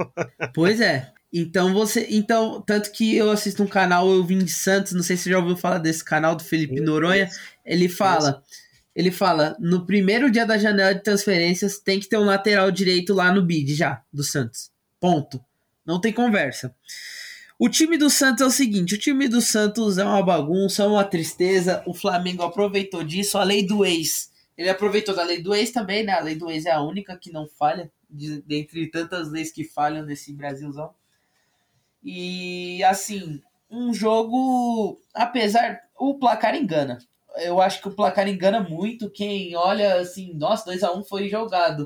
Pois 0.53 0.79
é. 0.79 1.11
Então 1.33 1.73
você. 1.73 2.07
Então, 2.09 2.61
tanto 2.61 2.91
que 2.91 3.15
eu 3.15 3.29
assisto 3.29 3.61
um 3.61 3.67
canal, 3.67 4.09
eu 4.09 4.23
vim 4.23 4.37
de 4.37 4.51
Santos, 4.51 4.93
não 4.93 5.03
sei 5.03 5.17
se 5.17 5.23
você 5.23 5.31
já 5.31 5.39
ouviu 5.39 5.57
falar 5.57 5.79
desse 5.79 6.03
canal 6.03 6.35
do 6.35 6.43
Felipe 6.43 6.79
Noronha. 6.79 7.29
Ele 7.65 7.89
fala. 7.89 8.41
Ele 8.95 9.11
fala: 9.11 9.55
no 9.59 9.85
primeiro 9.85 10.29
dia 10.29 10.45
da 10.45 10.57
janela 10.57 10.93
de 10.93 11.03
transferências 11.03 11.79
tem 11.79 11.99
que 11.99 12.07
ter 12.07 12.17
um 12.17 12.25
lateral 12.25 12.69
direito 12.71 13.13
lá 13.13 13.31
no 13.31 13.41
bid 13.41 13.73
já, 13.73 14.03
do 14.11 14.23
Santos. 14.23 14.71
Ponto. 14.99 15.43
Não 15.85 15.99
tem 15.99 16.13
conversa. 16.13 16.73
O 17.59 17.69
time 17.69 17.97
do 17.97 18.09
Santos 18.09 18.41
é 18.41 18.45
o 18.45 18.51
seguinte: 18.51 18.95
o 18.95 18.99
time 18.99 19.27
do 19.27 19.41
Santos 19.41 19.97
é 19.97 20.03
uma 20.03 20.23
bagunça, 20.23 20.83
é 20.83 20.87
uma 20.87 21.03
tristeza. 21.03 21.83
O 21.85 21.93
Flamengo 21.93 22.43
aproveitou 22.43 23.03
disso, 23.03 23.37
a 23.37 23.43
lei 23.43 23.65
do 23.65 23.85
ex. 23.85 24.31
Ele 24.57 24.69
aproveitou 24.69 25.15
da 25.15 25.23
lei 25.23 25.41
do 25.41 25.53
ex 25.53 25.71
também, 25.71 26.03
né? 26.03 26.13
A 26.13 26.21
lei 26.21 26.35
do 26.35 26.49
ex 26.49 26.65
é 26.65 26.71
a 26.71 26.81
única 26.81 27.17
que 27.17 27.31
não 27.31 27.47
falha, 27.47 27.91
de, 28.09 28.41
dentre 28.43 28.87
tantas 28.87 29.31
leis 29.31 29.51
que 29.51 29.63
falham 29.63 30.05
nesse 30.05 30.31
Brasilzão. 30.33 30.93
E 32.03 32.83
assim, 32.83 33.41
um 33.69 33.93
jogo, 33.93 35.01
apesar. 35.13 35.81
O 35.97 36.19
placar 36.19 36.55
engana. 36.55 36.97
Eu 37.37 37.61
acho 37.61 37.81
que 37.81 37.87
o 37.87 37.95
placar 37.95 38.27
engana 38.27 38.61
muito 38.61 39.09
quem 39.09 39.55
olha 39.55 39.95
assim, 39.95 40.33
nossa, 40.33 40.71
2x1 40.71 40.99
um 40.99 41.03
foi 41.03 41.29
jogado. 41.29 41.85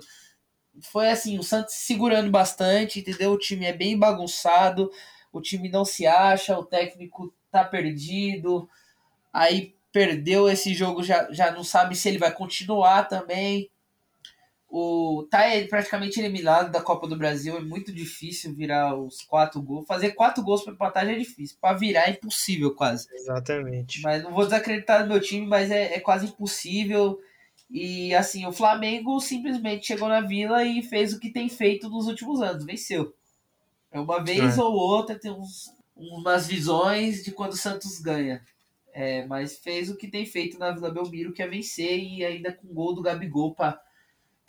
foi 0.82 1.10
assim, 1.10 1.40
o 1.40 1.44
Santos 1.44 1.76
segurando 1.76 2.30
bastante, 2.32 3.00
entendeu? 3.00 3.32
O 3.34 3.38
time 3.38 3.66
é 3.66 3.74
bem 3.74 3.98
bagunçado, 3.98 4.92
o 5.32 5.42
time 5.42 5.70
não 5.70 5.86
se 5.86 6.06
acha, 6.08 6.58
o 6.58 6.66
técnico 6.66 7.34
tá 7.52 7.64
perdido, 7.64 8.70
aí 9.34 9.76
perdeu 9.92 10.50
esse 10.50 10.74
jogo, 10.74 11.04
já, 11.04 11.32
já 11.32 11.52
não 11.52 11.64
sabe 11.64 11.96
se 11.96 12.08
ele 12.10 12.20
vai 12.20 12.32
continuar 12.32 13.08
também. 13.08 13.70
O, 14.69 15.25
tá 15.32 15.43
praticamente 15.69 16.19
eliminado 16.19 16.71
da 16.71 16.82
Copa 16.82 17.08
do 17.08 17.17
Brasil, 17.17 17.56
é 17.56 17.62
muito 17.62 17.93
difícil 17.93 18.53
virar 18.53 18.95
os 18.95 19.21
quatro 19.21 19.62
gols. 19.62 19.88
Fazer 19.88 20.12
quatro 20.12 20.43
gols 20.43 20.62
para 20.63 20.73
empatar 20.73 21.06
já 21.06 21.13
é 21.13 21.15
difícil, 21.15 21.58
para 21.62 21.77
virar 21.77 22.08
é 22.08 22.12
impossível 22.12 22.75
quase. 22.75 23.08
Exatamente. 23.13 24.01
Mas 24.01 24.23
não 24.23 24.34
vou 24.34 24.43
desacreditar 24.43 25.01
no 25.01 25.08
meu 25.08 25.21
time, 25.21 25.47
mas 25.47 25.71
é, 25.71 25.95
é 25.95 25.99
quase 25.99 26.27
impossível. 26.27 27.17
E 27.69 28.13
assim, 28.13 28.45
o 28.45 28.51
Flamengo 28.51 29.19
simplesmente 29.19 29.88
chegou 29.88 30.10
na 30.10 30.21
vila 30.21 30.63
e 30.63 30.82
fez 30.82 31.13
o 31.13 31.19
que 31.19 31.30
tem 31.30 31.47
feito 31.47 31.89
nos 31.89 32.08
últimos 32.08 32.41
anos, 32.41 32.65
venceu. 32.65 33.13
É 33.91 33.99
uma 33.99 34.23
vez 34.23 34.58
é. 34.58 34.62
ou 34.62 34.73
outra 34.73 35.17
tem 35.17 35.32
uns, 35.32 35.71
umas 35.95 36.47
visões 36.47 37.23
de 37.23 37.32
quando 37.32 37.53
o 37.53 37.58
Santos 37.58 37.99
ganha. 37.99 38.41
É, 38.93 39.25
mas 39.27 39.58
fez 39.58 39.89
o 39.89 39.95
que 39.95 40.08
tem 40.08 40.25
feito 40.25 40.58
na 40.58 40.71
Vila 40.71 40.91
Belmiro, 40.91 41.32
que 41.32 41.41
é 41.41 41.47
vencer 41.47 41.99
e 41.99 42.25
ainda 42.25 42.51
com 42.51 42.73
gol 42.73 42.95
do 42.95 43.01
Gabigol 43.01 43.53
para 43.53 43.80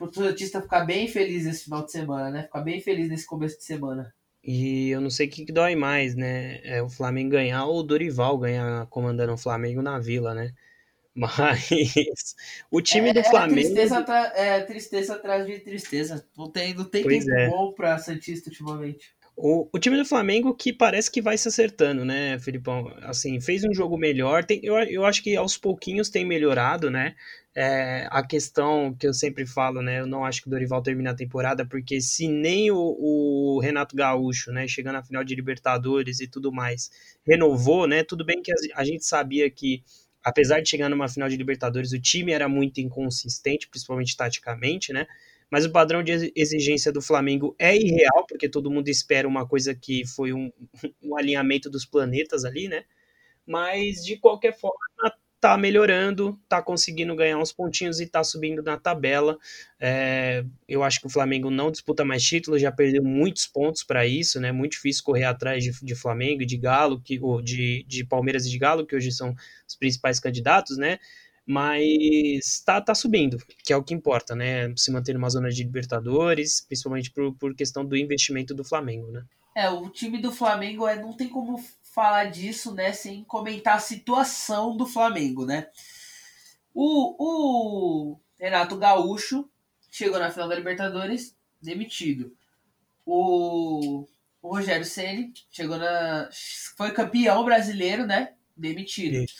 o 0.00 0.12
Santista 0.12 0.62
ficar 0.62 0.84
bem 0.84 1.08
feliz 1.08 1.44
nesse 1.44 1.64
final 1.64 1.84
de 1.84 1.92
semana, 1.92 2.30
né? 2.30 2.42
Ficar 2.44 2.60
bem 2.60 2.80
feliz 2.80 3.08
nesse 3.08 3.26
começo 3.26 3.58
de 3.58 3.64
semana. 3.64 4.14
E 4.42 4.90
eu 4.90 5.00
não 5.00 5.10
sei 5.10 5.26
o 5.26 5.30
que, 5.30 5.44
que 5.44 5.52
dói 5.52 5.74
mais, 5.74 6.14
né? 6.14 6.60
É 6.62 6.82
o 6.82 6.88
Flamengo 6.88 7.30
ganhar 7.30 7.66
ou 7.66 7.80
o 7.80 7.82
Dorival 7.82 8.38
ganhar 8.38 8.86
comandando 8.86 9.32
o 9.32 9.38
Flamengo 9.38 9.82
na 9.82 9.98
Vila, 9.98 10.34
né? 10.34 10.52
Mas 11.14 12.36
o 12.70 12.80
time 12.80 13.10
é, 13.10 13.12
do 13.12 13.24
Flamengo. 13.24 13.58
É 13.58 13.62
tristeza, 13.62 14.32
é 14.34 14.60
tristeza 14.60 15.14
atrás 15.14 15.46
de 15.46 15.58
tristeza. 15.58 16.24
Não 16.36 16.48
tem, 16.48 16.74
não 16.74 16.84
tem 16.84 17.02
tempo 17.02 17.30
é. 17.30 17.48
bom 17.50 17.72
para 17.72 17.98
Santista 17.98 18.48
ultimamente. 18.48 19.10
O, 19.36 19.68
o 19.72 19.78
time 19.78 19.96
do 19.96 20.04
Flamengo 20.04 20.54
que 20.54 20.72
parece 20.72 21.10
que 21.10 21.22
vai 21.22 21.38
se 21.38 21.46
acertando, 21.46 22.04
né, 22.04 22.38
Filipão? 22.40 22.92
Assim, 23.02 23.40
fez 23.40 23.64
um 23.64 23.72
jogo 23.72 23.96
melhor. 23.96 24.44
Tem, 24.44 24.60
eu, 24.64 24.76
eu 24.76 25.04
acho 25.04 25.22
que 25.22 25.36
aos 25.36 25.56
pouquinhos 25.56 26.08
tem 26.08 26.24
melhorado, 26.24 26.90
né? 26.90 27.14
É, 27.60 28.06
a 28.12 28.24
questão 28.24 28.94
que 28.94 29.04
eu 29.04 29.12
sempre 29.12 29.44
falo, 29.44 29.82
né? 29.82 29.98
Eu 29.98 30.06
não 30.06 30.24
acho 30.24 30.40
que 30.40 30.46
o 30.46 30.50
Dorival 30.50 30.80
termine 30.80 31.08
a 31.08 31.14
temporada, 31.14 31.66
porque 31.66 32.00
se 32.00 32.28
nem 32.28 32.70
o, 32.70 32.76
o, 32.76 33.58
Renato 33.60 33.96
Gaúcho, 33.96 34.52
né, 34.52 34.68
chegando 34.68 34.94
na 34.94 35.02
final 35.02 35.24
de 35.24 35.34
Libertadores 35.34 36.20
e 36.20 36.28
tudo 36.28 36.52
mais, 36.52 36.88
renovou, 37.26 37.88
né? 37.88 38.04
Tudo 38.04 38.24
bem 38.24 38.40
que 38.40 38.52
a, 38.52 38.54
a 38.76 38.84
gente 38.84 39.04
sabia 39.04 39.50
que, 39.50 39.82
apesar 40.22 40.60
de 40.60 40.68
chegar 40.68 40.88
numa 40.88 41.08
final 41.08 41.28
de 41.28 41.36
Libertadores, 41.36 41.90
o 41.92 42.00
time 42.00 42.30
era 42.30 42.48
muito 42.48 42.80
inconsistente, 42.80 43.66
principalmente 43.68 44.16
taticamente, 44.16 44.92
né? 44.92 45.08
mas 45.50 45.64
o 45.64 45.72
padrão 45.72 46.00
de 46.02 46.32
exigência 46.36 46.92
do 46.92 47.02
Flamengo 47.02 47.56
é 47.58 47.74
irreal, 47.74 48.24
porque 48.28 48.48
todo 48.48 48.70
mundo 48.70 48.86
espera 48.88 49.26
uma 49.26 49.48
coisa 49.48 49.74
que 49.74 50.06
foi 50.06 50.32
um, 50.32 50.52
um 51.02 51.16
alinhamento 51.16 51.68
dos 51.68 51.84
planetas 51.84 52.44
ali, 52.44 52.68
né? 52.68 52.84
Mas 53.44 54.04
de 54.04 54.16
qualquer 54.16 54.52
forma, 54.56 54.78
tá 55.40 55.56
melhorando, 55.56 56.38
tá 56.48 56.60
conseguindo 56.60 57.14
ganhar 57.14 57.38
uns 57.38 57.52
pontinhos 57.52 58.00
e 58.00 58.06
tá 58.06 58.24
subindo 58.24 58.62
na 58.62 58.76
tabela. 58.76 59.38
É, 59.78 60.44
eu 60.68 60.82
acho 60.82 61.00
que 61.00 61.06
o 61.06 61.10
Flamengo 61.10 61.50
não 61.50 61.70
disputa 61.70 62.04
mais 62.04 62.22
títulos, 62.22 62.60
já 62.60 62.72
perdeu 62.72 63.02
muitos 63.02 63.46
pontos 63.46 63.84
para 63.84 64.06
isso, 64.06 64.40
né? 64.40 64.50
Muito 64.50 64.72
difícil 64.72 65.04
correr 65.04 65.24
atrás 65.24 65.62
de, 65.62 65.72
de 65.84 65.94
Flamengo 65.94 66.42
e 66.42 66.46
de 66.46 66.56
Galo, 66.56 67.00
que, 67.00 67.20
ou 67.20 67.40
de, 67.40 67.84
de 67.86 68.04
Palmeiras 68.04 68.46
e 68.46 68.50
de 68.50 68.58
Galo, 68.58 68.86
que 68.86 68.96
hoje 68.96 69.12
são 69.12 69.34
os 69.66 69.76
principais 69.76 70.18
candidatos, 70.18 70.76
né? 70.76 70.98
mas 71.50 72.60
tá, 72.62 72.78
tá 72.78 72.94
subindo, 72.94 73.38
que 73.64 73.72
é 73.72 73.76
o 73.76 73.82
que 73.82 73.94
importa, 73.94 74.36
né? 74.36 74.70
Se 74.76 74.92
manter 74.92 75.14
numa 75.14 75.30
zona 75.30 75.48
de 75.48 75.64
Libertadores, 75.64 76.60
principalmente 76.60 77.10
por, 77.10 77.34
por 77.36 77.54
questão 77.54 77.86
do 77.86 77.96
investimento 77.96 78.54
do 78.54 78.62
Flamengo, 78.62 79.10
né? 79.10 79.24
É, 79.56 79.70
o 79.70 79.88
time 79.88 80.18
do 80.18 80.30
Flamengo 80.30 80.86
é, 80.86 80.94
não 81.00 81.14
tem 81.14 81.26
como 81.26 81.58
falar 81.98 82.26
disso, 82.26 82.72
né, 82.72 82.92
sem 82.92 83.24
comentar 83.24 83.74
a 83.74 83.80
situação 83.80 84.76
do 84.76 84.86
Flamengo, 84.86 85.44
né? 85.44 85.66
O, 86.72 88.12
o 88.12 88.20
Renato 88.38 88.76
Gaúcho 88.76 89.50
chegou 89.90 90.20
na 90.20 90.30
final 90.30 90.48
da 90.48 90.54
Libertadores 90.54 91.36
demitido. 91.60 92.32
O, 93.04 94.06
o 94.40 94.48
Rogério 94.48 94.84
Ceni 94.84 95.32
chegou 95.50 95.76
na 95.76 96.28
foi 96.76 96.92
campeão 96.92 97.44
brasileiro, 97.44 98.06
né? 98.06 98.34
Demitido. 98.56 99.16
Isso. 99.24 99.34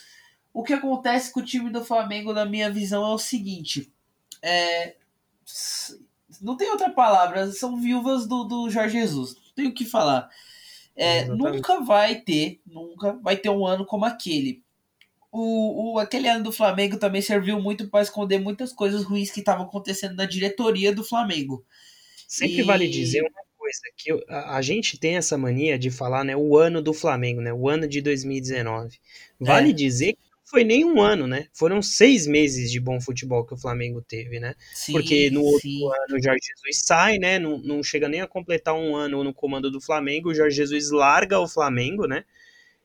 O 0.53 0.61
que 0.61 0.73
acontece 0.73 1.31
com 1.31 1.39
o 1.39 1.45
time 1.45 1.69
do 1.69 1.85
Flamengo, 1.85 2.33
na 2.33 2.45
minha 2.45 2.69
visão, 2.69 3.05
é 3.05 3.13
o 3.13 3.17
seguinte: 3.17 3.89
é, 4.41 4.97
não 6.41 6.57
tem 6.57 6.69
outra 6.69 6.89
palavra, 6.89 7.49
são 7.53 7.79
viúvas 7.79 8.27
do, 8.27 8.43
do 8.43 8.69
Jorge 8.69 8.99
Jesus. 8.99 9.35
Não 9.35 9.53
tem 9.55 9.67
o 9.67 9.73
que 9.73 9.85
falar. 9.85 10.29
É, 11.01 11.25
nunca 11.25 11.79
vai 11.79 12.15
ter, 12.15 12.59
nunca 12.67 13.13
vai 13.23 13.37
ter 13.37 13.49
um 13.49 13.65
ano 13.65 13.85
como 13.85 14.03
aquele. 14.03 14.61
O, 15.31 15.93
o, 15.93 15.99
aquele 15.99 16.27
ano 16.27 16.43
do 16.43 16.51
Flamengo 16.51 16.97
também 16.97 17.21
serviu 17.21 17.61
muito 17.61 17.87
para 17.87 18.01
esconder 18.01 18.37
muitas 18.37 18.73
coisas 18.73 19.05
ruins 19.05 19.31
que 19.31 19.39
estavam 19.39 19.65
acontecendo 19.65 20.15
na 20.15 20.25
diretoria 20.25 20.93
do 20.93 21.03
Flamengo. 21.03 21.63
Sempre 22.27 22.59
e... 22.59 22.63
vale 22.63 22.89
dizer 22.89 23.21
uma 23.21 23.43
coisa, 23.57 23.79
que 23.95 24.11
a, 24.27 24.57
a, 24.57 24.61
gente 24.61 24.99
tem 24.99 25.15
essa 25.15 25.37
mania 25.37 25.79
de 25.79 25.89
falar, 25.89 26.25
né, 26.25 26.35
o 26.35 26.57
ano 26.57 26.81
do 26.81 26.93
Flamengo, 26.93 27.39
né, 27.39 27.53
o 27.53 27.69
ano 27.69 27.87
de 27.87 28.01
2019. 28.01 28.99
Vale 29.39 29.69
é. 29.69 29.73
dizer 29.73 30.13
que 30.13 30.28
foi 30.49 30.63
nem 30.63 30.83
um 30.83 30.99
ano, 30.99 31.27
né? 31.27 31.47
Foram 31.53 31.79
seis 31.79 32.25
meses 32.25 32.71
de 32.71 32.79
bom 32.79 32.99
futebol 32.99 33.45
que 33.45 33.53
o 33.53 33.57
Flamengo 33.57 34.01
teve, 34.01 34.39
né? 34.39 34.55
Sim, 34.73 34.93
Porque 34.93 35.29
no 35.29 35.43
outro 35.43 35.61
sim. 35.61 35.85
ano 35.85 36.17
o 36.17 36.23
Jorge 36.23 36.39
Jesus 36.41 36.81
sai, 36.83 37.19
né? 37.19 37.37
Não, 37.37 37.59
não 37.59 37.83
chega 37.83 38.09
nem 38.09 38.21
a 38.21 38.27
completar 38.27 38.73
um 38.73 38.95
ano 38.95 39.23
no 39.23 39.31
comando 39.31 39.69
do 39.69 39.79
Flamengo. 39.79 40.29
O 40.29 40.33
Jorge 40.33 40.57
Jesus 40.57 40.89
larga 40.89 41.39
o 41.39 41.47
Flamengo, 41.47 42.07
né? 42.07 42.25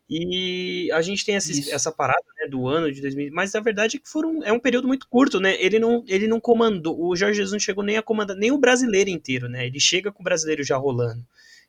E 0.09 0.93
a 0.93 1.01
gente 1.01 1.25
tem 1.25 1.37
essa, 1.37 1.51
essa 1.75 1.91
parada 1.91 2.27
né, 2.39 2.47
do 2.47 2.69
ano 2.69 2.93
de 2.93 3.01
2000, 3.01 3.33
mas 3.33 3.55
a 3.55 3.61
verdade 3.61 3.97
é 3.97 4.01
que 4.01 4.09
foram, 4.09 4.45
é 4.45 4.53
um 4.53 4.61
período 4.61 4.87
muito 4.87 5.09
curto, 5.09 5.41
né? 5.41 5.57
Ele 5.59 5.79
não, 5.79 6.05
ele 6.07 6.29
não 6.29 6.39
comandou, 6.39 7.03
o 7.03 7.17
Jorge 7.17 7.39
Jesus 7.39 7.53
não 7.53 7.59
chegou 7.59 7.83
nem 7.83 7.97
a 7.97 8.03
comandar 8.03 8.37
nem 8.37 8.53
o 8.53 8.59
brasileiro 8.59 9.09
inteiro, 9.09 9.49
né? 9.49 9.67
Ele 9.67 9.81
chega 9.81 10.13
com 10.13 10.21
o 10.21 10.25
brasileiro 10.25 10.63
já 10.63 10.77
rolando. 10.77 11.25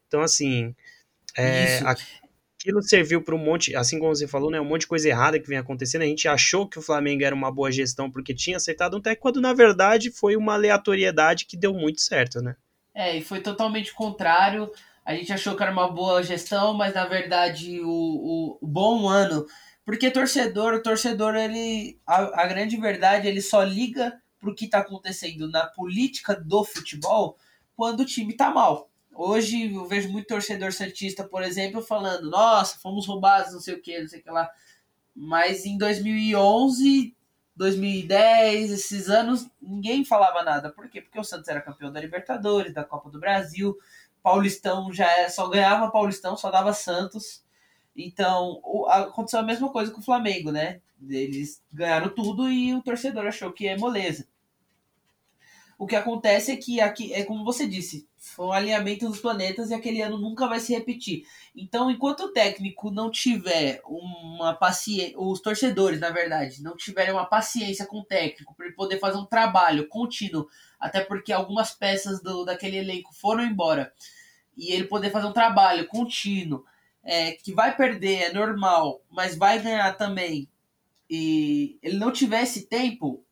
Então, 0.06 0.22
assim, 0.22 0.76
é, 1.38 1.80
a, 1.80 1.96
aquilo 2.66 2.82
serviu 2.82 3.22
para 3.22 3.36
um 3.36 3.38
monte, 3.38 3.76
assim 3.76 4.00
como 4.00 4.16
você 4.16 4.28
falou, 4.28 4.50
né, 4.50 4.60
um 4.60 4.66
monte 4.66 4.82
de 4.82 4.88
coisa 4.88 5.08
errada 5.08 5.40
que 5.40 5.48
vem 5.48 5.58
acontecendo. 5.58 6.02
A 6.02 6.08
gente 6.08 6.28
achou 6.28 6.68
que 6.68 6.80
o 6.80 6.82
Flamengo 6.82 7.24
era 7.24 7.36
uma 7.36 7.52
boa 7.52 7.72
gestão 7.72 8.10
porque 8.10 8.34
tinha 8.34 8.58
acertado 8.58 8.98
um 8.98 9.02
técnico, 9.02 9.22
quando 9.22 9.40
na 9.40 9.54
verdade 9.54 10.10
foi 10.10 10.36
uma 10.36 10.54
aleatoriedade 10.56 11.46
que 11.46 11.56
deu 11.56 11.74
muito 11.74 12.02
certo, 12.02 12.42
né? 12.42 12.56
É, 12.94 13.16
e 13.16 13.22
foi 13.22 13.40
totalmente 13.40 13.94
contrário. 13.94 14.72
A 15.06 15.14
gente 15.14 15.32
achou 15.32 15.56
que 15.56 15.62
era 15.62 15.72
uma 15.72 15.92
boa 15.92 16.24
gestão, 16.24 16.74
mas 16.74 16.96
na 16.96 17.06
verdade 17.06 17.80
o, 17.82 18.58
o, 18.60 18.68
bom 18.68 19.08
ano. 19.08 19.46
Porque 19.86 20.10
torcedor, 20.10 20.74
o 20.74 20.82
torcedor, 20.82 21.36
ele. 21.36 22.00
A, 22.08 22.44
a 22.44 22.48
grande 22.48 22.76
verdade, 22.78 23.28
ele 23.28 23.42
só 23.42 23.62
liga 23.62 24.20
pro 24.40 24.56
que 24.56 24.68
tá 24.68 24.80
acontecendo 24.80 25.48
na 25.48 25.68
política 25.68 26.34
do 26.34 26.64
futebol 26.64 27.38
quando 27.76 28.00
o 28.00 28.06
time 28.06 28.34
tá 28.34 28.50
mal. 28.50 28.90
Hoje 29.16 29.74
eu 29.74 29.86
vejo 29.86 30.12
muito 30.12 30.28
torcedor 30.28 30.74
santista, 30.74 31.24
por 31.24 31.42
exemplo, 31.42 31.82
falando: 31.82 32.30
nossa, 32.30 32.78
fomos 32.80 33.08
roubados, 33.08 33.54
não 33.54 33.62
sei 33.62 33.76
o 33.76 33.82
que, 33.82 34.00
não 34.00 34.08
sei 34.08 34.20
o 34.20 34.24
que 34.24 34.30
lá. 34.30 34.50
Mas 35.16 35.66
em 35.66 35.78
2011, 35.78 37.16
2010, 37.56 38.72
esses 38.72 39.10
anos, 39.10 39.50
ninguém 39.62 40.04
falava 40.04 40.44
nada. 40.44 40.70
Por 40.70 40.90
quê? 40.90 41.02
Porque 41.02 41.20
o 41.20 41.24
Santos 41.24 41.48
era 41.48 41.62
campeão 41.62 41.92
da 41.92 42.02
Libertadores, 42.02 42.74
da 42.74 42.84
Copa 42.84 43.10
do 43.10 43.20
Brasil, 43.20 43.78
Paulistão 44.22 44.92
já 44.92 45.10
é, 45.20 45.30
só 45.30 45.48
ganhava 45.48 45.92
Paulistão, 45.92 46.36
só 46.36 46.52
dava 46.52 46.74
Santos. 46.74 47.46
Então, 47.96 48.62
aconteceu 48.90 49.40
a 49.40 49.44
mesma 49.44 49.72
coisa 49.72 49.92
com 49.92 50.02
o 50.02 50.04
Flamengo, 50.04 50.52
né? 50.52 50.82
Eles 51.08 51.64
ganharam 51.72 52.10
tudo 52.10 52.50
e 52.50 52.74
o 52.74 52.82
torcedor 52.82 53.28
achou 53.28 53.54
que 53.54 53.68
é 53.68 53.78
moleza. 53.78 54.28
O 55.78 55.86
que 55.86 55.96
acontece 55.96 56.52
é 56.52 56.56
que 56.56 56.80
aqui 56.80 57.14
é 57.14 57.24
como 57.26 57.44
você 57.44 57.68
disse, 57.68 58.08
foi 58.18 58.46
um 58.46 58.52
alinhamento 58.52 59.08
dos 59.08 59.20
planetas 59.20 59.70
e 59.70 59.74
aquele 59.74 60.02
ano 60.02 60.18
nunca 60.18 60.48
vai 60.48 60.60
se 60.60 60.74
repetir. 60.74 61.26
Então, 61.54 61.92
enquanto 61.92 62.22
o 62.22 62.32
técnico 62.32 62.90
não 62.90 63.12
tiver 63.12 63.82
uma 63.86 64.54
paciência, 64.54 65.20
os 65.20 65.42
torcedores, 65.42 66.00
na 66.00 66.12
verdade, 66.12 66.64
não 66.64 66.78
tiverem 66.78 67.14
uma 67.14 67.26
paciência 67.26 67.86
com 67.86 68.00
o 68.00 68.06
técnico 68.06 68.56
para 68.56 68.68
ele 68.68 68.76
poder 68.76 69.00
fazer 69.00 69.18
um 69.18 69.26
trabalho 69.26 69.88
contínuo, 69.90 70.48
até 70.80 71.02
porque 71.02 71.34
algumas 71.34 71.72
peças 71.72 72.22
do, 72.22 72.46
daquele 72.46 72.78
elenco 72.78 73.14
foram 73.14 73.44
embora, 73.44 73.94
e 74.56 74.72
ele 74.72 74.86
poder 74.86 75.12
fazer 75.12 75.28
um 75.28 75.34
trabalho 75.34 75.88
contínuo, 75.88 76.64
é, 77.04 77.34
que 77.34 77.54
vai 77.54 77.76
perder, 77.76 78.30
é 78.30 78.34
normal, 78.34 79.02
mas 79.10 79.36
vai 79.36 79.62
ganhar 79.62 79.96
também, 79.98 80.50
e 81.10 81.78
ele 81.84 81.98
não 81.98 82.12
tivesse 82.12 82.68
tempo, 82.68 83.25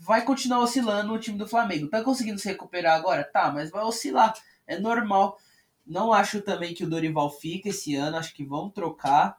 vai 0.00 0.24
continuar 0.24 0.60
oscilando 0.60 1.12
o 1.12 1.18
time 1.18 1.38
do 1.38 1.46
Flamengo. 1.46 1.88
Tá 1.88 2.02
conseguindo 2.02 2.38
se 2.38 2.48
recuperar 2.48 2.96
agora? 2.96 3.24
Tá, 3.24 3.50
mas 3.52 3.70
vai 3.70 3.84
oscilar. 3.84 4.34
É 4.66 4.78
normal. 4.78 5.38
Não 5.86 6.12
acho 6.12 6.42
também 6.42 6.74
que 6.74 6.84
o 6.84 6.88
Dorival 6.88 7.30
fique 7.30 7.70
esse 7.70 7.94
ano, 7.94 8.16
acho 8.16 8.34
que 8.34 8.44
vão 8.44 8.70
trocar. 8.70 9.38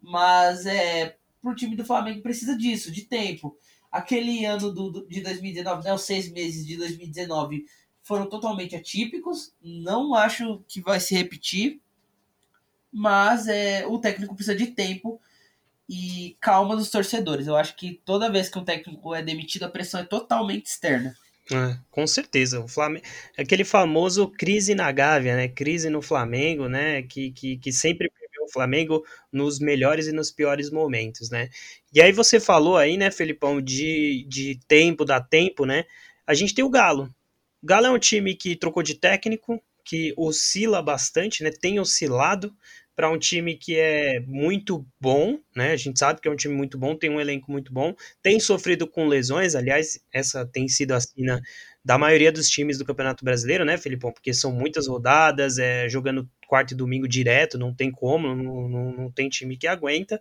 Mas 0.00 0.66
é 0.66 1.16
pro 1.42 1.54
time 1.54 1.76
do 1.76 1.84
Flamengo 1.84 2.22
precisa 2.22 2.56
disso, 2.56 2.90
de 2.90 3.02
tempo. 3.02 3.56
Aquele 3.90 4.44
ano 4.44 4.72
do, 4.72 4.90
do 4.90 5.06
de 5.08 5.20
2019, 5.20 5.84
né, 5.84 5.92
os 5.92 6.02
seis 6.02 6.30
meses 6.30 6.66
de 6.66 6.76
2019, 6.76 7.66
foram 8.02 8.28
totalmente 8.28 8.76
atípicos. 8.76 9.52
Não 9.62 10.14
acho 10.14 10.62
que 10.68 10.80
vai 10.80 11.00
se 11.00 11.14
repetir. 11.14 11.80
Mas 12.92 13.46
é, 13.46 13.86
o 13.86 13.98
técnico 13.98 14.34
precisa 14.34 14.56
de 14.56 14.68
tempo 14.68 15.20
e 15.92 16.36
calma 16.40 16.76
dos 16.76 16.88
torcedores. 16.88 17.48
Eu 17.48 17.56
acho 17.56 17.74
que 17.74 18.00
toda 18.04 18.30
vez 18.30 18.48
que 18.48 18.56
um 18.56 18.64
técnico 18.64 19.12
é 19.12 19.20
demitido, 19.20 19.64
a 19.64 19.68
pressão 19.68 19.98
é 19.98 20.04
totalmente 20.04 20.66
externa. 20.66 21.16
É, 21.52 21.76
com 21.90 22.06
certeza. 22.06 22.60
O 22.60 22.68
Flamengo, 22.68 23.04
aquele 23.36 23.64
famoso 23.64 24.28
crise 24.28 24.72
na 24.72 24.92
Gávea, 24.92 25.34
né? 25.34 25.48
Crise 25.48 25.90
no 25.90 26.00
Flamengo, 26.00 26.68
né? 26.68 27.02
Que, 27.02 27.32
que, 27.32 27.56
que 27.56 27.72
sempre 27.72 28.08
prevê 28.08 28.44
o 28.44 28.52
Flamengo 28.52 29.04
nos 29.32 29.58
melhores 29.58 30.06
e 30.06 30.12
nos 30.12 30.30
piores 30.30 30.70
momentos, 30.70 31.28
né? 31.28 31.50
E 31.92 32.00
aí 32.00 32.12
você 32.12 32.38
falou 32.38 32.76
aí, 32.76 32.96
né, 32.96 33.10
Felipão, 33.10 33.60
de, 33.60 34.24
de 34.28 34.60
tempo, 34.68 35.04
dá 35.04 35.20
tempo, 35.20 35.66
né? 35.66 35.86
A 36.24 36.34
gente 36.34 36.54
tem 36.54 36.64
o 36.64 36.70
Galo. 36.70 37.12
O 37.60 37.66
Galo 37.66 37.86
é 37.86 37.90
um 37.90 37.98
time 37.98 38.36
que 38.36 38.54
trocou 38.54 38.84
de 38.84 38.94
técnico, 38.94 39.60
que 39.84 40.14
oscila 40.16 40.80
bastante, 40.80 41.42
né? 41.42 41.50
Tem 41.50 41.80
oscilado 41.80 42.54
para 43.00 43.08
um 43.08 43.18
time 43.18 43.56
que 43.56 43.78
é 43.78 44.20
muito 44.26 44.86
bom, 45.00 45.38
né? 45.56 45.72
A 45.72 45.76
gente 45.76 45.98
sabe 45.98 46.20
que 46.20 46.28
é 46.28 46.30
um 46.30 46.36
time 46.36 46.52
muito 46.54 46.76
bom, 46.76 46.94
tem 46.94 47.08
um 47.08 47.18
elenco 47.18 47.50
muito 47.50 47.72
bom, 47.72 47.94
tem 48.22 48.38
sofrido 48.38 48.86
com 48.86 49.08
lesões, 49.08 49.54
aliás, 49.54 49.98
essa 50.12 50.44
tem 50.44 50.68
sido 50.68 50.92
a 50.92 51.00
sina 51.00 51.40
da 51.82 51.96
maioria 51.96 52.30
dos 52.30 52.46
times 52.50 52.76
do 52.76 52.84
Campeonato 52.84 53.24
Brasileiro, 53.24 53.64
né, 53.64 53.78
Felipão? 53.78 54.12
Porque 54.12 54.34
são 54.34 54.52
muitas 54.52 54.86
rodadas, 54.86 55.56
é, 55.56 55.88
jogando 55.88 56.28
quarto 56.46 56.72
e 56.72 56.76
domingo 56.76 57.08
direto, 57.08 57.56
não 57.56 57.74
tem 57.74 57.90
como, 57.90 58.36
não, 58.36 58.68
não, 58.68 58.92
não 58.92 59.10
tem 59.10 59.30
time 59.30 59.56
que 59.56 59.66
aguenta. 59.66 60.20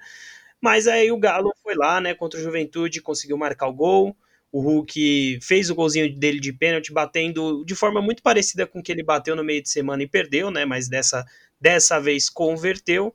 Mas 0.62 0.88
aí 0.88 1.12
o 1.12 1.20
Galo 1.20 1.52
foi 1.62 1.76
lá, 1.76 2.00
né, 2.00 2.14
contra 2.14 2.40
o 2.40 2.44
Juventude, 2.44 3.02
conseguiu 3.02 3.38
marcar 3.38 3.68
o 3.68 3.74
gol. 3.74 4.16
O 4.54 4.62
Hulk 4.62 5.40
fez 5.44 5.70
o 5.70 5.76
golzinho 5.76 6.18
dele 6.18 6.40
de 6.40 6.54
pênalti, 6.54 6.94
batendo 6.94 7.64
de 7.66 7.76
forma 7.76 8.02
muito 8.02 8.24
parecida 8.24 8.66
com 8.66 8.82
que 8.82 8.92
ele 8.92 9.04
bateu 9.04 9.36
no 9.36 9.44
meio 9.44 9.62
de 9.62 9.70
semana 9.70 10.02
e 10.02 10.08
perdeu, 10.08 10.50
né? 10.50 10.64
Mas 10.66 10.88
dessa 10.88 11.26
dessa 11.60 12.00
vez 12.00 12.30
converteu. 12.30 13.14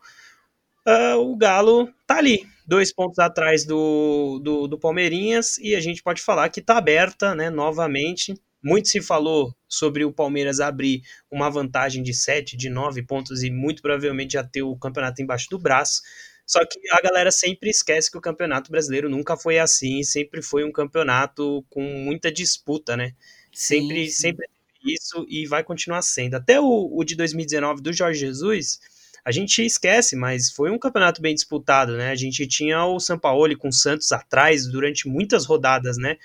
Uh, 0.87 1.16
o 1.18 1.37
Galo 1.37 1.88
tá 2.07 2.18
ali, 2.18 2.46
dois 2.66 2.92
pontos 2.92 3.18
atrás 3.18 3.64
do, 3.64 4.38
do, 4.42 4.68
do, 4.68 4.78
Palmeirinhas, 4.78 5.57
e 5.59 5.74
a 5.74 5.80
gente 5.80 6.02
pode 6.02 6.20
falar 6.20 6.48
que 6.50 6.61
tá 6.61 6.76
aberta, 6.76 7.35
né, 7.35 7.48
novamente. 7.48 8.35
Muito 8.62 8.88
se 8.88 9.00
falou 9.00 9.54
sobre 9.68 10.04
o 10.04 10.12
Palmeiras 10.12 10.61
abrir 10.61 11.02
uma 11.30 11.50
vantagem 11.50 12.02
de 12.02 12.14
7, 12.14 12.57
de 12.57 12.70
9 12.70 13.02
pontos 13.02 13.42
e 13.42 13.50
muito 13.50 13.83
provavelmente 13.83 14.35
já 14.35 14.44
ter 14.44 14.62
o 14.62 14.76
campeonato 14.76 15.20
embaixo 15.22 15.48
do 15.50 15.59
braço. 15.59 16.02
Só 16.46 16.61
que 16.64 16.78
a 16.90 17.00
galera 17.00 17.30
sempre 17.30 17.70
esquece 17.70 18.11
que 18.11 18.18
o 18.18 18.22
campeonato 18.22 18.70
brasileiro 18.70 19.09
nunca 19.09 19.37
foi 19.37 19.59
assim, 19.59 20.02
sempre 20.02 20.42
foi 20.42 20.64
um 20.64 20.72
campeonato 20.72 21.64
com 21.70 21.83
muita 21.83 22.30
disputa, 22.30 22.96
né? 22.96 23.12
Sempre, 23.52 24.07
sim, 24.07 24.11
sim. 24.11 24.20
sempre 24.20 24.46
isso 24.85 25.27
e 25.29 25.47
vai 25.47 25.64
continuar 25.64 26.03
sendo. 26.03 26.35
Até 26.35 26.61
o, 26.61 26.90
o 26.92 27.05
de 27.05 27.16
2019 27.16 27.83
do 27.83 27.92
Jorge 27.92 28.20
Jesus, 28.20 28.79
a 29.25 29.33
gente 29.33 29.64
esquece, 29.64 30.14
mas 30.14 30.51
foi 30.51 30.70
um 30.70 30.79
campeonato 30.79 31.23
bem 31.23 31.35
disputado, 31.35 31.97
né? 31.97 32.11
A 32.11 32.14
gente 32.14 32.47
tinha 32.47 32.85
o 32.85 33.01
Sampaoli 33.01 33.57
com 33.57 33.68
o 33.68 33.73
Santos 33.73 34.12
atrás 34.12 34.66
durante 34.66 35.09
muitas 35.09 35.47
rodadas, 35.47 35.97
né? 35.97 36.16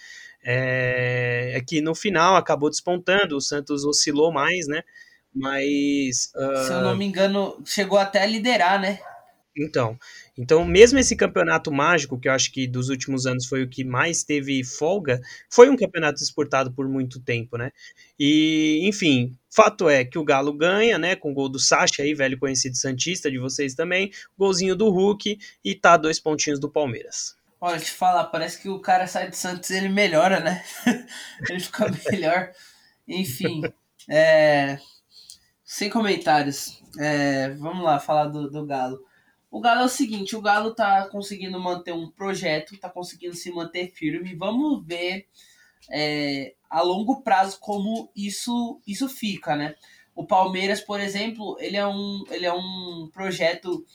É, 0.43 1.53
é 1.55 1.61
que 1.61 1.81
no 1.81 1.95
final 1.95 2.35
acabou 2.35 2.69
despontando, 2.69 3.37
o 3.37 3.41
Santos 3.41 3.85
oscilou 3.85 4.31
mais, 4.31 4.67
né? 4.67 4.83
Mas. 5.33 6.31
Uh... 6.35 6.65
Se 6.65 6.73
eu 6.73 6.81
não 6.81 6.95
me 6.95 7.05
engano, 7.05 7.61
chegou 7.65 7.97
até 7.97 8.23
a 8.23 8.25
liderar, 8.25 8.81
né? 8.81 8.99
Então, 9.59 9.99
então, 10.37 10.63
mesmo 10.63 10.97
esse 10.97 11.17
campeonato 11.17 11.69
mágico, 11.69 12.17
que 12.17 12.29
eu 12.29 12.31
acho 12.31 12.51
que 12.51 12.65
dos 12.65 12.87
últimos 12.87 13.25
anos 13.25 13.45
foi 13.45 13.61
o 13.61 13.69
que 13.69 13.83
mais 13.83 14.23
teve 14.23 14.63
folga, 14.63 15.21
foi 15.49 15.69
um 15.69 15.75
campeonato 15.75 16.19
disputado 16.19 16.71
por 16.71 16.87
muito 16.87 17.19
tempo, 17.19 17.57
né? 17.57 17.71
E, 18.17 18.79
enfim, 18.83 19.37
fato 19.49 19.89
é 19.89 20.05
que 20.05 20.17
o 20.17 20.23
Galo 20.23 20.53
ganha, 20.53 20.97
né? 20.97 21.15
Com 21.15 21.31
o 21.31 21.33
gol 21.33 21.49
do 21.49 21.59
Sacha 21.59 22.03
aí, 22.03 22.13
velho 22.13 22.39
conhecido 22.39 22.77
Santista 22.77 23.29
de 23.29 23.37
vocês 23.37 23.75
também, 23.75 24.11
golzinho 24.37 24.77
do 24.77 24.89
Hulk 24.89 25.37
e 25.61 25.75
tá 25.75 25.97
dois 25.97 26.19
pontinhos 26.21 26.59
do 26.59 26.71
Palmeiras. 26.71 27.35
Olha, 27.59 27.77
te 27.77 27.91
falar, 27.91 28.23
parece 28.25 28.61
que 28.61 28.69
o 28.69 28.79
cara 28.79 29.05
sai 29.07 29.29
de 29.29 29.35
Santos 29.35 29.69
ele 29.71 29.89
melhora, 29.89 30.39
né? 30.39 30.63
ele 31.49 31.59
fica 31.59 31.91
melhor. 32.09 32.51
Enfim, 33.05 33.61
é... 34.09 34.79
sem 35.65 35.89
comentários. 35.89 36.81
É... 36.97 37.49
Vamos 37.55 37.83
lá, 37.83 37.99
falar 37.99 38.27
do, 38.27 38.49
do 38.49 38.65
Galo. 38.65 39.08
O 39.51 39.59
Galo 39.59 39.81
é 39.81 39.85
o 39.85 39.89
seguinte, 39.89 40.35
o 40.35 40.41
Galo 40.41 40.75
tá 40.75 41.07
conseguindo 41.09 41.59
manter 41.59 41.91
um 41.91 42.09
projeto, 42.09 42.77
tá 42.79 42.89
conseguindo 42.89 43.35
se 43.35 43.51
manter 43.51 43.91
firme. 43.91 44.35
Vamos 44.35 44.85
ver 44.85 45.27
é, 45.89 46.53
a 46.69 46.81
longo 46.81 47.21
prazo 47.21 47.59
como 47.59 48.11
isso 48.15 48.79
isso 48.85 49.09
fica, 49.09 49.55
né? 49.55 49.75
O 50.15 50.25
Palmeiras, 50.25 50.81
por 50.81 50.99
exemplo, 50.99 51.57
ele 51.59 51.77
é 51.77 51.87
um, 51.87 52.23
ele 52.29 52.45
é 52.45 52.53
um 52.53 53.09
projeto 53.11 53.85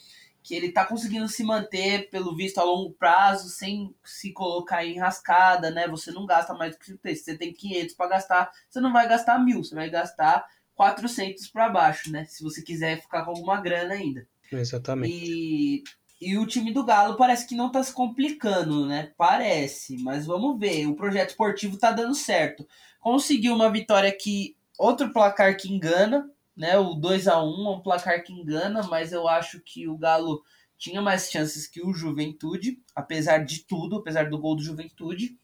que 0.43 0.53
ele 0.53 0.71
tá 0.71 0.85
conseguindo 0.85 1.27
se 1.27 1.43
manter, 1.43 2.09
pelo 2.09 2.35
visto, 2.35 2.59
a 2.59 2.63
longo 2.63 2.91
prazo, 2.93 3.49
sem 3.49 3.95
se 4.03 4.31
colocar 4.31 4.85
em 4.85 4.99
rascada, 4.99 5.71
né? 5.71 5.87
Você 5.87 6.11
não 6.11 6.25
gasta 6.25 6.53
mais 6.53 6.73
do 6.73 6.79
que 6.79 6.85
você 6.85 6.97
tem. 6.97 7.15
Você 7.15 7.37
tem 7.37 7.53
500 7.53 7.95
para 7.95 8.09
gastar, 8.09 8.51
você 8.69 8.79
não 8.79 8.93
vai 8.93 9.07
gastar 9.07 9.39
mil, 9.39 9.63
você 9.63 9.73
vai 9.73 9.89
gastar 9.89 10.45
400 10.75 11.47
para 11.47 11.69
baixo, 11.69 12.11
né? 12.11 12.25
Se 12.25 12.43
você 12.43 12.61
quiser 12.61 13.01
ficar 13.01 13.23
com 13.23 13.31
alguma 13.31 13.59
grana 13.61 13.93
ainda. 13.95 14.27
Exatamente. 14.51 15.13
E, 15.13 15.83
e 16.21 16.37
o 16.37 16.45
time 16.45 16.71
do 16.71 16.83
Galo 16.83 17.17
parece 17.17 17.47
que 17.47 17.55
não 17.55 17.71
tá 17.71 17.83
se 17.83 17.93
complicando, 17.93 18.85
né? 18.85 19.11
Parece, 19.17 19.97
mas 19.97 20.25
vamos 20.25 20.59
ver. 20.59 20.87
O 20.87 20.95
projeto 20.95 21.29
esportivo 21.29 21.77
tá 21.77 21.91
dando 21.91 22.15
certo. 22.15 22.67
Conseguiu 22.99 23.53
uma 23.53 23.71
vitória 23.71 24.11
que. 24.11 24.55
Outro 24.77 25.13
placar 25.13 25.55
que 25.55 25.73
engana, 25.73 26.29
né? 26.55 26.77
O 26.77 26.95
2 26.95 27.27
a 27.27 27.41
1 27.41 27.67
é 27.67 27.69
um 27.69 27.79
placar 27.79 28.21
que 28.23 28.33
engana, 28.33 28.83
mas 28.83 29.13
eu 29.13 29.27
acho 29.27 29.61
que 29.61 29.87
o 29.87 29.97
Galo 29.97 30.43
tinha 30.77 31.01
mais 31.01 31.31
chances 31.31 31.65
que 31.65 31.81
o 31.81 31.93
Juventude, 31.93 32.81
apesar 32.93 33.39
de 33.39 33.59
tudo, 33.63 33.97
apesar 33.97 34.29
do 34.29 34.37
gol 34.37 34.55
do 34.55 34.63
Juventude. 34.63 35.37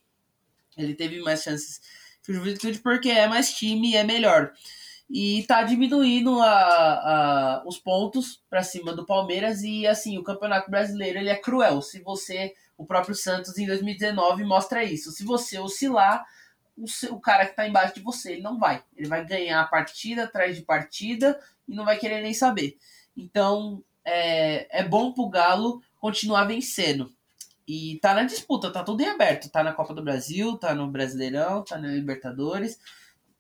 Ele 0.77 0.93
teve 0.93 1.21
mais 1.21 1.43
chances 1.43 1.81
que 2.23 2.31
o 2.31 2.35
Juventude 2.35 2.79
porque 2.79 3.09
é 3.09 3.27
mais 3.27 3.53
time 3.53 3.91
e 3.91 3.95
é 3.95 4.03
melhor 4.03 4.53
e 5.13 5.43
tá 5.43 5.62
diminuindo 5.63 6.41
a, 6.41 6.47
a 6.47 7.63
os 7.65 7.78
pontos 7.78 8.41
para 8.50 8.63
cima 8.63 8.93
do 8.93 9.06
Palmeiras. 9.06 9.62
E 9.62 9.86
assim 9.86 10.17
o 10.17 10.24
Campeonato 10.24 10.71
Brasileiro 10.71 11.19
ele 11.19 11.30
é 11.30 11.36
cruel. 11.36 11.82
Se 11.82 12.02
você 12.02 12.54
o 12.78 12.86
próprio 12.86 13.13
Santos 13.13 13.58
em 13.58 13.67
2019 13.67 14.45
mostra 14.45 14.84
isso. 14.84 15.12
Se 15.12 15.26
você 15.26 15.60
oscilar 15.60 16.26
o, 16.78 16.88
seu, 16.88 17.13
o 17.13 17.19
cara 17.19 17.45
que 17.45 17.56
tá 17.56 17.67
embaixo 17.67 17.95
de 17.95 18.00
você 18.00 18.34
ele 18.34 18.41
não 18.41 18.58
vai. 18.58 18.82
Ele 18.95 19.10
vai 19.10 19.26
ganhar 19.26 19.69
partida 19.69 20.24
atrás 20.24 20.56
de 20.56 20.62
partida 20.62 21.38
e 21.67 21.76
não 21.76 21.84
vai 21.84 21.97
querer 21.97 22.21
nem 22.21 22.34
saber. 22.34 22.78
Então 23.15 23.84
é, 24.06 24.80
é 24.80 24.84
bom 24.88 25.12
pro 25.12 25.30
Galo 25.30 25.82
continuar 26.00 26.45
vencendo. 26.45 27.12
E 27.67 28.00
tá 28.02 28.13
na 28.13 28.24
disputa 28.24 28.71
tá 28.71 28.82
tudo 28.82 29.02
em 29.02 29.10
aberto. 29.10 29.50
Tá 29.50 29.62
na 29.62 29.74
Copa 29.74 29.93
do 29.93 30.02
Brasil 30.02 30.58
tá 30.58 30.74
no 30.74 30.88
Brasileirão 30.88 31.65
tá 31.65 31.78
na 31.78 31.89
Libertadores 31.89 32.80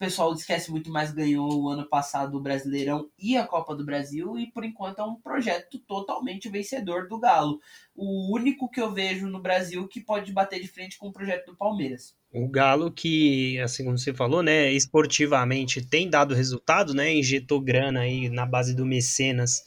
pessoal 0.01 0.33
esquece 0.33 0.71
muito 0.71 0.91
mais 0.91 1.13
ganhou 1.13 1.61
o 1.61 1.69
ano 1.69 1.87
passado 1.87 2.35
o 2.35 2.41
Brasileirão 2.41 3.07
e 3.19 3.37
a 3.37 3.45
Copa 3.45 3.75
do 3.75 3.85
Brasil 3.85 4.35
e 4.35 4.47
por 4.47 4.65
enquanto 4.65 4.97
é 4.97 5.03
um 5.03 5.13
projeto 5.13 5.77
totalmente 5.77 6.49
vencedor 6.49 7.07
do 7.07 7.19
Galo. 7.19 7.59
O 7.95 8.35
único 8.35 8.67
que 8.67 8.81
eu 8.81 8.91
vejo 8.91 9.27
no 9.27 9.39
Brasil 9.39 9.87
que 9.87 10.01
pode 10.01 10.33
bater 10.33 10.59
de 10.59 10.67
frente 10.67 10.97
com 10.97 11.09
o 11.09 11.13
projeto 11.13 11.51
do 11.51 11.55
Palmeiras. 11.55 12.15
O 12.33 12.49
Galo 12.49 12.91
que, 12.91 13.59
assim 13.59 13.85
como 13.85 13.95
você 13.95 14.11
falou, 14.11 14.41
né, 14.41 14.71
esportivamente 14.71 15.85
tem 15.85 16.09
dado 16.09 16.33
resultado, 16.33 16.95
né, 16.95 17.13
injetou 17.13 17.61
grana 17.61 17.99
aí 17.99 18.27
na 18.27 18.47
base 18.47 18.75
do 18.75 18.87
Mecenas, 18.87 19.61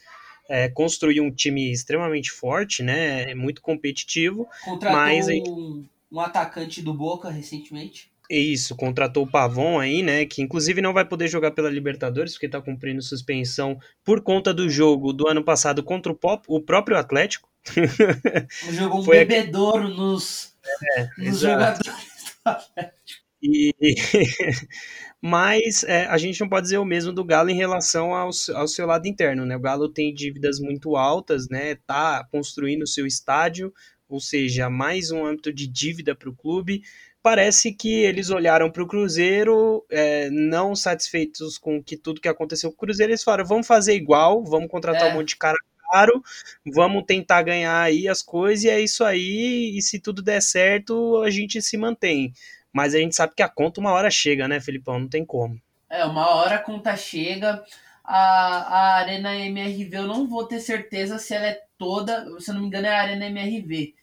é, 0.49 0.69
construiu 0.69 1.23
um 1.23 1.31
time 1.31 1.71
extremamente 1.71 2.33
forte, 2.33 2.83
né, 2.83 3.37
muito 3.37 3.63
competitivo. 3.63 4.49
Contratou 4.65 4.99
mas... 4.99 5.29
um 6.11 6.19
atacante 6.19 6.83
do 6.83 6.93
Boca 6.93 7.31
recentemente. 7.31 8.13
Isso, 8.31 8.75
contratou 8.75 9.25
o 9.25 9.31
Pavon 9.31 9.79
aí, 9.79 10.03
né? 10.03 10.25
Que 10.25 10.41
inclusive 10.41 10.81
não 10.81 10.95
vai 10.95 11.05
poder 11.05 11.29
jogar 11.29 11.51
pela 11.51 11.69
Libertadores, 11.69 12.33
porque 12.33 12.49
tá 12.49 12.61
cumprindo 12.61 13.03
suspensão 13.03 13.79
por 14.03 14.23
conta 14.23 14.55
do 14.55 14.69
jogo 14.69 15.13
do 15.13 15.29
ano 15.29 15.45
passado 15.45 15.83
contra 15.83 16.11
o, 16.11 16.15
Pop, 16.15 16.45
o 16.49 16.61
próprio 16.61 16.97
Atlético. 16.97 17.51
Jogou 18.71 19.01
um 19.01 19.05
Foi 19.05 19.19
bebedouro 19.25 19.89
aqui... 19.89 19.97
nos, 19.97 20.55
é, 20.97 21.09
nos 21.19 21.41
jogadores 21.41 21.83
do 21.83 22.51
Atlético. 22.51 23.25
E, 23.43 23.75
mas 25.21 25.85
é, 25.85 26.07
a 26.07 26.17
gente 26.17 26.41
não 26.41 26.49
pode 26.49 26.65
dizer 26.65 26.79
o 26.79 26.85
mesmo 26.85 27.13
do 27.13 27.25
Galo 27.25 27.51
em 27.51 27.57
relação 27.57 28.15
ao, 28.15 28.31
ao 28.55 28.69
seu 28.69 28.87
lado 28.87 29.07
interno, 29.07 29.45
né? 29.45 29.55
O 29.55 29.61
Galo 29.61 29.87
tem 29.87 30.15
dívidas 30.15 30.59
muito 30.59 30.97
altas, 30.97 31.47
né? 31.51 31.75
Tá 31.87 32.27
construindo 32.33 32.85
o 32.85 32.89
seu 32.89 33.07
estádio, 33.07 33.71
ou 34.09 34.19
seja, 34.19 34.71
mais 34.71 35.11
um 35.11 35.27
âmbito 35.27 35.53
de 35.53 35.67
dívida 35.67 36.15
para 36.15 36.31
o 36.31 36.35
clube 36.35 36.83
parece 37.25 37.73
que 37.73 38.03
eles 38.03 38.29
olharam 38.29 38.71
para 38.71 38.83
o 38.83 38.87
Cruzeiro, 38.87 39.83
é, 39.91 40.29
não 40.29 40.77
satisfeitos 40.77 41.57
com 41.57 41.83
que 41.83 41.97
tudo 41.97 42.21
que 42.21 42.29
aconteceu 42.29 42.71
com 42.71 42.77
o 42.77 42.79
Cruzeiro, 42.79 43.13
eles 43.13 43.25
falaram: 43.25 43.47
vamos 43.47 43.67
fazer 43.67 43.95
igual, 43.95 44.45
vamos 44.45 44.71
contratar 44.71 45.09
é. 45.09 45.11
um 45.11 45.15
monte 45.15 45.29
de 45.29 45.37
cara 45.37 45.57
caro, 45.91 46.23
vamos 46.67 47.05
tentar 47.07 47.43
ganhar 47.43 47.81
aí 47.81 48.07
as 48.09 48.21
coisas, 48.21 48.65
e 48.65 48.69
é 48.69 48.79
isso 48.79 49.03
aí, 49.03 49.75
e 49.75 49.81
se 49.81 49.99
tudo 49.99 50.23
der 50.23 50.43
certo, 50.43 51.23
a 51.23 51.31
gente 51.31 51.63
se 51.63 51.79
mantém. 51.79 52.33
Mas 52.71 52.95
a 52.95 52.99
gente 52.99 53.17
sabe 53.17 53.35
que 53.35 53.43
a 53.43 53.49
conta 53.49 53.81
uma 53.81 53.93
hora 53.93 54.11
chega, 54.11 54.47
né, 54.47 54.61
Felipão? 54.61 54.99
Não 54.99 55.09
tem 55.09 55.25
como. 55.25 55.59
É, 55.89 56.05
uma 56.05 56.29
hora 56.35 56.57
a 56.57 56.59
conta 56.59 56.95
chega. 56.95 57.65
A, 58.03 58.19
a 58.19 58.95
Arena 58.97 59.35
MRV 59.35 59.97
eu 59.97 60.07
não 60.07 60.29
vou 60.29 60.45
ter 60.47 60.61
certeza 60.61 61.19
se 61.19 61.33
ela 61.33 61.47
é 61.47 61.61
toda. 61.79 62.27
Se 62.41 62.51
eu 62.51 62.55
não 62.55 62.61
me 62.63 62.67
engano, 62.67 62.87
é 62.87 62.95
a 62.95 63.01
Arena 63.01 63.27
MRV. 63.27 63.95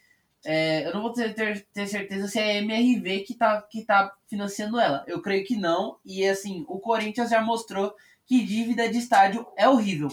É, 0.44 0.88
eu 0.88 0.94
não 0.94 1.02
vou 1.02 1.14
ter, 1.14 1.34
ter, 1.36 1.66
ter, 1.74 1.88
certeza 1.88 2.28
se 2.28 2.40
é 2.40 2.54
a 2.54 2.58
MRV 2.58 3.20
que 3.20 3.36
tá, 3.36 3.62
que 3.62 3.84
tá 3.84 4.16
financiando 4.28 4.80
ela. 4.80 5.04
Eu 5.08 5.22
creio 5.22 5.46
que 5.46 5.56
não. 5.56 5.98
E 6.04 6.28
assim, 6.28 6.66
o 6.68 6.80
Corinthians 6.80 7.30
já 7.30 7.42
mostrou 7.42 7.96
que 8.26 8.44
dívida 8.44 8.90
de 8.90 8.98
estádio 8.98 9.46
é 9.56 9.70
horrível. 9.70 10.10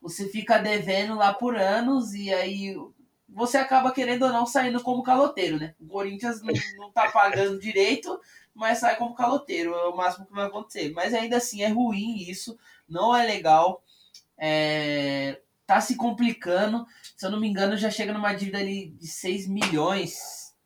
Você 0.00 0.28
fica 0.28 0.58
devendo 0.58 1.14
lá 1.14 1.32
por 1.32 1.56
anos 1.56 2.14
e 2.14 2.32
aí 2.32 2.76
você 3.28 3.56
acaba 3.56 3.92
querendo 3.92 4.24
ou 4.24 4.32
não 4.32 4.46
saindo 4.46 4.82
como 4.82 5.02
caloteiro, 5.02 5.58
né? 5.58 5.74
O 5.80 5.86
Corinthians 5.86 6.42
não, 6.42 6.52
não 6.76 6.92
tá 6.92 7.10
pagando 7.10 7.58
direito, 7.58 8.20
mas 8.54 8.78
sai 8.78 8.96
como 8.96 9.14
caloteiro. 9.14 9.74
É 9.74 9.88
o 9.88 9.96
máximo 9.96 10.26
que 10.26 10.32
vai 10.32 10.46
acontecer. 10.46 10.92
Mas 10.92 11.14
ainda 11.14 11.38
assim 11.38 11.62
é 11.62 11.68
ruim 11.68 12.18
isso, 12.28 12.58
não 12.88 13.14
é 13.16 13.24
legal. 13.24 13.82
É, 14.36 15.40
tá 15.66 15.80
se 15.80 15.96
complicando. 15.96 16.86
Se 17.22 17.26
eu 17.28 17.30
não 17.30 17.38
me 17.38 17.46
engano, 17.46 17.76
já 17.76 17.88
chega 17.88 18.12
numa 18.12 18.32
dívida 18.34 18.58
ali 18.58 18.96
de 18.98 19.06
6 19.06 19.46
milhões. 19.46 20.12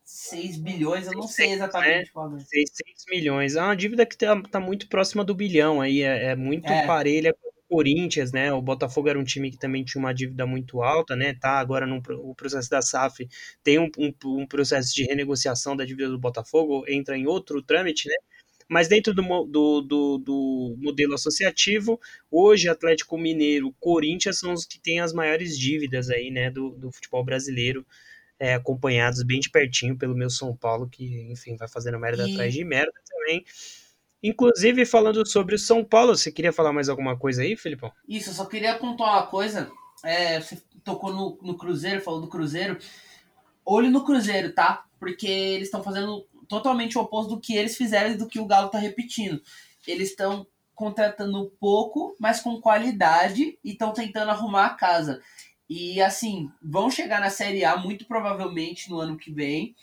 6 0.03 0.57
bilhões, 0.57 1.07
eu 1.07 1.13
não 1.13 1.29
sei 1.29 1.53
exatamente 1.53 2.11
qual 2.11 2.35
é. 2.35 2.41
600 2.41 3.05
milhões. 3.11 3.57
É 3.57 3.63
uma 3.63 3.77
dívida 3.77 4.07
que 4.07 4.17
tá, 4.17 4.41
tá 4.41 4.59
muito 4.59 4.89
próxima 4.89 5.23
do 5.23 5.35
bilhão 5.35 5.83
aí, 5.83 6.01
é, 6.01 6.31
é 6.31 6.35
muito 6.35 6.67
é. 6.67 6.87
parelha 6.87 7.35
com 7.35 7.47
o 7.47 7.77
Corinthians, 7.77 8.33
né? 8.33 8.51
O 8.55 8.63
Botafogo 8.63 9.07
era 9.07 9.19
um 9.19 9.23
time 9.23 9.51
que 9.51 9.59
também 9.59 9.85
tinha 9.85 10.01
uma 10.01 10.15
dívida 10.15 10.47
muito 10.47 10.83
alta, 10.83 11.15
né? 11.15 11.35
Tá 11.35 11.59
agora 11.59 11.87
no 11.87 12.01
o 12.23 12.35
processo 12.35 12.71
da 12.71 12.81
SAF, 12.81 13.29
tem 13.63 13.79
um, 13.79 13.91
um, 13.99 14.15
um 14.25 14.47
processo 14.47 14.95
de 14.95 15.05
renegociação 15.05 15.77
da 15.77 15.85
dívida 15.85 16.09
do 16.09 16.19
Botafogo, 16.19 16.87
entra 16.89 17.19
em 17.19 17.27
outro 17.27 17.61
trâmite, 17.61 18.09
né? 18.09 18.15
Mas 18.69 18.89
dentro 18.89 19.15
do, 19.15 19.23
do, 19.45 19.81
do, 19.81 20.19
do, 20.19 20.77
modelo 20.79 21.15
associativo, 21.15 22.01
hoje 22.31 22.69
Atlético 22.69 23.17
Mineiro, 23.17 23.75
Corinthians 23.79 24.41
são 24.41 24.53
os 24.53 24.65
que 24.65 24.81
têm 24.81 25.01
as 25.01 25.13
maiores 25.13 25.57
dívidas 25.57 26.11
aí, 26.11 26.31
né, 26.31 26.51
do, 26.51 26.71
do 26.71 26.91
futebol 26.91 27.25
brasileiro, 27.25 27.87
é, 28.39 28.55
acompanhados 28.55 29.23
bem 29.23 29.39
de 29.39 29.51
pertinho 29.51 29.97
pelo 29.97 30.17
meu 30.17 30.29
São 30.29 30.55
Paulo, 30.55 30.89
que, 30.89 31.31
enfim, 31.31 31.57
vai 31.57 31.69
fazendo 31.69 31.99
merda 31.99 32.29
e... 32.29 32.33
atrás 32.33 32.53
de 32.53 32.65
merda 32.65 32.93
também. 33.09 33.45
Inclusive, 34.23 34.85
falando 34.85 35.25
sobre 35.27 35.55
o 35.55 35.59
São 35.59 35.85
Paulo, 35.85 36.17
você 36.17 36.33
queria 36.33 36.53
falar 36.53 36.73
mais 36.73 36.89
alguma 36.89 37.17
coisa 37.17 37.43
aí, 37.43 37.57
Felipão? 37.57 37.93
Isso, 38.09 38.31
eu 38.31 38.35
só 38.35 38.45
queria 38.47 38.77
pontuar 38.77 39.13
uma 39.13 39.27
coisa. 39.29 39.71
É, 40.05 40.41
você 40.41 40.61
tocou 40.83 41.13
no, 41.13 41.39
no 41.43 41.57
Cruzeiro, 41.57 42.01
falou 42.01 42.21
do 42.21 42.29
Cruzeiro. 42.29 42.79
Olho 43.65 43.91
no 43.91 44.05
Cruzeiro, 44.05 44.53
tá? 44.53 44.85
Porque 44.99 45.29
eles 45.29 45.69
estão 45.69 45.83
fazendo 45.83 46.27
totalmente 46.49 46.97
o 46.97 47.03
oposto 47.03 47.35
do 47.35 47.41
que 47.41 47.57
eles 47.57 47.77
fizeram 47.77 48.11
e 48.11 48.17
do 48.17 48.29
que 48.29 48.41
o 48.41 48.47
Galo 48.47 48.69
tá 48.69 48.79
repetindo. 48.79 49.41
Eles 49.87 50.11
estão 50.11 50.47
contratando 50.75 51.53
pouco, 51.59 52.15
mas 52.21 52.41
com 52.41 52.61
qualidade 52.61 53.59
e 53.65 53.73
estão 53.73 53.93
tentando 53.93 54.31
arrumar 54.31 54.67
a 54.67 54.75
casa. 54.75 55.23
E 55.69 56.01
assim, 56.01 56.51
vão 56.63 56.91
chegar 56.91 57.21
na 57.21 57.31
Série 57.31 57.65
A 57.65 57.77
muito 57.77 58.07
provavelmente 58.07 58.91
no 58.91 59.01
ano 59.01 59.17
que 59.17 59.33
vem 59.33 59.75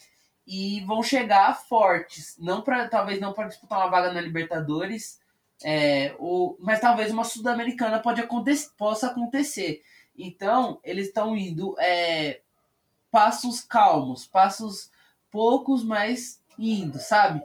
e 0.45 0.81
vão 0.81 1.01
chegar 1.01 1.59
fortes, 1.67 2.35
não 2.37 2.61
para 2.61 2.87
talvez 2.87 3.19
não 3.19 3.33
para 3.33 3.47
disputar 3.47 3.79
uma 3.79 3.89
vaga 3.89 4.13
na 4.13 4.21
Libertadores, 4.21 5.19
é, 5.63 6.13
ou, 6.19 6.57
mas 6.59 6.79
talvez 6.79 7.11
uma 7.11 7.23
sul-americana 7.23 7.99
pode 7.99 8.21
acontecer, 8.21 8.69
possa 8.77 9.07
acontecer. 9.07 9.81
Então 10.17 10.79
eles 10.83 11.07
estão 11.07 11.35
indo 11.35 11.75
é, 11.79 12.41
passos 13.09 13.61
calmos, 13.61 14.27
passos 14.27 14.91
poucos, 15.31 15.83
mas 15.83 16.42
indo, 16.57 16.99
sabe? 16.99 17.41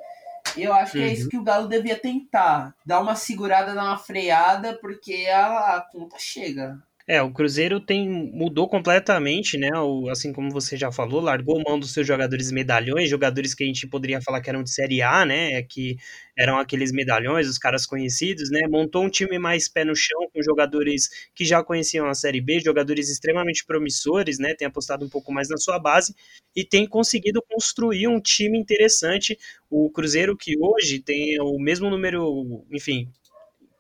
Eu 0.57 0.73
acho 0.73 0.92
que 0.92 1.03
é 1.03 1.12
isso 1.12 1.25
uhum. 1.25 1.29
que 1.29 1.38
o 1.38 1.44
Galo 1.44 1.68
devia 1.68 1.99
tentar. 1.99 2.75
Dar 2.85 3.01
uma 3.01 3.14
segurada, 3.14 3.75
dar 3.75 3.85
uma 3.85 3.99
freada, 3.99 4.79
porque 4.81 5.27
a, 5.27 5.77
a 5.77 5.81
conta 5.81 6.16
chega. 6.18 6.79
É, 7.11 7.23
o 7.23 7.33
Cruzeiro 7.33 7.81
tem 7.81 8.07
mudou 8.07 8.68
completamente, 8.68 9.57
né? 9.57 9.71
O, 9.81 10.11
assim 10.11 10.31
como 10.31 10.51
você 10.51 10.77
já 10.77 10.92
falou, 10.92 11.23
largou 11.23 11.62
mão 11.66 11.81
dos 11.81 11.92
seus 11.94 12.07
jogadores 12.07 12.53
medalhões, 12.53 13.09
jogadores 13.09 13.55
que 13.55 13.64
a 13.64 13.66
gente 13.66 13.87
poderia 13.87 14.21
falar 14.21 14.42
que 14.42 14.51
eram 14.51 14.62
de 14.62 14.71
Série 14.71 15.01
A, 15.01 15.25
né? 15.25 15.62
Que 15.62 15.97
eram 16.37 16.59
aqueles 16.59 16.92
medalhões, 16.92 17.49
os 17.49 17.57
caras 17.57 17.87
conhecidos, 17.87 18.51
né? 18.51 18.61
Montou 18.68 19.05
um 19.05 19.09
time 19.09 19.38
mais 19.38 19.71
pé 19.71 19.87
no 19.87 19.97
chão, 19.97 20.29
com 20.35 20.42
jogadores 20.42 21.09
que 21.35 21.47
já 21.47 21.64
conheciam 21.64 22.07
a 22.07 22.14
Série 22.14 22.42
B, 22.42 22.61
jogadores 22.61 23.09
extremamente 23.09 23.64
promissores, 23.64 24.38
né? 24.38 24.55
Tem 24.55 24.68
apostado 24.68 25.03
um 25.07 25.09
pouco 25.09 25.33
mais 25.33 25.49
na 25.49 25.57
sua 25.57 25.79
base 25.79 26.14
e 26.55 26.62
tem 26.62 26.87
conseguido 26.87 27.42
construir 27.49 28.07
um 28.07 28.21
time 28.21 28.59
interessante. 28.59 29.38
O 29.71 29.90
Cruzeiro, 29.90 30.37
que 30.37 30.55
hoje 30.61 30.99
tem 30.99 31.40
o 31.40 31.59
mesmo 31.59 31.88
número, 31.88 32.66
enfim, 32.71 33.11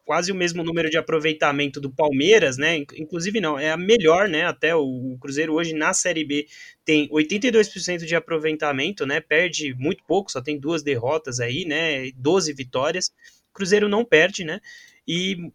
quase 0.08 0.32
o 0.32 0.34
mesmo 0.34 0.64
número 0.64 0.88
de 0.88 0.96
aproveitamento 0.96 1.78
do 1.78 1.90
Palmeiras, 1.90 2.56
né? 2.56 2.78
Inclusive 2.96 3.42
não, 3.42 3.58
é 3.58 3.70
a 3.70 3.76
melhor, 3.76 4.26
né? 4.26 4.46
Até 4.46 4.74
o 4.74 5.18
Cruzeiro 5.20 5.52
hoje 5.52 5.74
na 5.74 5.92
Série 5.92 6.24
B 6.24 6.46
tem 6.82 7.06
82% 7.10 8.06
de 8.06 8.16
aproveitamento, 8.16 9.04
né? 9.04 9.20
Perde 9.20 9.74
muito 9.74 10.02
pouco, 10.04 10.32
só 10.32 10.40
tem 10.40 10.58
duas 10.58 10.82
derrotas 10.82 11.40
aí, 11.40 11.66
né? 11.66 12.10
12 12.16 12.54
vitórias. 12.54 13.12
Cruzeiro 13.52 13.86
não 13.86 14.02
perde, 14.02 14.44
né? 14.44 14.62
E 15.06 15.52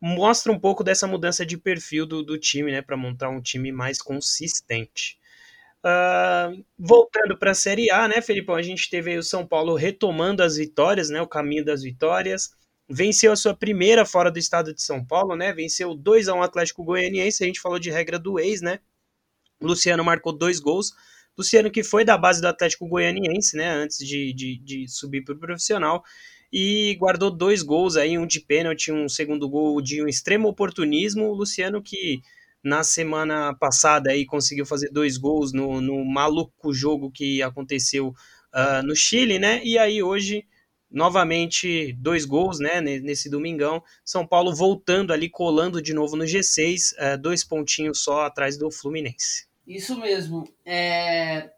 mostra 0.00 0.52
um 0.52 0.58
pouco 0.60 0.84
dessa 0.84 1.08
mudança 1.08 1.44
de 1.44 1.58
perfil 1.58 2.06
do, 2.06 2.22
do 2.22 2.38
time, 2.38 2.70
né? 2.70 2.82
Para 2.82 2.96
montar 2.96 3.28
um 3.28 3.42
time 3.42 3.72
mais 3.72 4.00
consistente. 4.00 5.18
Uh, 5.84 6.64
voltando 6.78 7.36
para 7.36 7.50
a 7.50 7.54
Série 7.54 7.90
A, 7.90 8.06
né, 8.06 8.22
Felipão? 8.22 8.54
A 8.54 8.62
gente 8.62 8.88
teve 8.88 9.18
o 9.18 9.22
São 9.24 9.44
Paulo 9.44 9.74
retomando 9.74 10.44
as 10.44 10.56
vitórias, 10.58 11.10
né? 11.10 11.20
O 11.20 11.26
caminho 11.26 11.64
das 11.64 11.82
vitórias 11.82 12.54
venceu 12.90 13.32
a 13.32 13.36
sua 13.36 13.54
primeira 13.54 14.04
fora 14.04 14.30
do 14.30 14.38
estado 14.38 14.74
de 14.74 14.82
São 14.82 15.04
Paulo, 15.04 15.36
né? 15.36 15.52
Venceu 15.52 15.94
2 15.94 16.28
a 16.28 16.34
1 16.34 16.42
Atlético 16.42 16.82
Goianiense, 16.82 17.44
a 17.44 17.46
gente 17.46 17.60
falou 17.60 17.78
de 17.78 17.90
regra 17.90 18.18
do 18.18 18.38
ex, 18.40 18.60
né? 18.60 18.80
Luciano 19.62 20.02
marcou 20.02 20.32
dois 20.32 20.58
gols. 20.58 20.92
Luciano 21.38 21.70
que 21.70 21.84
foi 21.84 22.04
da 22.04 22.18
base 22.18 22.40
do 22.40 22.48
Atlético 22.48 22.88
Goianiense, 22.88 23.56
né? 23.56 23.70
Antes 23.70 23.98
de, 23.98 24.32
de, 24.32 24.58
de 24.58 24.88
subir 24.88 25.22
para 25.22 25.34
o 25.34 25.38
profissional. 25.38 26.02
E 26.52 26.96
guardou 26.98 27.30
dois 27.30 27.62
gols 27.62 27.96
aí, 27.96 28.18
um 28.18 28.26
de 28.26 28.40
pênalti, 28.40 28.90
um 28.90 29.08
segundo 29.08 29.48
gol 29.48 29.80
de 29.80 30.02
um 30.02 30.08
extremo 30.08 30.48
oportunismo. 30.48 31.26
O 31.26 31.34
Luciano 31.34 31.80
que 31.80 32.20
na 32.62 32.82
semana 32.82 33.54
passada 33.54 34.10
aí 34.10 34.26
conseguiu 34.26 34.66
fazer 34.66 34.90
dois 34.90 35.16
gols 35.16 35.52
no, 35.52 35.80
no 35.80 36.04
maluco 36.04 36.74
jogo 36.74 37.10
que 37.10 37.40
aconteceu 37.40 38.08
uh, 38.08 38.82
no 38.84 38.96
Chile, 38.96 39.38
né? 39.38 39.62
E 39.64 39.78
aí 39.78 40.02
hoje 40.02 40.44
novamente 40.90 41.92
dois 41.92 42.24
gols 42.24 42.58
né, 42.58 42.80
nesse 42.80 43.30
domingão. 43.30 43.82
São 44.04 44.26
Paulo 44.26 44.54
voltando 44.54 45.12
ali, 45.12 45.28
colando 45.28 45.80
de 45.80 45.94
novo 45.94 46.16
no 46.16 46.24
G6, 46.24 46.94
é, 46.98 47.16
dois 47.16 47.44
pontinhos 47.44 48.02
só 48.02 48.22
atrás 48.22 48.58
do 48.58 48.70
Fluminense. 48.70 49.46
Isso 49.66 49.98
mesmo. 49.98 50.44
É, 50.64 51.50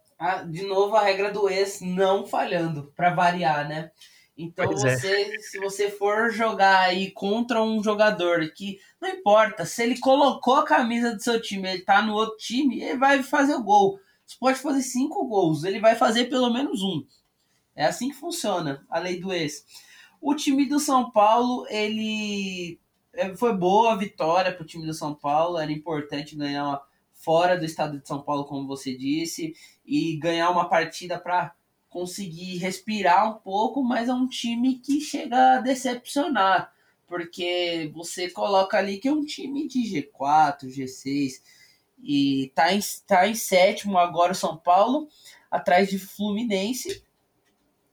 de 0.49 0.63
novo 0.67 0.95
a 0.97 1.03
regra 1.03 1.31
do 1.31 1.49
ex 1.49 1.81
não 1.81 2.27
falhando, 2.27 2.93
para 2.95 3.15
variar, 3.15 3.69
né? 3.69 3.91
Então 4.37 4.65
é. 4.65 4.69
você, 4.69 5.23
é. 5.23 5.39
se 5.39 5.59
você 5.59 5.91
for 5.91 6.31
jogar 6.31 6.81
aí 6.81 7.11
contra 7.11 7.63
um 7.63 7.83
jogador 7.83 8.51
que 8.55 8.79
não 9.01 9.09
importa, 9.09 9.65
se 9.65 9.83
ele 9.83 9.99
colocou 9.99 10.57
a 10.57 10.65
camisa 10.65 11.15
do 11.15 11.23
seu 11.23 11.41
time, 11.41 11.69
ele 11.69 11.83
tá 11.83 12.03
no 12.03 12.15
outro 12.15 12.37
time, 12.37 12.83
ele 12.83 12.99
vai 12.99 13.23
fazer 13.23 13.55
o 13.55 13.63
gol. 13.63 13.99
Você 14.27 14.37
pode 14.39 14.59
fazer 14.59 14.83
cinco 14.83 15.27
gols, 15.27 15.65
ele 15.65 15.81
vai 15.81 15.95
fazer 15.95 16.27
pelo 16.27 16.53
menos 16.53 16.83
um. 16.83 17.05
É 17.75 17.87
assim 17.87 18.11
que 18.11 18.17
funciona 18.17 18.85
a 18.89 18.99
lei 18.99 19.21
do 19.21 19.33
ex. 19.33 19.65
O 20.21 20.35
time 20.35 20.69
do 20.69 20.79
São 20.79 21.11
Paulo, 21.11 21.67
ele 21.69 22.79
é, 23.13 23.35
foi 23.37 23.55
boa 23.57 23.93
a 23.93 23.97
vitória 23.97 24.53
para 24.53 24.63
o 24.63 24.67
time 24.67 24.87
do 24.87 24.95
São 24.95 25.15
Paulo, 25.15 25.59
era 25.59 25.71
importante 25.71 26.37
ganhar 26.37 26.81
fora 27.13 27.59
do 27.59 27.65
estado 27.65 28.01
de 28.01 28.07
São 28.07 28.23
Paulo, 28.23 28.45
como 28.45 28.67
você 28.67 28.97
disse, 28.97 29.55
e 29.85 30.17
ganhar 30.17 30.51
uma 30.51 30.69
partida 30.69 31.19
para 31.19 31.55
conseguir 31.89 32.57
respirar 32.57 33.31
um 33.31 33.39
pouco, 33.39 33.83
mas 33.85 34.09
é 34.09 34.15
um 34.15 34.27
time 34.27 34.79
que 34.79 35.01
chega 35.01 35.57
a 35.57 35.61
decepcionar, 35.61 36.73
porque 37.07 37.91
você 37.95 38.31
coloca 38.31 38.79
ali 38.79 38.99
que 38.99 39.09
é 39.09 39.13
um 39.13 39.25
time 39.25 39.69
de 39.69 39.81
G4, 39.81 40.69
G6, 40.69 41.43
e 42.03 42.51
tá 42.55 42.73
em, 42.73 42.81
tá 43.07 43.29
em 43.29 43.35
sétimo 43.35 43.99
agora 43.99 44.33
o 44.33 44.37
São 44.37 44.57
Paulo, 44.57 45.07
atrás 45.51 45.91
de 45.91 45.99
Fluminense, 45.99 47.05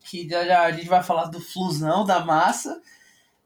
que 0.10 0.28
já, 0.28 0.64
a 0.64 0.72
gente 0.72 0.88
vai 0.88 1.04
falar 1.04 1.26
do 1.26 1.40
Flusão, 1.40 2.04
da 2.04 2.26
massa, 2.26 2.82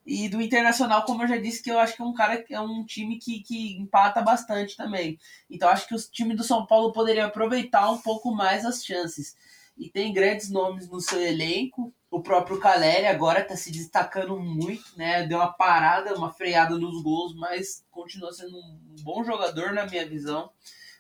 e 0.06 0.28
do 0.28 0.42
Internacional, 0.42 1.04
como 1.04 1.24
eu 1.24 1.28
já 1.28 1.38
disse, 1.38 1.64
que 1.64 1.72
eu 1.72 1.80
acho 1.80 1.96
que 1.96 2.02
é 2.02 2.06
um 2.06 2.14
cara 2.14 2.44
é 2.50 2.60
um 2.60 2.84
time 2.86 3.18
que, 3.18 3.42
que 3.42 3.78
empata 3.78 4.22
bastante 4.22 4.76
também. 4.76 5.18
Então 5.50 5.70
acho 5.70 5.88
que 5.88 5.96
o 5.96 5.98
time 6.12 6.36
do 6.36 6.44
São 6.44 6.66
Paulo 6.66 6.92
poderia 6.92 7.26
aproveitar 7.26 7.90
um 7.90 7.98
pouco 7.98 8.34
mais 8.34 8.66
as 8.66 8.84
chances. 8.84 9.36
E 9.78 9.90
tem 9.90 10.14
grandes 10.14 10.50
nomes 10.50 10.90
no 10.90 11.00
seu 11.00 11.22
elenco. 11.22 11.94
O 12.12 12.22
próprio 12.22 12.60
Caleri 12.60 13.08
agora 13.08 13.40
está 13.40 13.56
se 13.56 13.72
destacando 13.72 14.38
muito, 14.40 14.84
né? 14.98 15.26
Deu 15.26 15.40
uma 15.40 15.52
parada, 15.52 16.14
uma 16.16 16.32
freada 16.32 16.78
nos 16.78 17.02
gols, 17.02 17.34
mas 17.34 17.84
continua 17.90 18.32
sendo 18.34 18.58
um 18.58 18.78
bom 19.02 19.24
jogador 19.24 19.72
na 19.72 19.86
minha 19.86 20.06
visão. 20.06 20.52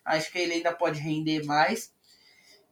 Acho 0.03 0.31
que 0.31 0.39
ele 0.39 0.53
ainda 0.53 0.73
pode 0.73 0.99
render 0.99 1.45
mais. 1.45 1.93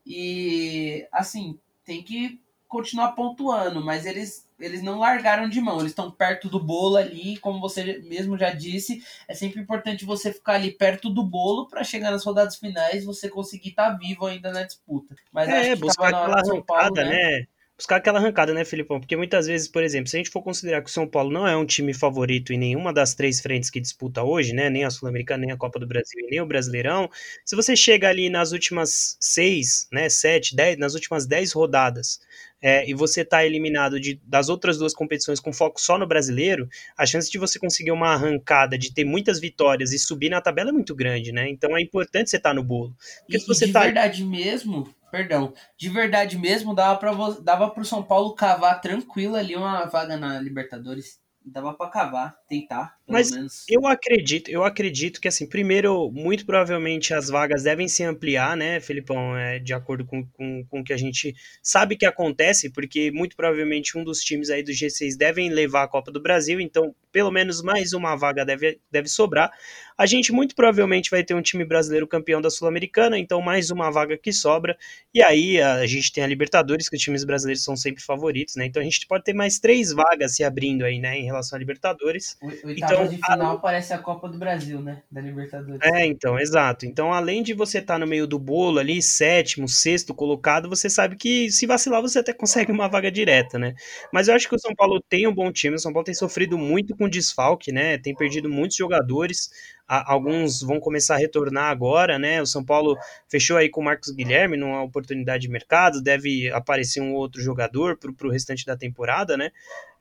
E 0.06 1.06
assim, 1.12 1.60
tem 1.84 2.02
que 2.02 2.42
continuar 2.72 3.12
pontuando, 3.12 3.84
mas 3.84 4.06
eles 4.06 4.50
eles 4.58 4.82
não 4.82 5.00
largaram 5.00 5.50
de 5.50 5.60
mão, 5.60 5.80
eles 5.80 5.92
estão 5.92 6.10
perto 6.10 6.48
do 6.48 6.60
bolo 6.60 6.96
ali, 6.96 7.36
como 7.38 7.60
você 7.60 8.00
mesmo 8.04 8.38
já 8.38 8.52
disse, 8.52 9.04
é 9.28 9.34
sempre 9.34 9.60
importante 9.60 10.06
você 10.06 10.32
ficar 10.32 10.54
ali 10.54 10.72
perto 10.72 11.10
do 11.10 11.24
bolo 11.24 11.68
para 11.68 11.84
chegar 11.84 12.12
nas 12.12 12.24
rodadas 12.24 12.56
finais 12.56 13.04
você 13.04 13.28
conseguir 13.28 13.70
estar 13.70 13.92
tá 13.92 13.98
vivo 13.98 14.26
ainda 14.26 14.52
na 14.54 14.64
disputa. 14.64 15.16
Mas 15.32 15.50
é, 15.50 15.76
buscar 15.76 16.10
aquela 16.10 16.40
arrancada, 16.40 16.64
Paulo, 16.66 16.96
né? 16.96 17.10
né? 17.10 17.48
buscar 17.82 17.96
aquela 17.96 18.20
arrancada, 18.20 18.54
né, 18.54 18.64
Filipão? 18.64 19.00
Porque 19.00 19.18
muitas 19.18 19.48
vezes, 19.48 19.68
por 19.68 19.84
exemplo, 19.84 20.08
se 20.08 20.16
a 20.16 20.20
gente 20.20 20.30
for 20.30 20.44
considerar 20.44 20.84
que 20.84 20.90
o 20.90 20.94
São 20.94 21.08
Paulo 21.08 21.32
não 21.32 21.48
é 21.48 21.58
um 21.58 21.66
time 21.66 21.96
favorito 21.96 22.54
em 22.54 22.58
nenhuma 22.58 22.94
das 22.94 23.16
três 23.16 23.42
frentes 23.42 23.72
que 23.72 23.80
disputa 23.80 24.22
hoje, 24.22 24.54
né, 24.54 24.70
nem 24.70 24.84
a 24.86 24.92
Sul-Americana, 24.92 25.42
nem 25.42 25.52
a 25.52 25.58
Copa 25.58 25.80
do 25.80 25.88
Brasil 25.88 26.20
e 26.20 26.30
nem 26.30 26.40
o 26.40 26.46
Brasileirão, 26.46 27.10
se 27.44 27.56
você 27.56 27.76
chega 27.76 28.08
ali 28.08 28.30
nas 28.30 28.52
últimas 28.52 29.18
seis, 29.20 29.88
né, 29.92 30.10
sete, 30.10 30.56
dez, 30.56 30.78
nas 30.78 30.94
últimas 30.94 31.26
dez 31.26 31.52
rodadas, 31.54 32.20
é, 32.62 32.88
e 32.90 32.94
você 32.94 33.26
tá 33.26 33.44
eliminado 33.46 34.00
de, 34.00 34.22
das 34.24 34.50
outras 34.50 34.78
duas 34.78 34.94
competições 34.94 35.40
com 35.40 35.52
foco 35.52 35.82
só 35.82 35.98
no 35.98 36.08
brasileiro, 36.08 36.70
a 36.98 37.06
chance 37.06 37.32
de 37.32 37.40
você 37.40 37.58
conseguir 37.58 37.92
uma 37.92 38.10
arrancada, 38.10 38.78
de 38.78 38.94
ter 38.94 39.04
muitas 39.04 39.40
vitórias 39.40 39.92
e 39.92 40.00
subir 40.00 40.30
na 40.30 40.42
tabela 40.42 40.70
é 40.70 40.74
muito 40.74 40.96
grande, 40.96 41.32
né? 41.32 41.50
Então 41.50 41.76
é 41.76 41.82
importante 41.82 42.30
você 42.30 42.38
estar 42.38 42.50
tá 42.50 42.56
no 42.56 42.64
bolo. 42.64 42.96
Porque 43.22 43.38
e, 43.38 43.40
se 43.40 43.48
você 43.48 43.66
de 43.66 43.74
tá... 43.74 43.82
verdade 43.82 44.24
mesmo, 44.24 44.94
perdão, 45.12 45.54
de 45.78 45.90
verdade 45.90 46.38
mesmo, 46.38 46.76
dava 46.76 47.00
para 47.00 47.12
dava 47.42 47.70
pro 47.70 47.84
São 47.84 48.04
Paulo 48.04 48.36
cavar 48.36 48.80
tranquilo 48.80 49.36
ali 49.36 49.56
uma 49.56 49.86
vaga 49.86 50.16
na 50.18 50.40
Libertadores. 50.40 51.20
Dava 51.44 51.74
para 51.74 51.90
cavar, 51.90 52.36
tentar, 52.52 52.98
pelo 53.06 53.18
Mas 53.18 53.32
menos. 53.32 53.66
eu 53.70 53.88
acredito, 53.88 54.52
eu 54.52 54.66
acredito 54.66 55.22
que 55.22 55.28
assim, 55.30 55.48
primeiro, 55.48 56.12
muito 56.12 56.46
provavelmente 56.46 57.14
as 57.14 57.30
vagas 57.30 57.64
devem 57.64 57.88
se 57.88 58.04
ampliar, 58.04 58.58
né, 58.58 58.82
Felipão, 58.82 59.38
é, 59.38 59.58
de 59.58 59.74
acordo 59.74 60.04
com, 60.06 60.26
com, 60.28 60.66
com 60.66 60.82
o 60.82 60.84
que 60.84 60.92
a 60.92 60.98
gente 60.98 61.34
sabe 61.64 61.96
que 61.96 62.06
acontece, 62.06 62.70
porque 62.70 63.10
muito 63.10 63.38
provavelmente 63.38 63.98
um 63.98 64.04
dos 64.04 64.20
times 64.20 64.50
aí 64.50 64.62
do 64.62 64.72
G6 64.72 65.16
devem 65.18 65.50
levar 65.50 65.84
a 65.84 65.88
Copa 65.88 66.12
do 66.12 66.22
Brasil, 66.22 66.60
então 66.60 66.94
pelo 67.12 67.32
menos 67.32 67.62
mais 67.62 67.94
uma 67.94 68.16
vaga 68.16 68.46
deve, 68.46 68.80
deve 68.90 69.08
sobrar. 69.08 69.52
A 69.98 70.06
gente 70.06 70.32
muito 70.32 70.56
provavelmente 70.56 71.12
vai 71.12 71.24
ter 71.24 71.34
um 71.34 71.42
time 71.42 71.64
brasileiro 71.64 72.08
campeão 72.08 72.42
da 72.42 72.50
Sul-Americana, 72.50 73.20
então 73.20 73.42
mais 73.42 73.70
uma 73.70 73.92
vaga 73.92 74.18
que 74.18 74.34
sobra. 74.34 74.78
E 75.14 75.22
aí 75.22 75.62
a 75.62 75.86
gente 75.86 76.12
tem 76.12 76.24
a 76.24 76.28
Libertadores, 76.28 76.90
que 76.90 76.96
os 76.96 77.02
times 77.02 77.24
brasileiros 77.24 77.64
são 77.64 77.76
sempre 77.76 78.02
favoritos, 78.02 78.56
né? 78.56 78.66
Então 78.66 78.82
a 78.82 78.84
gente 78.84 79.06
pode 79.06 79.24
ter 79.24 79.34
mais 79.34 79.60
três 79.60 79.92
vagas 79.92 80.36
se 80.36 80.44
abrindo 80.44 80.84
aí, 80.84 81.00
né, 81.00 81.18
em 81.18 81.26
relação 81.26 81.56
à 81.56 81.60
Libertadores. 81.60 82.38
O, 82.42 82.50
então, 82.72 83.08
de 83.08 83.18
final 83.18 83.58
a... 83.58 83.60
parece 83.60 83.94
a 83.94 84.00
Copa 84.00 84.28
do 84.28 84.38
Brasil, 84.38 84.82
né, 84.82 85.04
da 85.12 85.22
Libertadores. 85.22 85.80
É, 85.84 86.06
então, 86.08 86.40
exato. 86.40 86.88
Então, 86.88 87.14
além 87.14 87.44
de 87.44 87.54
você 87.54 87.78
estar 87.78 87.94
tá 87.94 88.00
no 88.00 88.08
meio 88.08 88.26
do 88.26 88.40
bolo 88.40 88.80
ali, 88.80 89.00
sétimo, 89.00 89.68
sexto 89.68 90.14
colocado, 90.14 90.68
você 90.68 90.90
sabe 90.90 91.16
que 91.16 91.52
se 91.52 91.68
vacilar 91.68 92.02
você 92.02 92.18
até 92.18 92.34
consegue 92.34 92.72
uma 92.72 92.88
vaga 92.88 93.12
direta, 93.12 93.60
né? 93.60 93.76
Mas 94.12 94.28
eu 94.28 94.34
acho 94.34 94.50
que 94.50 94.56
o 94.56 94.60
São 94.60 94.74
Paulo 94.74 95.00
tem 95.08 95.28
um 95.28 95.34
bom 95.34 95.52
time, 95.52 95.76
o 95.76 95.80
São 95.80 95.94
Paulo 95.94 96.06
tem 96.06 96.16
sofrido 96.16 96.58
muito 96.58 96.96
com 96.96 97.08
desfalque, 97.08 97.72
né? 97.72 98.00
Tem 98.00 98.16
perdido 98.16 98.50
muitos 98.50 98.76
jogadores 98.76 99.52
alguns 99.92 100.62
vão 100.62 100.80
começar 100.80 101.16
a 101.16 101.18
retornar 101.18 101.70
agora, 101.70 102.18
né? 102.18 102.42
O 102.42 102.46
São 102.46 102.64
Paulo 102.64 102.98
fechou 103.28 103.58
aí 103.58 103.70
com 103.70 103.82
o 103.82 103.84
Marcos 103.84 104.10
Guilherme 104.12 104.56
numa 104.56 104.82
oportunidade 104.82 105.42
de 105.44 105.50
mercado, 105.50 106.02
deve 106.02 106.50
aparecer 106.52 107.02
um 107.02 107.14
outro 107.14 107.42
jogador 107.42 107.98
para 107.98 108.28
o 108.28 108.32
restante 108.32 108.66
da 108.66 108.78
temporada, 108.78 109.36
né? 109.36 109.52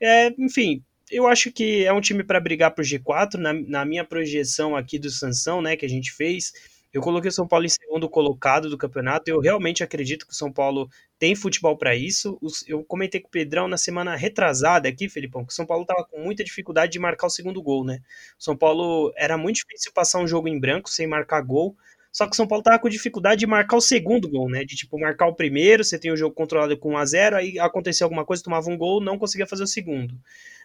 É, 0.00 0.28
enfim, 0.38 0.82
eu 1.10 1.26
acho 1.26 1.50
que 1.50 1.84
é 1.84 1.92
um 1.92 2.00
time 2.00 2.22
para 2.22 2.40
brigar 2.40 2.74
por 2.74 2.84
G4, 2.84 3.34
na, 3.34 3.52
na 3.52 3.84
minha 3.84 4.04
projeção 4.04 4.76
aqui 4.76 4.98
do 4.98 5.10
Sansão, 5.10 5.60
né, 5.60 5.76
que 5.76 5.84
a 5.84 5.88
gente 5.88 6.12
fez. 6.12 6.52
Eu 6.92 7.00
coloquei 7.00 7.28
o 7.28 7.32
São 7.32 7.46
Paulo 7.46 7.64
em 7.64 7.68
segundo 7.68 8.08
colocado 8.08 8.68
do 8.68 8.76
campeonato. 8.76 9.30
Eu 9.30 9.38
realmente 9.38 9.82
acredito 9.82 10.26
que 10.26 10.32
o 10.32 10.36
São 10.36 10.52
Paulo 10.52 10.90
tem 11.20 11.36
futebol 11.36 11.76
para 11.76 11.94
isso. 11.94 12.38
Eu 12.66 12.82
comentei 12.82 13.20
com 13.20 13.28
o 13.28 13.30
Pedrão 13.30 13.68
na 13.68 13.76
semana 13.76 14.16
retrasada 14.16 14.88
aqui, 14.88 15.08
Felipão, 15.08 15.44
que 15.44 15.52
o 15.52 15.54
São 15.54 15.64
Paulo 15.64 15.82
estava 15.82 16.04
com 16.04 16.20
muita 16.20 16.42
dificuldade 16.42 16.90
de 16.90 16.98
marcar 16.98 17.28
o 17.28 17.30
segundo 17.30 17.62
gol, 17.62 17.84
né? 17.84 18.00
O 18.38 18.42
São 18.42 18.56
Paulo 18.56 19.12
era 19.16 19.38
muito 19.38 19.56
difícil 19.56 19.92
passar 19.92 20.18
um 20.18 20.26
jogo 20.26 20.48
em 20.48 20.58
branco 20.58 20.90
sem 20.90 21.06
marcar 21.06 21.40
gol. 21.42 21.76
Só 22.10 22.26
que 22.26 22.32
o 22.32 22.34
São 22.34 22.48
Paulo 22.48 22.64
tava 22.64 22.80
com 22.80 22.88
dificuldade 22.88 23.38
de 23.38 23.46
marcar 23.46 23.76
o 23.76 23.80
segundo 23.80 24.28
gol, 24.28 24.50
né? 24.50 24.64
De 24.64 24.74
tipo 24.74 24.98
marcar 24.98 25.26
o 25.26 25.34
primeiro, 25.34 25.84
você 25.84 25.96
tem 25.96 26.10
o 26.10 26.16
jogo 26.16 26.34
controlado 26.34 26.76
com 26.76 26.94
1 26.94 26.96
a 26.96 27.04
0, 27.04 27.36
aí 27.36 27.58
aconteceu 27.60 28.04
alguma 28.04 28.24
coisa, 28.24 28.42
tomava 28.42 28.68
um 28.68 28.76
gol, 28.76 29.00
não 29.00 29.16
conseguia 29.16 29.46
fazer 29.46 29.62
o 29.62 29.68
segundo 29.68 30.18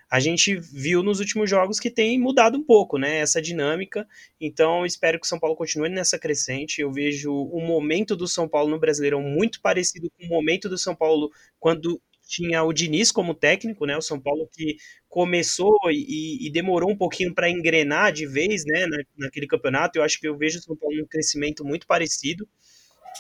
a 0.10 0.20
gente 0.20 0.56
viu 0.56 1.02
nos 1.02 1.20
últimos 1.20 1.50
jogos 1.50 1.80
que 1.80 1.90
tem 1.90 2.20
mudado 2.20 2.58
um 2.58 2.64
pouco, 2.64 2.98
né, 2.98 3.18
essa 3.18 3.42
dinâmica. 3.42 4.08
Então, 4.40 4.86
espero 4.86 5.20
que 5.20 5.26
o 5.26 5.30
São 5.30 5.40
Paulo 5.40 5.56
continue 5.56 5.90
nessa 5.90 6.20
crescente. 6.20 6.82
Eu 6.82 6.92
vejo 6.92 7.34
o 7.34 7.60
momento 7.60 8.16
do 8.16 8.28
São 8.28 8.48
Paulo 8.48 8.70
no 8.70 8.80
Brasileirão 8.80 9.22
muito 9.22 9.62
parecido 9.62 10.10
com 10.12 10.26
o 10.26 10.30
momento 10.30 10.70
do 10.70 10.78
São 10.78 10.96
Paulo 10.96 11.32
quando 11.60 12.00
tinha 12.28 12.64
o 12.64 12.74
Diniz 12.74 13.12
como 13.12 13.34
técnico, 13.34 13.86
né? 13.86 13.96
O 13.98 14.02
São 14.02 14.20
Paulo 14.20 14.50
que 14.52 14.78
começou 15.08 15.78
e, 15.92 16.48
e 16.48 16.52
demorou 16.52 16.90
um 16.90 16.98
pouquinho 16.98 17.34
para 17.34 17.50
engrenar 17.50 18.12
de 18.12 18.26
vez, 18.26 18.64
né, 18.66 18.86
na, 18.88 18.98
naquele 19.18 19.48
campeonato. 19.48 19.98
Eu 19.98 20.04
acho 20.04 20.20
que 20.20 20.28
eu 20.28 20.38
vejo 20.38 20.60
o 20.60 20.62
São 20.62 20.76
Paulo 20.76 20.98
num 20.98 21.08
crescimento 21.08 21.64
muito 21.64 21.86
parecido. 21.88 22.48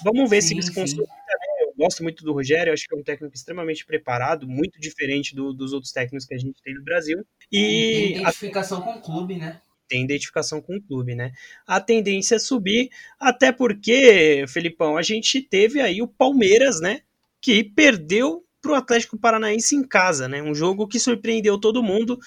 Vamos 0.03 0.29
ver 0.29 0.41
sim, 0.41 0.49
se 0.49 0.53
eles 0.55 0.69
conseguem 0.69 1.05
gosto 1.77 2.03
muito 2.03 2.23
do 2.23 2.33
Rogério, 2.33 2.73
acho 2.73 2.87
que 2.87 2.95
é 2.95 2.97
um 2.97 3.03
técnico 3.03 3.35
extremamente 3.35 3.85
preparado, 3.85 4.47
muito 4.47 4.79
diferente 4.79 5.35
do, 5.35 5.53
dos 5.53 5.73
outros 5.73 5.91
técnicos 5.91 6.25
que 6.25 6.33
a 6.33 6.37
gente 6.37 6.61
tem 6.63 6.73
no 6.73 6.83
Brasil. 6.83 7.25
E 7.51 7.61
tem 8.13 8.21
identificação 8.21 8.79
a... 8.79 8.81
com 8.81 8.91
o 8.91 9.01
clube, 9.01 9.35
né? 9.35 9.61
Tem 9.87 10.03
identificação 10.03 10.61
com 10.61 10.77
o 10.77 10.81
clube, 10.81 11.13
né? 11.13 11.31
A 11.67 11.79
tendência 11.79 12.35
é 12.35 12.39
subir, 12.39 12.89
até 13.19 13.51
porque, 13.51 14.45
Felipão, 14.47 14.97
a 14.97 15.01
gente 15.01 15.41
teve 15.41 15.79
aí 15.79 16.01
o 16.01 16.07
Palmeiras, 16.07 16.81
né? 16.81 17.01
Que 17.39 17.63
perdeu 17.63 18.43
para 18.61 18.71
o 18.71 18.75
Atlético 18.75 19.17
Paranaense 19.17 19.75
em 19.75 19.83
casa, 19.83 20.27
né? 20.27 20.41
Um 20.41 20.55
jogo 20.55 20.87
que 20.87 20.99
surpreendeu 20.99 21.59
todo 21.59 21.83
mundo 21.83 22.19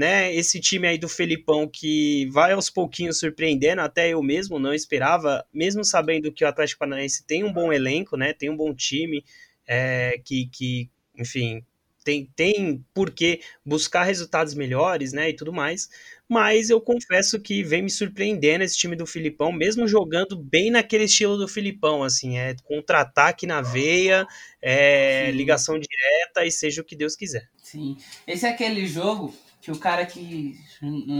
né? 0.00 0.34
Esse 0.34 0.58
time 0.58 0.88
aí 0.88 0.96
do 0.96 1.10
Felipão 1.10 1.68
que 1.68 2.26
vai 2.30 2.52
aos 2.52 2.70
pouquinhos 2.70 3.18
surpreendendo, 3.18 3.82
até 3.82 4.08
eu 4.08 4.22
mesmo 4.22 4.58
não 4.58 4.72
esperava, 4.72 5.44
mesmo 5.52 5.84
sabendo 5.84 6.32
que 6.32 6.42
o 6.42 6.48
Atlético 6.48 6.78
Paranaense 6.78 7.26
tem 7.26 7.44
um 7.44 7.52
bom 7.52 7.70
elenco, 7.70 8.16
né? 8.16 8.32
Tem 8.32 8.48
um 8.48 8.56
bom 8.56 8.74
time, 8.74 9.22
é, 9.66 10.18
que, 10.24 10.46
que, 10.46 10.88
enfim, 11.18 11.62
tem, 12.02 12.30
tem 12.34 12.82
por 12.94 13.10
que 13.10 13.40
buscar 13.62 14.04
resultados 14.04 14.54
melhores, 14.54 15.12
né? 15.12 15.28
E 15.28 15.36
tudo 15.36 15.52
mais. 15.52 15.90
Mas 16.26 16.70
eu 16.70 16.80
confesso 16.80 17.38
que 17.38 17.62
vem 17.62 17.82
me 17.82 17.90
surpreendendo 17.90 18.64
esse 18.64 18.78
time 18.78 18.96
do 18.96 19.04
Filipão, 19.04 19.52
mesmo 19.52 19.86
jogando 19.86 20.34
bem 20.34 20.70
naquele 20.70 21.04
estilo 21.04 21.36
do 21.36 21.46
Filipão, 21.46 22.02
assim, 22.02 22.38
é 22.38 22.56
contra-ataque 22.64 23.46
na 23.46 23.60
veia, 23.60 24.26
é, 24.62 25.30
ligação 25.32 25.78
direta 25.78 26.46
e 26.46 26.50
seja 26.50 26.80
o 26.80 26.84
que 26.84 26.96
Deus 26.96 27.14
quiser. 27.14 27.50
Sim, 27.62 27.98
esse 28.26 28.46
é 28.46 28.48
aquele 28.48 28.86
jogo 28.86 29.34
que 29.60 29.70
o 29.70 29.78
cara 29.78 30.06
que 30.06 30.58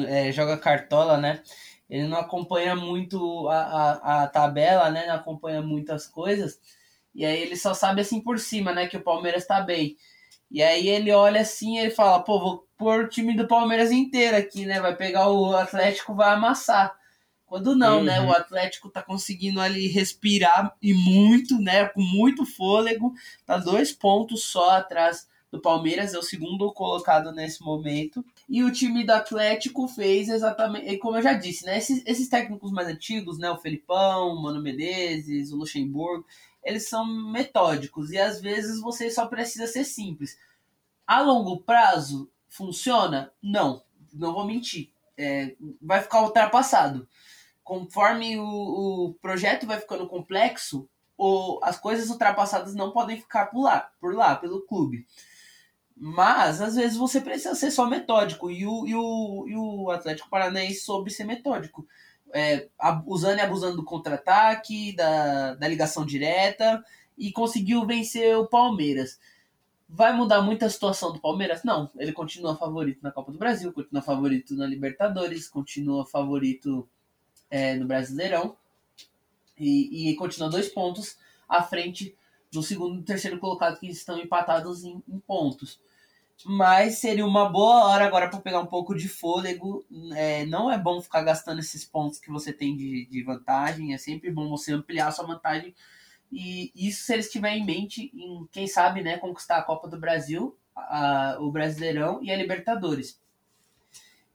é, 0.08 0.32
joga 0.32 0.56
cartola, 0.56 1.16
né? 1.16 1.42
Ele 1.88 2.06
não 2.06 2.18
acompanha 2.18 2.74
muito 2.74 3.48
a, 3.48 3.60
a, 3.60 4.22
a, 4.22 4.26
tabela, 4.28 4.90
né? 4.90 5.06
Não 5.06 5.16
acompanha 5.16 5.60
muitas 5.60 6.06
coisas. 6.06 6.60
E 7.14 7.24
aí 7.24 7.40
ele 7.42 7.56
só 7.56 7.74
sabe 7.74 8.00
assim 8.00 8.20
por 8.20 8.38
cima, 8.38 8.72
né? 8.72 8.86
Que 8.86 8.96
o 8.96 9.02
Palmeiras 9.02 9.46
tá 9.46 9.60
bem. 9.60 9.96
E 10.50 10.62
aí 10.62 10.88
ele 10.88 11.12
olha 11.12 11.40
assim 11.40 11.76
e 11.76 11.78
ele 11.80 11.90
fala, 11.90 12.22
pô, 12.22 12.38
vou 12.38 12.68
pôr 12.78 13.04
o 13.04 13.08
time 13.08 13.36
do 13.36 13.46
Palmeiras 13.46 13.90
inteiro 13.90 14.36
aqui, 14.36 14.64
né? 14.64 14.80
Vai 14.80 14.96
pegar 14.96 15.28
o 15.28 15.54
Atlético, 15.54 16.14
vai 16.14 16.34
amassar. 16.34 16.94
Quando 17.44 17.74
não, 17.74 18.02
né? 18.02 18.20
uhum. 18.20 18.26
né? 18.26 18.30
O 18.30 18.36
Atlético 18.36 18.88
tá 18.88 19.02
conseguindo 19.02 19.60
ali 19.60 19.88
respirar 19.88 20.72
e 20.80 20.94
muito, 20.94 21.58
né? 21.58 21.86
Com 21.86 22.00
muito 22.00 22.46
fôlego. 22.46 23.12
Tá 23.44 23.58
dois 23.58 23.92
pontos 23.92 24.44
só 24.44 24.70
atrás 24.70 25.28
do 25.50 25.60
Palmeiras, 25.60 26.14
é 26.14 26.18
o 26.18 26.22
segundo 26.22 26.72
colocado 26.72 27.32
nesse 27.32 27.62
momento. 27.62 28.24
E 28.48 28.62
o 28.62 28.72
time 28.72 29.04
do 29.04 29.10
Atlético 29.10 29.88
fez 29.88 30.28
exatamente, 30.28 30.96
como 30.98 31.16
eu 31.16 31.22
já 31.22 31.32
disse, 31.32 31.64
né? 31.66 31.78
Esses, 31.78 32.02
esses 32.06 32.28
técnicos 32.28 32.70
mais 32.70 32.88
antigos, 32.88 33.38
né? 33.38 33.50
O 33.50 33.58
Felipão, 33.58 34.28
o 34.28 34.42
Mano 34.42 34.62
Menezes, 34.62 35.50
o 35.50 35.56
Luxemburgo, 35.56 36.24
eles 36.62 36.88
são 36.88 37.04
metódicos 37.04 38.10
e 38.12 38.18
às 38.18 38.40
vezes 38.40 38.80
você 38.80 39.10
só 39.10 39.26
precisa 39.26 39.66
ser 39.66 39.84
simples. 39.84 40.38
A 41.06 41.20
longo 41.20 41.60
prazo, 41.60 42.30
funciona? 42.48 43.32
Não, 43.42 43.82
não 44.12 44.32
vou 44.32 44.46
mentir. 44.46 44.90
É, 45.16 45.56
vai 45.82 46.00
ficar 46.00 46.22
ultrapassado. 46.22 47.08
Conforme 47.64 48.38
o, 48.38 48.44
o 48.44 49.14
projeto 49.20 49.66
vai 49.66 49.80
ficando 49.80 50.06
complexo, 50.06 50.88
ou 51.20 51.60
as 51.62 51.78
coisas 51.78 52.08
ultrapassadas 52.08 52.74
não 52.74 52.92
podem 52.92 53.20
ficar 53.20 53.46
por 53.46 53.64
lá, 53.64 53.90
por 54.00 54.14
lá, 54.14 54.34
pelo 54.36 54.62
clube. 54.62 55.06
Mas, 56.02 56.62
às 56.62 56.76
vezes, 56.76 56.96
você 56.96 57.20
precisa 57.20 57.54
ser 57.54 57.70
só 57.70 57.86
metódico. 57.86 58.50
E 58.50 58.66
o, 58.66 58.86
e 58.86 58.94
o, 58.94 59.44
e 59.46 59.54
o 59.54 59.90
Atlético 59.90 60.30
Paranaense 60.30 60.80
soube 60.80 61.10
ser 61.10 61.24
metódico. 61.24 61.86
É, 62.32 62.68
usando 63.06 63.36
e 63.36 63.42
abusando 63.42 63.76
do 63.76 63.84
contra-ataque, 63.84 64.96
da, 64.96 65.54
da 65.56 65.68
ligação 65.68 66.06
direta, 66.06 66.82
e 67.18 67.30
conseguiu 67.30 67.84
vencer 67.84 68.34
o 68.34 68.46
Palmeiras. 68.46 69.20
Vai 69.86 70.14
mudar 70.14 70.40
muito 70.40 70.64
a 70.64 70.70
situação 70.70 71.12
do 71.12 71.20
Palmeiras? 71.20 71.62
Não. 71.64 71.90
Ele 71.98 72.12
continua 72.12 72.56
favorito 72.56 73.02
na 73.02 73.12
Copa 73.12 73.30
do 73.30 73.36
Brasil, 73.36 73.70
continua 73.70 74.00
favorito 74.00 74.54
na 74.54 74.66
Libertadores, 74.66 75.50
continua 75.50 76.06
favorito 76.06 76.88
é, 77.50 77.74
no 77.74 77.86
Brasileirão. 77.86 78.56
E, 79.58 80.08
e 80.08 80.16
continua 80.16 80.48
dois 80.48 80.70
pontos 80.70 81.18
à 81.46 81.62
frente 81.62 82.16
do 82.50 82.62
segundo 82.62 83.00
e 83.00 83.04
terceiro 83.04 83.38
colocado 83.38 83.78
que 83.78 83.86
estão 83.88 84.18
empatados 84.18 84.82
em, 84.82 85.02
em 85.06 85.18
pontos. 85.18 85.78
Mas 86.44 86.98
seria 86.98 87.26
uma 87.26 87.48
boa 87.50 87.84
hora 87.84 88.06
agora 88.06 88.28
para 88.28 88.40
pegar 88.40 88.60
um 88.60 88.66
pouco 88.66 88.94
de 88.94 89.08
fôlego. 89.08 89.84
É, 90.14 90.46
não 90.46 90.70
é 90.70 90.78
bom 90.78 91.00
ficar 91.00 91.22
gastando 91.22 91.60
esses 91.60 91.84
pontos 91.84 92.18
que 92.18 92.30
você 92.30 92.52
tem 92.52 92.76
de, 92.76 93.06
de 93.06 93.22
vantagem. 93.22 93.92
É 93.92 93.98
sempre 93.98 94.30
bom 94.30 94.48
você 94.48 94.72
ampliar 94.72 95.10
sua 95.12 95.26
vantagem. 95.26 95.74
E 96.32 96.72
isso 96.74 97.04
se 97.04 97.12
eles 97.12 97.30
tiverem 97.30 97.62
em 97.62 97.66
mente 97.66 98.10
em, 98.14 98.46
quem 98.52 98.66
sabe, 98.66 99.02
né, 99.02 99.18
conquistar 99.18 99.58
a 99.58 99.62
Copa 99.62 99.88
do 99.88 99.98
Brasil, 99.98 100.56
a, 100.74 101.36
o 101.40 101.50
Brasileirão 101.50 102.22
e 102.22 102.30
a 102.30 102.36
Libertadores. 102.36 103.20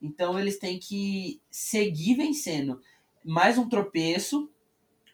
Então 0.02 0.38
eles 0.40 0.60
têm 0.60 0.78
que 0.78 1.42
seguir 1.50 2.16
vencendo. 2.16 2.82
Mais 3.24 3.58
um 3.58 3.68
tropeço, 3.68 4.52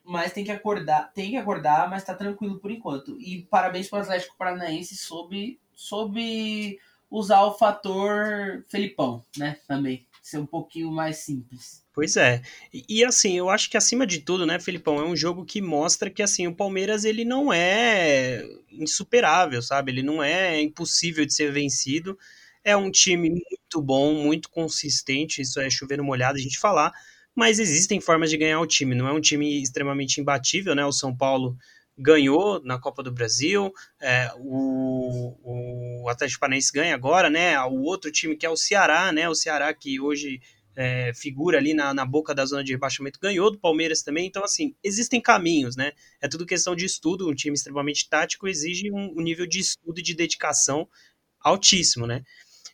mas 0.04 0.34
tem 0.34 0.44
que 0.44 0.52
acordar, 0.52 1.14
tem 1.14 1.32
que 1.32 1.38
acordar, 1.38 1.90
mas 1.90 2.04
tá 2.04 2.14
tranquilo 2.14 2.60
por 2.60 2.72
enquanto. 2.72 3.18
E 3.22 3.44
parabéns 3.44 3.88
para 3.88 4.00
o 4.00 4.02
Atlético 4.02 4.36
Paranaense 4.38 4.98
sobre, 4.98 5.60
sobre 5.82 6.78
usar 7.10 7.42
o 7.42 7.58
fator 7.58 8.64
Felipão, 8.70 9.26
né? 9.36 9.58
Também. 9.68 10.06
Ser 10.22 10.38
um 10.38 10.46
pouquinho 10.46 10.92
mais 10.92 11.18
simples. 11.18 11.84
Pois 11.92 12.16
é. 12.16 12.44
E, 12.72 12.86
e, 12.88 13.04
assim, 13.04 13.36
eu 13.36 13.50
acho 13.50 13.70
que 13.70 13.76
acima 13.76 14.06
de 14.06 14.20
tudo, 14.20 14.46
né, 14.46 14.60
Felipão, 14.60 15.00
é 15.00 15.04
um 15.04 15.16
jogo 15.16 15.44
que 15.44 15.60
mostra 15.60 16.12
que 16.12 16.22
assim, 16.22 16.46
o 16.46 16.56
Palmeiras 16.56 17.04
ele 17.04 17.26
não 17.26 17.52
é 17.52 18.44
insuperável, 18.72 19.62
sabe? 19.62 19.92
Ele 19.92 20.04
não 20.04 20.22
é 20.22 20.62
impossível 20.62 21.26
de 21.26 21.34
ser 21.34 21.52
vencido. 21.52 22.18
É 22.64 22.78
um 22.78 22.92
time 22.92 23.30
muito 23.30 23.82
bom, 23.82 24.14
muito 24.14 24.48
consistente, 24.50 25.42
isso 25.42 25.60
é 25.60 25.70
chover 25.70 25.98
no 25.98 26.04
molhado 26.04 26.38
a 26.38 26.42
gente 26.42 26.60
falar, 26.60 26.94
mas 27.36 27.58
existem 27.58 28.00
formas 28.00 28.30
de 28.30 28.38
ganhar 28.38 28.60
o 28.60 28.68
time, 28.68 28.94
não 28.94 29.08
é 29.08 29.12
um 29.12 29.20
time 29.20 29.60
extremamente 29.60 30.22
imbatível, 30.22 30.76
né? 30.76 30.86
O 30.86 30.92
São 30.92 31.16
Paulo 31.16 31.58
ganhou 32.02 32.62
na 32.64 32.80
Copa 32.80 33.04
do 33.04 33.12
Brasil, 33.12 33.72
é, 34.02 34.32
o, 34.40 36.02
o 36.04 36.10
Atlético 36.10 36.40
Paranaense 36.40 36.72
ganha 36.74 36.96
agora, 36.96 37.30
né? 37.30 37.60
O 37.62 37.84
outro 37.84 38.12
time 38.12 38.36
que 38.36 38.46
é 38.46 38.50
o 38.50 38.58
Ceará, 38.58 39.12
né? 39.12 39.30
O 39.30 39.36
Ceará 39.36 39.74
que 39.74 40.00
hoje 40.00 40.42
é, 40.76 41.14
figura 41.14 41.58
ali 41.58 41.74
na, 41.74 41.94
na 41.94 42.06
boca 42.06 42.34
da 42.34 42.46
zona 42.46 42.64
de 42.64 42.72
rebaixamento 42.72 43.20
ganhou 43.20 43.52
do 43.52 43.60
Palmeiras 43.60 44.02
também. 44.02 44.26
Então, 44.26 44.44
assim, 44.44 44.76
existem 44.84 45.22
caminhos, 45.22 45.76
né? 45.76 45.92
É 46.20 46.28
tudo 46.28 46.46
questão 46.46 46.76
de 46.76 46.86
estudo. 46.86 47.30
Um 47.30 47.36
time 47.36 47.54
extremamente 47.54 48.10
tático 48.10 48.48
exige 48.48 48.92
um, 48.92 49.14
um 49.18 49.22
nível 49.22 49.46
de 49.46 49.60
estudo 49.60 50.00
e 50.00 50.04
de 50.04 50.16
dedicação 50.16 50.88
altíssimo, 51.40 52.08
né? 52.08 52.24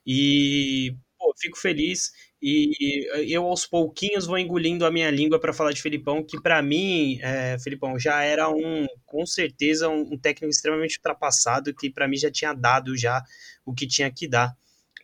E 0.05 0.95
pô, 1.17 1.34
fico 1.38 1.57
feliz 1.57 2.11
e 2.41 3.07
eu 3.33 3.45
aos 3.45 3.65
pouquinhos 3.65 4.27
vou 4.27 4.38
engolindo 4.38 4.85
a 4.85 4.91
minha 4.91 5.09
língua 5.09 5.39
para 5.39 5.53
falar 5.53 5.71
de 5.71 5.81
Felipão, 5.81 6.23
que 6.23 6.39
para 6.39 6.61
mim, 6.61 7.19
é, 7.21 7.57
Felipão 7.59 7.97
já 7.97 8.23
era 8.23 8.49
um, 8.49 8.85
com 9.05 9.25
certeza, 9.25 9.89
um, 9.89 10.13
um 10.13 10.17
técnico 10.17 10.51
extremamente 10.51 10.97
ultrapassado, 10.97 11.73
que 11.73 11.89
para 11.89 12.07
mim 12.07 12.17
já 12.17 12.29
tinha 12.29 12.53
dado 12.53 12.95
já 12.95 13.23
o 13.65 13.73
que 13.73 13.88
tinha 13.88 14.11
que 14.11 14.27
dar. 14.27 14.55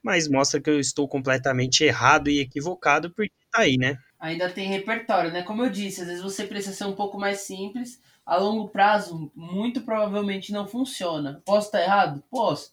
Mas 0.03 0.27
mostra 0.27 0.61
que 0.61 0.69
eu 0.69 0.79
estou 0.79 1.07
completamente 1.07 1.83
errado 1.83 2.29
e 2.29 2.39
equivocado, 2.39 3.09
porque 3.11 3.31
tá 3.51 3.61
aí, 3.61 3.77
né? 3.77 3.97
Ainda 4.19 4.49
tem 4.49 4.67
repertório, 4.67 5.31
né? 5.31 5.41
Como 5.43 5.63
eu 5.63 5.69
disse, 5.69 6.01
às 6.01 6.07
vezes 6.07 6.21
você 6.21 6.45
precisa 6.45 6.75
ser 6.75 6.85
um 6.85 6.95
pouco 6.95 7.17
mais 7.17 7.39
simples. 7.39 7.99
A 8.25 8.37
longo 8.37 8.69
prazo, 8.69 9.31
muito 9.35 9.81
provavelmente 9.81 10.51
não 10.51 10.67
funciona. 10.67 11.41
Posso 11.45 11.67
estar 11.67 11.81
errado? 11.81 12.23
Posso 12.29 12.72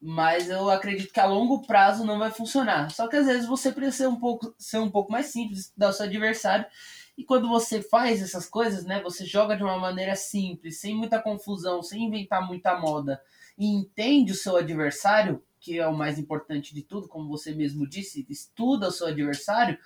mas 0.00 0.48
eu 0.48 0.70
acredito 0.70 1.12
que 1.12 1.20
a 1.20 1.26
longo 1.26 1.66
prazo 1.66 2.04
não 2.04 2.18
vai 2.18 2.30
funcionar. 2.30 2.90
Só 2.90 3.08
que 3.08 3.16
às 3.16 3.26
vezes 3.26 3.46
você 3.46 3.72
precisa 3.72 3.96
ser 3.96 4.08
um 4.08 4.16
pouco, 4.16 4.54
ser 4.58 4.78
um 4.78 4.90
pouco 4.90 5.10
mais 5.10 5.26
simples 5.26 5.72
do 5.76 5.92
seu 5.92 6.06
adversário. 6.06 6.66
E 7.16 7.24
quando 7.24 7.48
você 7.48 7.80
faz 7.82 8.20
essas 8.20 8.46
coisas, 8.46 8.84
né, 8.84 9.00
você 9.02 9.24
joga 9.24 9.56
de 9.56 9.62
uma 9.62 9.78
maneira 9.78 10.14
simples, 10.14 10.80
sem 10.80 10.94
muita 10.94 11.20
confusão, 11.20 11.82
sem 11.82 12.04
inventar 12.04 12.46
muita 12.46 12.78
moda, 12.78 13.22
e 13.56 13.66
entende 13.66 14.32
o 14.32 14.36
seu 14.36 14.56
adversário, 14.56 15.42
que 15.58 15.78
é 15.78 15.88
o 15.88 15.96
mais 15.96 16.18
importante 16.18 16.74
de 16.74 16.82
tudo, 16.82 17.08
como 17.08 17.28
você 17.28 17.54
mesmo 17.54 17.88
disse, 17.88 18.26
estuda 18.28 18.88
o 18.88 18.92
seu 18.92 19.06
adversário, 19.06 19.78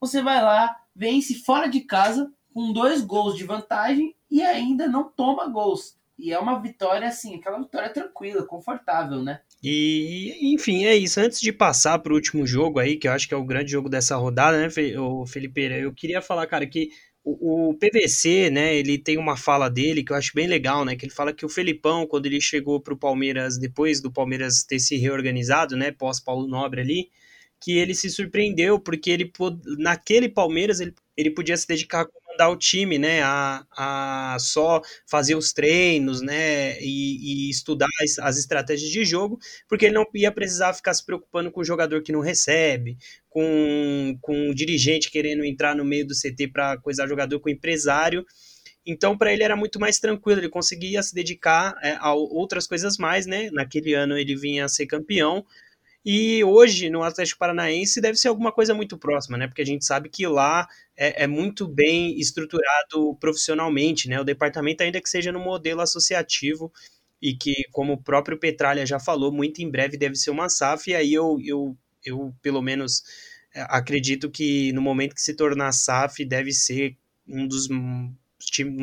você 0.00 0.22
vai 0.22 0.42
lá, 0.42 0.74
vence 0.96 1.34
fora 1.34 1.68
de 1.68 1.80
casa 1.80 2.32
com 2.54 2.72
dois 2.72 3.02
gols 3.02 3.36
de 3.36 3.44
vantagem 3.44 4.16
e 4.30 4.40
ainda 4.40 4.88
não 4.88 5.10
toma 5.10 5.46
gols. 5.46 5.97
E 6.18 6.32
é 6.32 6.38
uma 6.38 6.60
vitória 6.60 7.06
assim, 7.06 7.36
aquela 7.36 7.58
vitória 7.60 7.92
tranquila, 7.92 8.44
confortável, 8.44 9.22
né? 9.22 9.40
E, 9.62 10.52
enfim, 10.54 10.84
é 10.84 10.96
isso. 10.96 11.20
Antes 11.20 11.40
de 11.40 11.52
passar 11.52 11.98
para 12.00 12.12
o 12.12 12.16
último 12.16 12.44
jogo 12.44 12.80
aí, 12.80 12.96
que 12.96 13.06
eu 13.06 13.12
acho 13.12 13.28
que 13.28 13.34
é 13.34 13.36
o 13.36 13.44
grande 13.44 13.70
jogo 13.70 13.88
dessa 13.88 14.16
rodada, 14.16 14.58
né, 14.58 14.68
Felipe? 14.68 15.60
Eu 15.60 15.92
queria 15.92 16.20
falar, 16.20 16.46
cara, 16.48 16.66
que 16.66 16.90
o, 17.24 17.70
o, 17.70 17.74
PVC, 17.74 18.50
né, 18.50 18.74
ele 18.74 18.98
tem 18.98 19.18
uma 19.18 19.36
fala 19.36 19.68
dele 19.68 20.02
que 20.02 20.12
eu 20.12 20.16
acho 20.16 20.32
bem 20.34 20.46
legal, 20.46 20.84
né, 20.84 20.96
que 20.96 21.04
ele 21.04 21.12
fala 21.12 21.32
que 21.32 21.44
o 21.44 21.48
Felipão, 21.48 22.06
quando 22.06 22.26
ele 22.26 22.40
chegou 22.40 22.80
para 22.80 22.94
o 22.94 22.98
Palmeiras, 22.98 23.58
depois 23.58 24.00
do 24.00 24.10
Palmeiras 24.10 24.64
ter 24.64 24.78
se 24.78 24.96
reorganizado, 24.96 25.76
né, 25.76 25.92
pós 25.92 26.18
Paulo 26.18 26.48
Nobre 26.48 26.80
ali, 26.80 27.10
que 27.60 27.76
ele 27.76 27.94
se 27.94 28.08
surpreendeu, 28.08 28.80
porque 28.80 29.10
ele, 29.10 29.32
naquele 29.78 30.28
Palmeiras, 30.28 30.80
ele, 30.80 30.94
ele 31.16 31.30
podia 31.30 31.56
se 31.56 31.66
dedicar 31.66 32.06
comandar 32.38 32.50
o 32.50 32.56
time, 32.56 32.98
né, 32.98 33.20
a, 33.22 33.64
a 33.76 34.36
só 34.38 34.80
fazer 35.06 35.34
os 35.34 35.52
treinos, 35.52 36.22
né, 36.22 36.80
e, 36.80 37.46
e 37.46 37.50
estudar 37.50 37.88
as, 38.00 38.18
as, 38.20 38.38
estratégias 38.38 38.90
de 38.90 39.04
jogo, 39.04 39.38
porque 39.68 39.86
ele 39.86 39.94
não 39.94 40.06
ia 40.14 40.30
precisar 40.30 40.72
ficar 40.72 40.94
se 40.94 41.04
preocupando 41.04 41.50
com 41.50 41.60
o 41.60 41.64
jogador 41.64 42.00
que 42.02 42.12
não 42.12 42.20
recebe, 42.20 42.96
com, 43.28 44.16
com 44.22 44.50
o 44.50 44.54
dirigente 44.54 45.10
querendo 45.10 45.44
entrar 45.44 45.74
no 45.74 45.84
meio 45.84 46.06
do 46.06 46.14
CT 46.14 46.48
para 46.52 46.78
coisar 46.78 47.08
jogador 47.08 47.40
com 47.40 47.48
o 47.48 47.52
empresário. 47.52 48.24
Então, 48.86 49.18
para 49.18 49.32
ele 49.32 49.42
era 49.42 49.56
muito 49.56 49.78
mais 49.80 49.98
tranquilo, 49.98 50.40
ele 50.40 50.48
conseguia 50.48 51.02
se 51.02 51.14
dedicar 51.14 51.74
é, 51.82 51.96
a 51.98 52.14
outras 52.14 52.66
coisas 52.66 52.96
mais, 52.96 53.26
né? 53.26 53.50
Naquele 53.52 53.92
ano 53.92 54.16
ele 54.16 54.34
vinha 54.34 54.64
a 54.64 54.68
ser 54.68 54.86
campeão, 54.86 55.44
e 56.10 56.42
hoje, 56.42 56.88
no 56.88 57.02
Atlético 57.02 57.38
Paranaense, 57.38 58.00
deve 58.00 58.16
ser 58.16 58.28
alguma 58.28 58.50
coisa 58.50 58.72
muito 58.72 58.96
próxima, 58.96 59.36
né? 59.36 59.46
Porque 59.46 59.60
a 59.60 59.66
gente 59.66 59.84
sabe 59.84 60.08
que 60.08 60.26
lá 60.26 60.66
é, 60.96 61.24
é, 61.24 61.26
muito 61.26 61.68
bem 61.68 62.18
estruturado 62.18 63.14
profissionalmente, 63.20 64.08
né? 64.08 64.18
O 64.18 64.24
departamento, 64.24 64.82
ainda 64.82 65.02
que 65.02 65.08
seja 65.10 65.30
no 65.30 65.38
modelo 65.38 65.82
associativo, 65.82 66.72
e 67.20 67.36
que, 67.36 67.52
como 67.72 67.92
o 67.92 68.02
próprio 68.02 68.38
Petralha 68.38 68.86
já 68.86 68.98
falou, 68.98 69.30
muito 69.30 69.60
em 69.60 69.70
breve 69.70 69.98
deve 69.98 70.14
ser 70.14 70.30
uma 70.30 70.48
SAF, 70.48 70.90
e 70.90 70.94
aí 70.94 71.12
eu, 71.12 71.36
eu, 71.44 71.76
eu 72.02 72.34
pelo 72.40 72.62
menos, 72.62 73.02
é, 73.54 73.60
acredito 73.68 74.30
que 74.30 74.72
no 74.72 74.80
momento 74.80 75.14
que 75.14 75.20
se 75.20 75.34
tornar 75.34 75.72
SAF, 75.72 76.24
deve 76.24 76.52
ser 76.52 76.96
um 77.28 77.46
dos, 77.46 77.68
um 77.68 78.16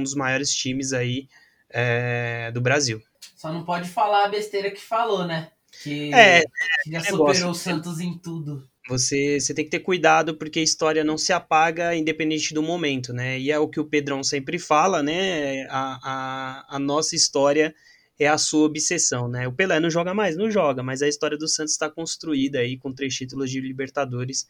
dos 0.03 0.13
maiores 0.13 0.53
times 0.53 0.93
aí 0.93 1.27
é, 1.71 2.51
do 2.51 2.61
Brasil. 2.61 3.01
Só 3.35 3.51
não 3.51 3.65
pode 3.65 3.89
falar 3.89 4.25
a 4.25 4.29
besteira 4.29 4.69
que 4.69 4.79
falou, 4.79 5.25
né? 5.25 5.49
Que, 5.83 6.13
é, 6.13 6.41
que 6.83 6.91
já 6.91 6.99
superou 6.99 7.27
negócio, 7.27 7.49
o 7.49 7.53
Santos 7.53 7.99
em 7.99 8.17
tudo. 8.17 8.67
Você, 8.87 9.39
você 9.39 9.53
tem 9.53 9.65
que 9.65 9.71
ter 9.71 9.79
cuidado 9.79 10.37
porque 10.37 10.59
a 10.59 10.63
história 10.63 11.03
não 11.03 11.17
se 11.17 11.33
apaga 11.33 11.95
independente 11.95 12.53
do 12.53 12.61
momento, 12.61 13.11
né? 13.11 13.39
E 13.39 13.51
é 13.51 13.57
o 13.57 13.67
que 13.67 13.79
o 13.79 13.85
Pedrão 13.85 14.23
sempre 14.23 14.59
fala, 14.59 15.01
né? 15.01 15.65
A, 15.69 15.99
a, 16.03 16.75
a 16.75 16.79
nossa 16.79 17.15
história 17.15 17.73
é 18.19 18.27
a 18.27 18.37
sua 18.37 18.65
obsessão, 18.65 19.27
né? 19.27 19.47
O 19.47 19.51
Pelé 19.51 19.79
não 19.79 19.89
joga 19.89 20.13
mais, 20.13 20.37
não 20.37 20.49
joga, 20.49 20.83
mas 20.83 21.01
a 21.01 21.07
história 21.07 21.37
do 21.37 21.47
Santos 21.47 21.73
está 21.73 21.89
construída 21.89 22.59
aí 22.59 22.77
com 22.77 22.93
três 22.93 23.13
títulos 23.15 23.49
de 23.49 23.59
Libertadores 23.59 24.47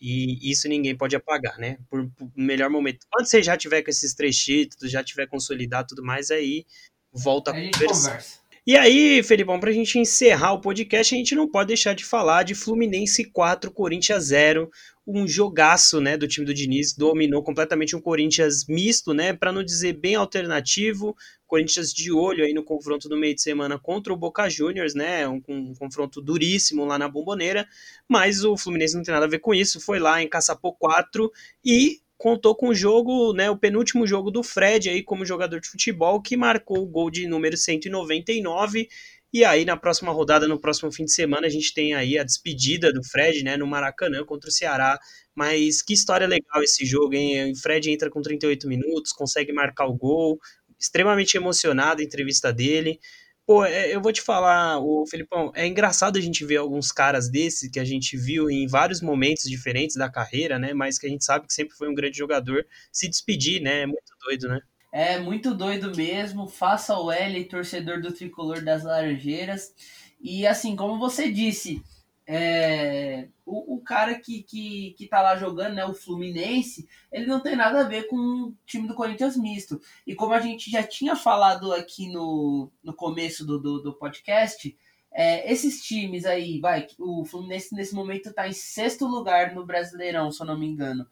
e 0.00 0.50
isso 0.50 0.68
ninguém 0.68 0.96
pode 0.96 1.16
apagar, 1.16 1.58
né? 1.58 1.78
Por, 1.88 2.08
por 2.10 2.30
melhor 2.36 2.70
momento. 2.70 3.06
Quando 3.10 3.26
você 3.26 3.42
já 3.42 3.56
tiver 3.56 3.82
com 3.82 3.90
esses 3.90 4.14
três 4.14 4.36
títulos, 4.36 4.90
já 4.90 5.02
tiver 5.02 5.26
consolidado 5.26 5.88
tudo 5.88 6.04
mais, 6.04 6.30
aí 6.30 6.66
volta 7.12 7.52
a, 7.52 7.54
a 7.54 7.70
conversa. 7.88 8.40
E 8.66 8.78
aí, 8.78 9.22
Felipão, 9.22 9.60
para 9.60 9.68
a 9.68 9.74
gente 9.74 9.98
encerrar 9.98 10.54
o 10.54 10.60
podcast, 10.60 11.14
a 11.14 11.18
gente 11.18 11.34
não 11.34 11.46
pode 11.46 11.68
deixar 11.68 11.94
de 11.94 12.02
falar 12.02 12.44
de 12.44 12.54
Fluminense 12.54 13.22
4, 13.22 13.70
Corinthians 13.70 14.24
0, 14.24 14.70
um 15.06 15.28
jogaço, 15.28 16.00
né, 16.00 16.16
do 16.16 16.26
time 16.26 16.46
do 16.46 16.54
Diniz, 16.54 16.94
dominou 16.94 17.42
completamente 17.42 17.94
um 17.94 18.00
Corinthians 18.00 18.66
misto, 18.66 19.12
né, 19.12 19.34
para 19.34 19.52
não 19.52 19.62
dizer 19.62 19.92
bem 19.92 20.14
alternativo, 20.14 21.14
Corinthians 21.46 21.92
de 21.92 22.10
olho 22.10 22.42
aí 22.42 22.54
no 22.54 22.64
confronto 22.64 23.06
do 23.06 23.18
meio 23.18 23.34
de 23.34 23.42
semana 23.42 23.78
contra 23.78 24.14
o 24.14 24.16
Boca 24.16 24.48
Juniors, 24.48 24.94
né, 24.94 25.28
um, 25.28 25.42
um 25.46 25.74
confronto 25.74 26.22
duríssimo 26.22 26.86
lá 26.86 26.98
na 26.98 27.06
Bomboneira, 27.06 27.68
mas 28.08 28.44
o 28.44 28.56
Fluminense 28.56 28.96
não 28.96 29.02
tem 29.02 29.12
nada 29.12 29.26
a 29.26 29.28
ver 29.28 29.40
com 29.40 29.52
isso, 29.52 29.78
foi 29.78 29.98
lá 29.98 30.22
em 30.22 30.28
Caçapô 30.28 30.72
4 30.72 31.30
e 31.62 32.00
contou 32.24 32.56
com 32.56 32.68
o 32.68 32.74
jogo, 32.74 33.34
né, 33.34 33.50
o 33.50 33.58
penúltimo 33.58 34.06
jogo 34.06 34.30
do 34.30 34.42
Fred 34.42 34.88
aí 34.88 35.02
como 35.02 35.26
jogador 35.26 35.60
de 35.60 35.68
futebol, 35.68 36.22
que 36.22 36.38
marcou 36.38 36.78
o 36.78 36.86
gol 36.86 37.10
de 37.10 37.26
número 37.28 37.54
199. 37.54 38.88
E 39.30 39.44
aí, 39.44 39.62
na 39.66 39.76
próxima 39.76 40.10
rodada, 40.10 40.48
no 40.48 40.58
próximo 40.58 40.90
fim 40.90 41.04
de 41.04 41.12
semana, 41.12 41.46
a 41.46 41.50
gente 41.50 41.74
tem 41.74 41.92
aí 41.92 42.18
a 42.18 42.24
despedida 42.24 42.90
do 42.90 43.04
Fred, 43.04 43.44
né, 43.44 43.58
no 43.58 43.66
Maracanã 43.66 44.24
contra 44.24 44.48
o 44.48 44.52
Ceará. 44.52 44.98
Mas 45.34 45.82
que 45.82 45.92
história 45.92 46.26
legal 46.26 46.62
esse 46.62 46.86
jogo, 46.86 47.12
hein? 47.12 47.52
O 47.52 47.56
Fred 47.56 47.90
entra 47.90 48.08
com 48.08 48.22
38 48.22 48.66
minutos, 48.66 49.12
consegue 49.12 49.52
marcar 49.52 49.84
o 49.84 49.92
gol, 49.92 50.38
extremamente 50.80 51.36
emocionado 51.36 52.00
a 52.00 52.04
entrevista 52.04 52.50
dele. 52.50 52.98
Pô, 53.46 53.62
é, 53.62 53.94
eu 53.94 54.00
vou 54.00 54.10
te 54.10 54.22
falar, 54.22 54.78
o 54.78 55.04
Felipão, 55.06 55.52
é 55.54 55.66
engraçado 55.66 56.16
a 56.16 56.20
gente 56.20 56.46
ver 56.46 56.56
alguns 56.56 56.90
caras 56.90 57.30
desses 57.30 57.70
que 57.70 57.78
a 57.78 57.84
gente 57.84 58.16
viu 58.16 58.48
em 58.48 58.66
vários 58.66 59.02
momentos 59.02 59.44
diferentes 59.44 59.96
da 59.96 60.10
carreira, 60.10 60.58
né? 60.58 60.72
Mas 60.72 60.98
que 60.98 61.06
a 61.06 61.10
gente 61.10 61.24
sabe 61.24 61.46
que 61.46 61.52
sempre 61.52 61.76
foi 61.76 61.90
um 61.90 61.94
grande 61.94 62.16
jogador, 62.16 62.66
se 62.90 63.06
despedir, 63.06 63.60
né? 63.60 63.82
É 63.82 63.86
muito 63.86 64.14
doido, 64.24 64.48
né? 64.48 64.60
É 64.90 65.18
muito 65.18 65.54
doido 65.54 65.94
mesmo. 65.94 66.48
Faça 66.48 66.98
o 66.98 67.12
L, 67.12 67.44
torcedor 67.44 68.00
do 68.00 68.12
tricolor 68.12 68.64
das 68.64 68.82
Laranjeiras. 68.82 69.74
E 70.18 70.46
assim, 70.46 70.74
como 70.74 70.98
você 70.98 71.30
disse, 71.30 71.82
é, 72.26 73.28
o, 73.44 73.76
o, 73.76 73.80
cara 73.80 74.14
que, 74.18 74.42
que, 74.42 74.94
que 74.96 75.06
tá 75.06 75.20
lá 75.20 75.36
jogando, 75.36 75.74
né, 75.74 75.84
o 75.84 75.94
Fluminense, 75.94 76.88
ele 77.12 77.26
não 77.26 77.40
tem 77.40 77.54
nada 77.54 77.80
a 77.80 77.88
ver 77.88 78.06
com 78.06 78.16
o 78.16 78.54
time 78.64 78.88
do 78.88 78.94
Corinthians 78.94 79.36
misto. 79.36 79.80
E 80.06 80.14
como 80.14 80.32
a 80.32 80.40
gente 80.40 80.70
já 80.70 80.82
tinha 80.82 81.14
falado 81.14 81.72
aqui 81.72 82.10
no, 82.10 82.70
no 82.82 82.94
começo 82.94 83.44
do, 83.44 83.58
do, 83.58 83.82
do 83.82 83.94
podcast, 83.94 84.76
é, 85.12 85.52
esses 85.52 85.82
times 85.82 86.24
aí, 86.24 86.58
vai, 86.60 86.86
o 86.98 87.24
Fluminense 87.24 87.74
nesse 87.74 87.94
momento 87.94 88.32
tá 88.32 88.48
em 88.48 88.52
sexto 88.52 89.06
lugar 89.06 89.54
no 89.54 89.64
Brasileirão, 89.64 90.32
se 90.32 90.42
eu 90.42 90.46
não 90.46 90.58
me 90.58 90.66
engano 90.66 91.06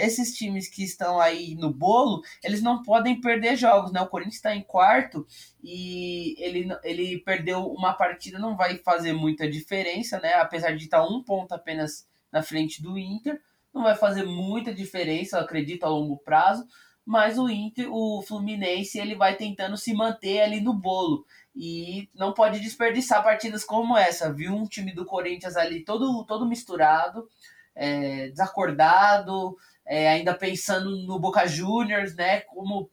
esses 0.00 0.34
times 0.34 0.68
que 0.68 0.82
estão 0.82 1.20
aí 1.20 1.54
no 1.54 1.72
bolo, 1.72 2.22
eles 2.42 2.62
não 2.62 2.82
podem 2.82 3.20
perder 3.20 3.56
jogos, 3.56 3.92
né? 3.92 4.00
O 4.00 4.08
Corinthians 4.08 4.36
está 4.36 4.54
em 4.54 4.62
quarto 4.62 5.26
e 5.62 6.34
ele, 6.38 6.68
ele 6.82 7.18
perdeu 7.18 7.66
uma 7.66 7.92
partida, 7.92 8.38
não 8.38 8.56
vai 8.56 8.78
fazer 8.78 9.12
muita 9.12 9.48
diferença, 9.48 10.18
né? 10.20 10.34
Apesar 10.34 10.76
de 10.76 10.84
estar 10.84 11.04
um 11.04 11.22
ponto 11.22 11.52
apenas 11.52 12.08
na 12.32 12.42
frente 12.42 12.82
do 12.82 12.98
Inter, 12.98 13.40
não 13.72 13.82
vai 13.82 13.94
fazer 13.94 14.24
muita 14.24 14.74
diferença, 14.74 15.38
acredito, 15.38 15.84
a 15.84 15.88
longo 15.88 16.16
prazo. 16.18 16.66
Mas 17.04 17.38
o 17.38 17.48
Inter, 17.48 17.92
o 17.92 18.22
Fluminense, 18.22 18.98
ele 18.98 19.14
vai 19.14 19.36
tentando 19.36 19.76
se 19.76 19.92
manter 19.92 20.42
ali 20.42 20.60
no 20.60 20.74
bolo 20.74 21.24
e 21.54 22.08
não 22.14 22.32
pode 22.32 22.60
desperdiçar 22.60 23.22
partidas 23.22 23.64
como 23.64 23.96
essa. 23.96 24.32
Viu 24.32 24.54
um 24.54 24.66
time 24.66 24.92
do 24.92 25.04
Corinthians 25.04 25.56
ali 25.56 25.84
todo, 25.84 26.24
todo 26.24 26.46
misturado, 26.46 27.26
é, 27.74 28.28
desacordado, 28.28 29.56
é, 29.86 30.08
ainda 30.08 30.34
pensando 30.34 30.96
no 31.06 31.18
Boca 31.18 31.46
Juniors, 31.46 32.14
né? 32.14 32.40
Como 32.42 32.90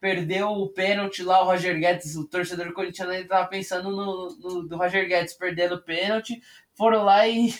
perdeu 0.00 0.50
o 0.50 0.68
pênalti 0.68 1.22
lá, 1.22 1.42
o 1.42 1.46
Roger 1.46 1.78
Guedes, 1.78 2.16
o 2.16 2.26
torcedor 2.26 2.72
corintiano 2.72 3.10
ainda 3.10 3.24
estava 3.24 3.48
pensando 3.48 3.90
no, 3.90 4.36
no, 4.36 4.68
do 4.68 4.76
Roger 4.76 5.08
Guedes 5.08 5.34
perdendo 5.34 5.76
o 5.76 5.82
pênalti, 5.82 6.40
foram 6.74 7.02
lá 7.02 7.26
e 7.26 7.52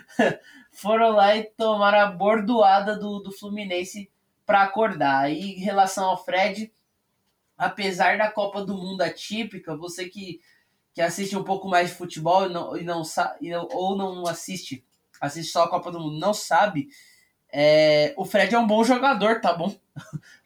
foram 0.72 1.10
lá 1.10 1.36
e 1.36 1.44
tomaram 1.44 2.00
a 2.00 2.06
bordoada 2.06 2.98
do, 2.98 3.18
do 3.18 3.32
Fluminense 3.32 4.10
para 4.46 4.62
acordar. 4.62 5.30
E 5.30 5.56
em 5.56 5.60
relação 5.60 6.04
ao 6.04 6.24
Fred, 6.24 6.72
apesar 7.58 8.16
da 8.16 8.30
Copa 8.30 8.64
do 8.64 8.76
Mundo 8.76 9.02
atípica, 9.02 9.76
você 9.76 10.08
que, 10.08 10.40
que 10.94 11.02
assiste 11.02 11.36
um 11.36 11.44
pouco 11.44 11.68
mais 11.68 11.90
de 11.90 11.96
futebol 11.96 12.46
e 12.46 12.52
não, 12.52 12.76
e 12.76 12.84
não, 12.84 13.02
e 13.40 13.50
não 13.50 13.68
ou 13.72 13.96
não 13.96 14.26
assiste, 14.26 14.84
assiste 15.22 15.50
só 15.50 15.64
a 15.64 15.68
Copa 15.70 15.90
do 15.90 16.00
Mundo, 16.00 16.18
não 16.18 16.34
sabe 16.34 16.88
é, 17.52 18.14
o 18.16 18.24
Fred 18.24 18.54
é 18.54 18.58
um 18.58 18.66
bom 18.66 18.82
jogador, 18.82 19.40
tá 19.40 19.52
bom? 19.52 19.76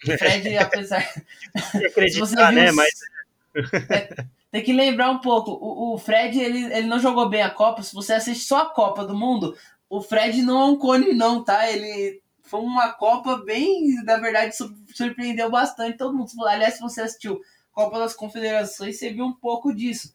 O 0.04 0.18
Fred, 0.18 0.58
apesar. 0.58 1.08
acreditar, 1.86 2.50
né? 2.52 2.72
Mas. 2.72 2.90
É, 3.88 4.24
tem 4.50 4.64
que 4.64 4.72
lembrar 4.72 5.10
um 5.10 5.20
pouco. 5.20 5.52
O, 5.52 5.94
o 5.94 5.98
Fred, 5.98 6.36
ele, 6.38 6.64
ele 6.64 6.88
não 6.88 6.98
jogou 6.98 7.28
bem 7.28 7.42
a 7.42 7.50
Copa. 7.50 7.82
Se 7.82 7.94
você 7.94 8.12
assiste 8.12 8.44
só 8.44 8.62
a 8.62 8.70
Copa 8.70 9.04
do 9.04 9.14
Mundo, 9.14 9.56
o 9.88 10.02
Fred 10.02 10.42
não 10.42 10.60
é 10.60 10.64
um 10.64 10.76
cone, 10.76 11.12
não, 11.12 11.44
tá? 11.44 11.70
Ele 11.70 12.20
foi 12.42 12.60
uma 12.60 12.92
Copa 12.92 13.36
bem, 13.36 14.02
na 14.02 14.16
verdade, 14.16 14.56
surpreendeu 14.92 15.48
bastante 15.48 15.96
todo 15.96 16.16
mundo. 16.16 16.28
Aliás, 16.44 16.74
se 16.74 16.80
você 16.80 17.02
assistiu 17.02 17.40
Copa 17.70 18.00
das 18.00 18.14
Confederações, 18.14 18.98
você 18.98 19.12
viu 19.12 19.26
um 19.26 19.32
pouco 19.32 19.72
disso. 19.72 20.12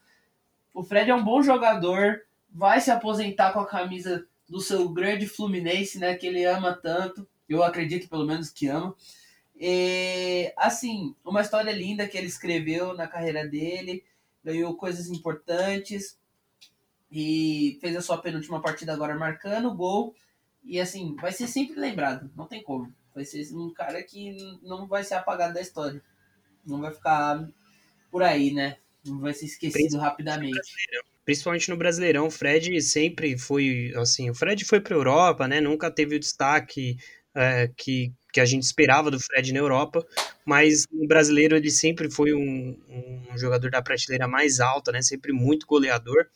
O 0.73 0.83
Fred 0.83 1.09
é 1.09 1.15
um 1.15 1.23
bom 1.23 1.41
jogador, 1.41 2.21
vai 2.49 2.81
se 2.81 2.91
aposentar 2.91 3.53
com 3.53 3.61
a 3.61 3.67
camisa 3.67 4.25
do 4.51 4.59
seu 4.59 4.89
grande 4.89 5.25
Fluminense, 5.25 5.97
né, 5.97 6.13
que 6.13 6.27
ele 6.27 6.43
ama 6.43 6.73
tanto, 6.73 7.25
eu 7.47 7.63
acredito 7.63 8.09
pelo 8.09 8.25
menos 8.27 8.49
que 8.49 8.67
ama. 8.67 8.93
E, 9.55 10.51
assim, 10.57 11.15
uma 11.23 11.39
história 11.39 11.71
linda 11.71 12.05
que 12.05 12.17
ele 12.17 12.27
escreveu 12.27 12.93
na 12.93 13.07
carreira 13.07 13.47
dele, 13.47 14.03
ganhou 14.43 14.75
coisas 14.75 15.07
importantes 15.07 16.19
e 17.09 17.77
fez 17.79 17.95
a 17.95 18.01
sua 18.01 18.17
penúltima 18.17 18.61
partida 18.61 18.91
agora 18.91 19.15
marcando 19.15 19.73
gol. 19.73 20.13
E 20.65 20.81
assim, 20.81 21.15
vai 21.15 21.31
ser 21.31 21.47
sempre 21.47 21.79
lembrado, 21.79 22.29
não 22.35 22.45
tem 22.45 22.61
como. 22.61 22.93
Vai 23.15 23.23
ser 23.23 23.55
um 23.55 23.73
cara 23.73 24.03
que 24.03 24.35
não 24.61 24.85
vai 24.85 25.05
ser 25.05 25.13
apagado 25.13 25.53
da 25.53 25.61
história. 25.61 26.03
Não 26.65 26.81
vai 26.81 26.93
ficar 26.93 27.49
por 28.11 28.21
aí, 28.21 28.53
né? 28.53 28.77
Não 29.05 29.19
vai 29.19 29.33
ser 29.33 29.45
esquecido 29.45 29.97
rapidamente 29.97 30.59
principalmente 31.31 31.69
no 31.69 31.77
Brasileirão, 31.77 32.27
o 32.27 32.31
Fred 32.31 32.81
sempre 32.81 33.37
foi, 33.37 33.93
assim, 33.95 34.29
o 34.29 34.35
Fred 34.35 34.65
foi 34.65 34.81
para 34.81 34.93
a 34.93 34.97
Europa, 34.97 35.47
né, 35.47 35.61
nunca 35.61 35.89
teve 35.89 36.17
o 36.17 36.19
destaque 36.19 36.97
é, 37.33 37.69
que, 37.77 38.11
que 38.33 38.41
a 38.41 38.45
gente 38.45 38.63
esperava 38.63 39.09
do 39.09 39.17
Fred 39.17 39.53
na 39.53 39.59
Europa, 39.59 40.05
mas 40.45 40.83
no 40.91 41.07
Brasileiro 41.07 41.55
ele 41.55 41.71
sempre 41.71 42.11
foi 42.11 42.33
um, 42.33 42.77
um 43.31 43.37
jogador 43.37 43.71
da 43.71 43.81
prateleira 43.81 44.27
mais 44.27 44.59
alta, 44.59 44.91
né, 44.91 45.01
sempre 45.01 45.31
muito 45.31 45.65
goleador. 45.65 46.27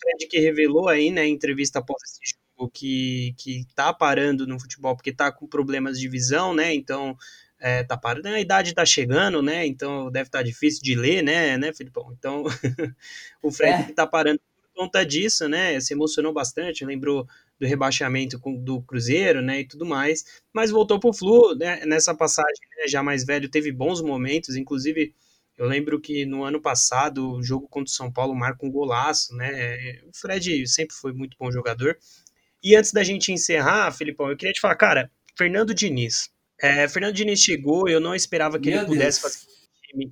Fred 0.00 0.28
que 0.28 0.38
revelou 0.38 0.88
aí, 0.88 1.10
né, 1.10 1.26
em 1.26 1.32
entrevista 1.32 1.80
após 1.80 2.00
esse 2.04 2.36
jogo, 2.56 2.70
que, 2.72 3.34
que 3.36 3.66
tá 3.74 3.92
parando 3.92 4.46
no 4.46 4.60
futebol 4.60 4.94
porque 4.94 5.12
tá 5.12 5.32
com 5.32 5.48
problemas 5.48 5.98
de 5.98 6.08
visão, 6.08 6.54
né, 6.54 6.72
então 6.72 7.16
é, 7.64 7.82
tá 7.82 7.96
parando, 7.96 8.28
a 8.28 8.38
idade 8.38 8.74
tá 8.74 8.84
chegando, 8.84 9.40
né? 9.40 9.66
Então 9.66 10.10
deve 10.10 10.28
estar 10.28 10.40
tá 10.40 10.44
difícil 10.44 10.82
de 10.82 10.94
ler, 10.94 11.22
né, 11.22 11.56
né, 11.56 11.72
Filipão? 11.72 12.12
Então 12.12 12.44
o 13.42 13.50
Fred 13.50 13.90
é. 13.90 13.94
tá 13.94 14.06
parando 14.06 14.38
por 14.38 14.82
conta 14.82 15.02
disso, 15.02 15.48
né? 15.48 15.80
Se 15.80 15.94
emocionou 15.94 16.30
bastante, 16.30 16.84
lembrou 16.84 17.26
do 17.58 17.66
rebaixamento 17.66 18.38
do 18.58 18.82
Cruzeiro, 18.82 19.40
né, 19.40 19.60
e 19.60 19.66
tudo 19.66 19.86
mais, 19.86 20.42
mas 20.52 20.70
voltou 20.70 21.00
pro 21.00 21.14
Flu, 21.14 21.54
né, 21.54 21.86
nessa 21.86 22.14
passagem, 22.14 22.60
né, 22.76 22.88
já 22.88 23.00
mais 23.00 23.24
velho, 23.24 23.48
teve 23.48 23.70
bons 23.70 24.02
momentos, 24.02 24.56
inclusive 24.56 25.14
eu 25.56 25.66
lembro 25.66 26.00
que 26.00 26.26
no 26.26 26.44
ano 26.44 26.60
passado, 26.60 27.36
o 27.36 27.42
jogo 27.42 27.68
contra 27.68 27.90
o 27.90 27.94
São 27.94 28.12
Paulo 28.12 28.34
marca 28.34 28.66
um 28.66 28.70
golaço, 28.70 29.34
né? 29.36 30.00
O 30.04 30.10
Fred 30.12 30.66
sempre 30.66 30.96
foi 30.96 31.12
muito 31.12 31.36
bom 31.38 31.50
jogador. 31.50 31.96
E 32.62 32.74
antes 32.74 32.92
da 32.92 33.04
gente 33.04 33.30
encerrar, 33.30 33.92
Filipão, 33.92 34.28
eu 34.28 34.36
queria 34.36 34.52
te 34.52 34.60
falar, 34.60 34.74
cara, 34.74 35.10
Fernando 35.38 35.72
Diniz, 35.72 36.33
é, 36.64 36.88
Fernando 36.88 37.14
Diniz 37.14 37.40
chegou, 37.40 37.88
eu 37.88 38.00
não 38.00 38.14
esperava 38.14 38.58
que 38.58 38.70
Meu 38.70 38.78
ele 38.78 38.86
pudesse 38.86 39.20
Deus. 39.20 39.34
fazer 39.34 39.54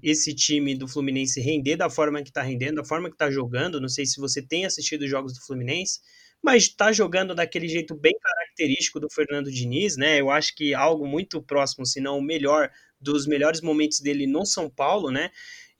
esse 0.02 0.34
time 0.34 0.76
do 0.76 0.86
Fluminense 0.86 1.40
render 1.40 1.76
da 1.76 1.90
forma 1.90 2.22
que 2.22 2.28
está 2.28 2.42
rendendo, 2.42 2.76
da 2.76 2.84
forma 2.84 3.08
que 3.08 3.14
está 3.14 3.30
jogando. 3.30 3.80
Não 3.80 3.88
sei 3.88 4.04
se 4.06 4.20
você 4.20 4.40
tem 4.40 4.64
assistido 4.64 5.02
os 5.02 5.10
jogos 5.10 5.32
do 5.32 5.40
Fluminense, 5.44 5.98
mas 6.42 6.64
está 6.64 6.92
jogando 6.92 7.34
daquele 7.34 7.66
jeito 7.68 7.94
bem 7.94 8.12
característico 8.20 9.00
do 9.00 9.08
Fernando 9.10 9.50
Diniz, 9.50 9.96
né? 9.96 10.20
Eu 10.20 10.30
acho 10.30 10.54
que 10.54 10.74
algo 10.74 11.06
muito 11.06 11.42
próximo, 11.42 11.86
se 11.86 12.00
não 12.00 12.18
o 12.18 12.22
melhor, 12.22 12.70
dos 13.00 13.26
melhores 13.26 13.60
momentos 13.60 14.00
dele 14.00 14.26
no 14.26 14.44
São 14.44 14.68
Paulo, 14.68 15.10
né? 15.10 15.30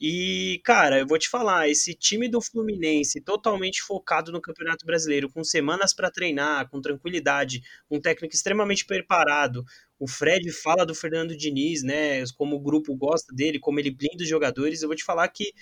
E, 0.04 0.60
cara, 0.64 0.98
eu 0.98 1.06
vou 1.06 1.16
te 1.16 1.28
falar, 1.28 1.68
esse 1.68 1.94
time 1.94 2.28
do 2.28 2.42
Fluminense 2.42 3.20
totalmente 3.20 3.80
focado 3.80 4.32
no 4.32 4.40
Campeonato 4.40 4.84
Brasileiro, 4.84 5.30
com 5.30 5.44
semanas 5.44 5.94
para 5.94 6.10
treinar, 6.10 6.68
com 6.68 6.80
tranquilidade, 6.80 7.62
um 7.88 8.00
técnico 8.00 8.34
extremamente 8.34 8.84
preparado. 8.84 9.64
O 10.03 10.09
Fred 10.09 10.50
fala 10.50 10.84
do 10.84 10.96
Fernando 10.96 11.36
Diniz, 11.36 11.84
né? 11.84 12.24
Como 12.36 12.57
o 12.57 12.61
grupo 12.61 12.92
gosta 12.96 13.32
dele, 13.32 13.61
como 13.61 13.78
ele 13.78 13.94
blinda 13.94 14.24
os 14.24 14.28
jogadores. 14.28 14.82
Eu 14.82 14.88
vou 14.88 14.96
te 14.96 15.05
falar 15.05 15.28
que 15.28 15.53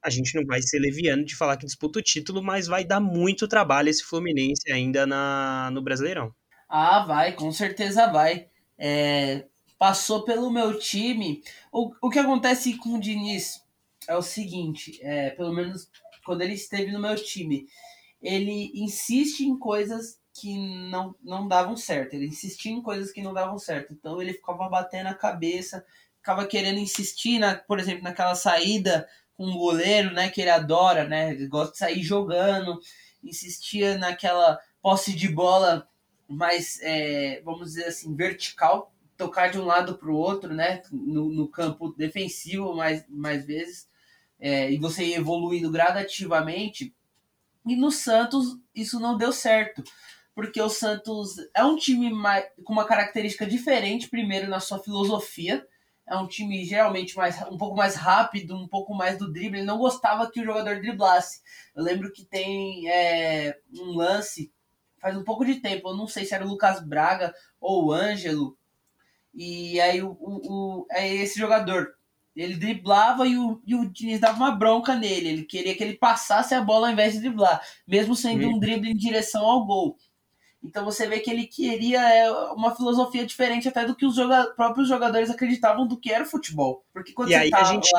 a 0.00 0.08
gente 0.08 0.32
não 0.36 0.46
vai 0.46 0.62
ser 0.62 0.78
leviano 0.78 1.24
de 1.24 1.34
falar 1.34 1.56
que 1.56 1.66
disputa 1.66 1.98
o 1.98 2.02
título, 2.02 2.40
mas 2.40 2.68
vai 2.68 2.84
dar 2.84 3.00
muito 3.00 3.48
trabalho 3.48 3.88
esse 3.88 4.04
Fluminense 4.04 4.70
ainda 4.70 5.04
na, 5.04 5.70
no 5.72 5.82
Brasileirão. 5.82 6.32
Ah, 6.68 7.04
vai, 7.04 7.32
com 7.32 7.50
certeza 7.50 8.06
vai. 8.06 8.46
É, 8.78 9.44
passou 9.76 10.24
pelo 10.24 10.52
meu 10.52 10.78
time. 10.78 11.42
O, 11.72 11.90
o 12.00 12.08
que 12.08 12.20
acontece 12.20 12.76
com 12.76 12.90
o 12.90 13.00
Diniz 13.00 13.60
é 14.06 14.14
o 14.14 14.22
seguinte, 14.22 15.00
é, 15.02 15.30
pelo 15.30 15.52
menos 15.52 15.90
quando 16.24 16.42
ele 16.42 16.54
esteve 16.54 16.92
no 16.92 17.00
meu 17.00 17.16
time, 17.16 17.66
ele 18.22 18.70
insiste 18.72 19.40
em 19.40 19.58
coisas 19.58 20.22
que 20.34 20.58
não, 20.90 21.14
não 21.22 21.46
davam 21.46 21.76
certo. 21.76 22.14
Ele 22.14 22.26
insistia 22.26 22.72
em 22.72 22.82
coisas 22.82 23.12
que 23.12 23.22
não 23.22 23.32
davam 23.32 23.58
certo. 23.58 23.92
Então 23.92 24.20
ele 24.20 24.34
ficava 24.34 24.68
batendo 24.68 25.06
a 25.06 25.14
cabeça, 25.14 25.84
ficava 26.16 26.46
querendo 26.46 26.78
insistir, 26.78 27.38
na, 27.38 27.54
por 27.54 27.78
exemplo, 27.78 28.02
naquela 28.02 28.34
saída 28.34 29.08
com 29.36 29.46
o 29.46 29.58
goleiro, 29.58 30.12
né, 30.12 30.28
que 30.28 30.40
ele 30.40 30.50
adora, 30.50 31.04
né? 31.04 31.30
Ele 31.30 31.46
gosta 31.46 31.72
de 31.72 31.78
sair 31.78 32.02
jogando, 32.02 32.78
insistia 33.22 33.96
naquela 33.96 34.58
posse 34.82 35.12
de 35.14 35.28
bola 35.28 35.88
mais, 36.28 36.80
é, 36.82 37.40
vamos 37.44 37.68
dizer 37.68 37.86
assim, 37.86 38.14
vertical, 38.14 38.92
tocar 39.16 39.50
de 39.50 39.58
um 39.58 39.64
lado 39.64 39.96
para 39.96 40.10
o 40.10 40.16
outro, 40.16 40.52
né, 40.52 40.82
no, 40.90 41.30
no 41.32 41.48
campo 41.48 41.94
defensivo 41.96 42.74
mais, 42.74 43.04
mais 43.08 43.44
vezes 43.44 43.88
é, 44.40 44.70
e 44.70 44.78
você 44.78 45.14
evoluindo 45.14 45.70
gradativamente. 45.70 46.94
E 47.66 47.76
no 47.76 47.90
Santos 47.90 48.58
isso 48.74 49.00
não 49.00 49.16
deu 49.16 49.32
certo, 49.32 49.82
porque 50.34 50.60
o 50.60 50.68
Santos 50.68 51.36
é 51.54 51.64
um 51.64 51.76
time 51.76 52.10
mais, 52.12 52.44
com 52.64 52.72
uma 52.72 52.84
característica 52.84 53.46
diferente, 53.46 54.08
primeiro 54.08 54.48
na 54.48 54.60
sua 54.60 54.78
filosofia. 54.78 55.66
É 56.06 56.16
um 56.16 56.26
time 56.26 56.64
geralmente 56.64 57.16
mais, 57.16 57.40
um 57.50 57.56
pouco 57.56 57.76
mais 57.76 57.94
rápido, 57.94 58.54
um 58.56 58.68
pouco 58.68 58.94
mais 58.94 59.16
do 59.16 59.32
drible. 59.32 59.58
Ele 59.58 59.66
não 59.66 59.78
gostava 59.78 60.30
que 60.30 60.40
o 60.40 60.44
jogador 60.44 60.80
driblasse. 60.80 61.40
Eu 61.74 61.82
lembro 61.82 62.12
que 62.12 62.24
tem 62.24 62.90
é, 62.90 63.56
um 63.72 63.92
lance, 63.96 64.52
faz 64.98 65.16
um 65.16 65.24
pouco 65.24 65.44
de 65.44 65.56
tempo, 65.56 65.88
eu 65.88 65.96
não 65.96 66.06
sei 66.06 66.24
se 66.24 66.34
era 66.34 66.44
o 66.44 66.48
Lucas 66.48 66.84
Braga 66.84 67.32
ou 67.60 67.86
o 67.86 67.92
Ângelo. 67.92 68.58
E 69.32 69.80
aí 69.80 70.02
o, 70.02 70.10
o, 70.20 70.82
o 70.82 70.86
é 70.90 71.12
esse 71.14 71.38
jogador 71.38 71.94
Ele 72.36 72.56
driblava 72.56 73.26
e 73.26 73.36
o, 73.36 73.60
e 73.66 73.74
o 73.74 73.90
Diniz 73.90 74.20
dava 74.20 74.36
uma 74.36 74.50
bronca 74.52 74.94
nele. 74.94 75.28
Ele 75.28 75.42
queria 75.44 75.74
que 75.76 75.82
ele 75.82 75.96
passasse 75.96 76.54
a 76.54 76.60
bola 76.60 76.88
ao 76.88 76.92
invés 76.92 77.14
de 77.14 77.20
driblar, 77.20 77.62
mesmo 77.86 78.14
sendo 78.16 78.48
um 78.48 78.58
drible 78.58 78.90
em 78.90 78.96
direção 78.96 79.44
ao 79.44 79.64
gol. 79.64 79.96
Então 80.64 80.84
você 80.84 81.06
vê 81.06 81.20
que 81.20 81.30
ele 81.30 81.46
queria 81.46 82.00
é, 82.00 82.30
uma 82.52 82.74
filosofia 82.74 83.26
diferente 83.26 83.68
até 83.68 83.84
do 83.84 83.94
que 83.94 84.06
os 84.06 84.16
joga 84.16 84.46
próprios 84.56 84.88
jogadores 84.88 85.28
acreditavam 85.28 85.86
do 85.86 85.98
que 85.98 86.10
era 86.10 86.24
o 86.24 86.26
futebol. 86.26 86.82
Porque 86.92 87.12
quando 87.12 87.30
e 87.30 87.34
aí 87.34 87.50
tá 87.50 87.60
a 87.60 87.64
gente. 87.64 87.90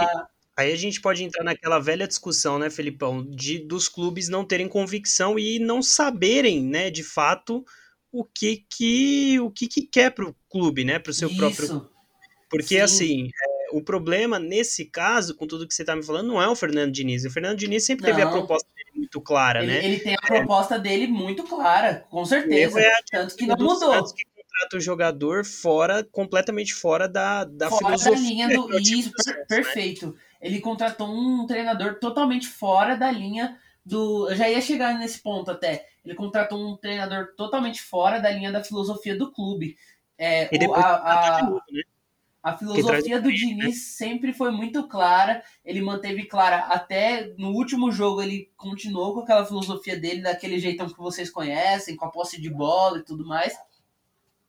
Aí 0.57 0.71
a 0.71 0.75
gente 0.75 1.01
pode 1.01 1.21
entrar 1.21 1.43
naquela 1.43 1.79
velha 1.79 2.07
discussão, 2.07 2.57
né, 2.57 2.69
Felipão, 2.69 3.25
de 3.25 3.59
dos 3.59 3.89
clubes 3.89 4.29
não 4.29 4.45
terem 4.45 4.69
convicção 4.69 5.37
e 5.37 5.59
não 5.59 5.83
saberem, 5.83 6.63
né, 6.63 6.89
de 6.89 7.03
fato, 7.03 7.63
o 8.09 8.23
que 8.23 8.65
que 8.69 9.37
o 9.41 9.51
que, 9.51 9.67
que 9.67 9.81
quer 9.81 10.11
pro 10.11 10.33
clube, 10.49 10.85
né, 10.85 10.97
pro 10.97 11.13
seu 11.13 11.27
Isso. 11.27 11.37
próprio. 11.37 11.89
Porque 12.49 12.75
Sim. 12.75 12.81
assim, 12.81 13.27
é, 13.27 13.54
o 13.71 13.81
problema 13.81 14.39
nesse 14.39 14.85
caso, 14.85 15.35
com 15.35 15.45
tudo 15.47 15.67
que 15.67 15.73
você 15.73 15.83
tá 15.85 15.95
me 15.95 16.03
falando, 16.03 16.27
não 16.27 16.41
é 16.41 16.47
o 16.47 16.55
Fernando 16.55 16.91
Diniz. 16.91 17.25
O 17.25 17.29
Fernando 17.31 17.57
Diniz 17.57 17.85
sempre 17.85 18.05
teve 18.05 18.21
a 18.21 18.25
Não. 18.25 18.31
proposta 18.33 18.67
dele 18.75 18.91
muito 18.99 19.21
clara, 19.21 19.63
ele, 19.63 19.71
né? 19.71 19.85
ele 19.85 19.99
tem 19.99 20.15
a 20.15 20.21
proposta 20.25 20.79
dele 20.79 21.07
muito 21.07 21.43
clara, 21.43 22.05
com 22.09 22.23
certeza. 22.25 22.79
É 22.79 22.91
Tanto 23.11 23.35
que 23.35 23.45
não 23.45 23.55
do 23.55 23.63
mudou. 23.65 23.93
Santos 23.93 24.11
que 24.13 24.23
contrata 24.35 24.77
o 24.77 24.79
jogador 24.79 25.43
fora, 25.45 26.03
completamente 26.11 26.73
fora 26.73 27.07
da, 27.09 27.43
da 27.43 27.69
fora 27.69 27.91
da 27.91 27.97
filosofia. 27.97 28.29
linha 28.29 28.47
que 28.49 28.55
do. 28.55 28.77
é 28.77 28.81
Isso, 28.81 29.11
per- 29.11 29.35
né? 29.37 29.45
perfeito. 29.47 30.15
Ele 30.41 30.59
contratou 30.59 31.07
um 31.07 31.45
treinador 31.47 31.95
totalmente 31.99 32.47
fora 32.47 32.95
da 32.95 33.09
linha 33.11 33.57
do. 33.85 34.29
Eu 34.29 34.35
já 34.35 34.49
ia 34.49 34.61
chegar 34.61 34.97
nesse 34.97 35.19
ponto 35.21 35.49
até. 35.51 35.85
Ele 36.05 36.13
contratou 36.15 36.59
um 36.59 36.77
treinador 36.77 37.33
totalmente 37.35 37.81
fora 37.81 38.19
da 38.19 38.29
linha 38.29 38.51
da 38.51 38.63
filosofia 38.63 39.17
do 39.17 39.31
clube. 39.31 39.75
É, 40.17 40.43
E 40.53 40.55
o- 40.55 40.59
depois 40.59 40.85
a, 40.85 40.95
a- 40.95 41.41
de 41.41 41.47
novo, 41.47 41.61
né? 41.71 41.81
A 42.45 42.55
filosofia 42.55 43.19
do 43.19 43.33
Diniz 43.33 43.95
sempre 43.95 44.31
foi 44.31 44.51
muito 44.51 44.87
clara. 44.87 45.43
Ele 45.65 45.81
manteve 45.81 46.25
clara 46.25 46.59
até 46.65 47.33
no 47.39 47.49
último 47.49 47.91
jogo. 47.91 48.21
Ele 48.21 48.51
continuou 48.55 49.15
com 49.15 49.21
aquela 49.21 49.43
filosofia 49.43 49.99
dele, 49.99 50.21
daquele 50.21 50.59
jeitão 50.59 50.87
que 50.87 50.99
vocês 50.99 51.31
conhecem, 51.31 51.95
com 51.95 52.05
a 52.05 52.11
posse 52.11 52.39
de 52.39 52.51
bola 52.51 52.99
e 52.99 53.03
tudo 53.03 53.25
mais. 53.25 53.57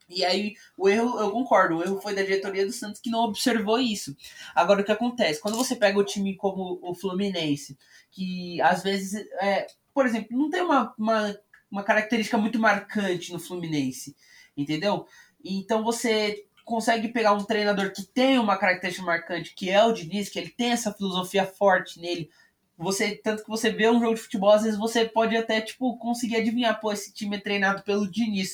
E 0.07 0.23
aí, 0.23 0.53
o 0.77 0.87
erro, 0.87 1.19
eu 1.19 1.31
concordo, 1.31 1.77
o 1.77 1.83
erro 1.83 1.99
foi 1.99 2.13
da 2.13 2.21
diretoria 2.21 2.67
do 2.67 2.71
Santos 2.71 3.01
que 3.01 3.09
não 3.09 3.23
observou 3.23 3.79
isso. 3.79 4.15
Agora, 4.53 4.81
o 4.81 4.85
que 4.85 4.91
acontece? 4.91 5.41
Quando 5.41 5.57
você 5.57 5.75
pega 5.75 5.97
o 5.97 6.05
time 6.05 6.35
como 6.35 6.79
o 6.83 6.93
Fluminense, 6.93 7.79
que 8.11 8.61
às 8.61 8.83
vezes, 8.83 9.25
é, 9.41 9.65
por 9.91 10.05
exemplo, 10.05 10.37
não 10.37 10.51
tem 10.51 10.61
uma, 10.61 10.93
uma, 10.99 11.35
uma 11.71 11.83
característica 11.83 12.37
muito 12.37 12.59
marcante 12.59 13.33
no 13.33 13.39
Fluminense, 13.39 14.15
entendeu? 14.55 15.07
Então 15.43 15.83
você 15.83 16.46
consegue 16.67 17.07
pegar 17.07 17.31
um 17.31 17.45
treinador 17.45 17.93
que 17.93 18.03
tem 18.03 18.37
uma 18.37 18.57
característica 18.57 19.05
marcante, 19.05 19.55
que 19.55 19.69
é 19.69 19.81
o 19.85 19.93
Diniz, 19.93 20.27
que 20.27 20.37
ele 20.37 20.49
tem 20.49 20.71
essa 20.71 20.93
filosofia 20.93 21.45
forte 21.45 21.97
nele. 21.97 22.29
Você, 22.77 23.15
tanto 23.15 23.41
que 23.41 23.49
você 23.49 23.71
vê 23.71 23.89
um 23.89 24.01
jogo 24.01 24.15
de 24.15 24.21
futebol, 24.21 24.51
às 24.51 24.63
vezes 24.63 24.77
você 24.77 25.05
pode 25.05 25.35
até 25.35 25.61
tipo 25.61 25.97
conseguir 25.97 26.35
adivinhar, 26.35 26.77
pô, 26.79 26.91
esse 26.91 27.13
time 27.13 27.37
é 27.37 27.39
treinado 27.39 27.83
pelo 27.83 28.11
Diniz. 28.11 28.51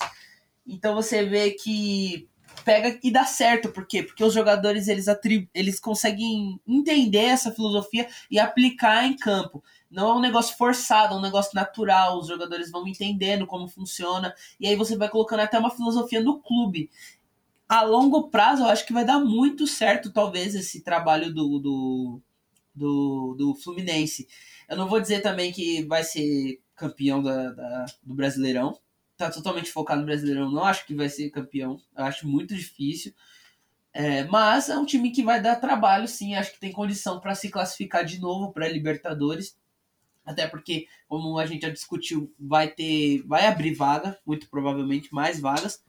Então 0.66 0.94
você 0.94 1.26
vê 1.26 1.52
que 1.52 2.30
pega 2.64 3.00
e 3.04 3.10
dá 3.10 3.26
certo, 3.26 3.70
por 3.70 3.88
quê? 3.88 4.04
Porque 4.04 4.24
os 4.24 4.32
jogadores 4.32 4.88
eles, 4.88 5.08
atribu 5.08 5.50
eles 5.52 5.80
conseguem 5.80 6.62
entender 6.68 7.26
essa 7.26 7.52
filosofia 7.52 8.08
e 8.30 8.40
aplicar 8.40 9.08
em 9.08 9.18
campo. 9.18 9.64
Não 9.90 10.12
é 10.12 10.14
um 10.14 10.22
negócio 10.22 10.56
forçado, 10.56 11.16
é 11.16 11.18
um 11.18 11.22
negócio 11.22 11.52
natural. 11.56 12.20
Os 12.20 12.28
jogadores 12.28 12.70
vão 12.70 12.88
entendendo 12.88 13.48
como 13.48 13.68
funciona 13.68 14.36
e 14.60 14.68
aí 14.68 14.76
você 14.76 14.96
vai 14.96 15.10
colocando 15.10 15.40
até 15.40 15.58
uma 15.58 15.72
filosofia 15.72 16.22
no 16.22 16.40
clube. 16.40 16.92
A 17.68 17.82
longo 17.84 18.30
prazo, 18.30 18.64
eu 18.64 18.68
acho 18.68 18.86
que 18.86 18.94
vai 18.94 19.06
dar 19.06 19.20
muito 19.20 19.66
certo, 19.66 20.12
talvez, 20.12 20.54
esse 20.54 20.82
trabalho 20.84 21.34
do, 21.34 21.60
do, 21.60 22.22
do, 22.76 23.36
do 23.38 23.56
Fluminense. 23.56 24.28
Eu 24.70 24.78
não 24.78 24.88
vou 24.88 25.00
dizer 25.02 25.22
também 25.22 25.52
que 25.52 25.84
vai 25.86 26.04
ser 26.04 26.62
campeão 26.76 27.24
da, 27.24 27.52
da- 27.52 27.86
do 28.04 28.14
Brasileirão. 28.16 28.78
Tá 29.18 29.32
totalmente 29.32 29.72
focado 29.72 30.02
no 30.02 30.06
Brasileirão. 30.08 30.52
Não 30.52 30.64
acho 30.66 30.86
que 30.86 30.96
vai 30.96 31.10
ser 31.10 31.30
campeão. 31.32 31.80
Eu 31.98 32.06
acho 32.06 32.28
muito 32.28 32.56
difícil. 32.56 33.14
É, 33.94 34.24
mas 34.26 34.70
é 34.70 34.78
um 34.78 34.86
time 34.86 35.12
que 35.12 35.24
vai 35.24 35.42
dar 35.42 35.58
trabalho, 35.58 36.08
sim. 36.08 36.36
Acho 36.36 36.54
que 36.54 36.60
tem 36.60 36.72
condição 36.72 37.20
para 37.20 37.36
se 37.36 37.50
classificar 37.50 38.04
de 38.06 38.20
novo 38.20 38.52
para 38.52 38.68
Libertadores. 38.68 39.56
Até 40.26 40.48
porque, 40.48 40.88
como 41.08 41.40
a 41.40 41.46
gente 41.46 41.64
já 41.64 41.70
discutiu, 41.70 42.34
vai 42.40 42.70
ter, 42.70 43.24
vai 43.28 43.48
abrir 43.48 43.74
vaga, 43.76 44.18
muito 44.26 44.50
provavelmente 44.50 45.14
mais 45.14 45.40
vagas. 45.40 45.84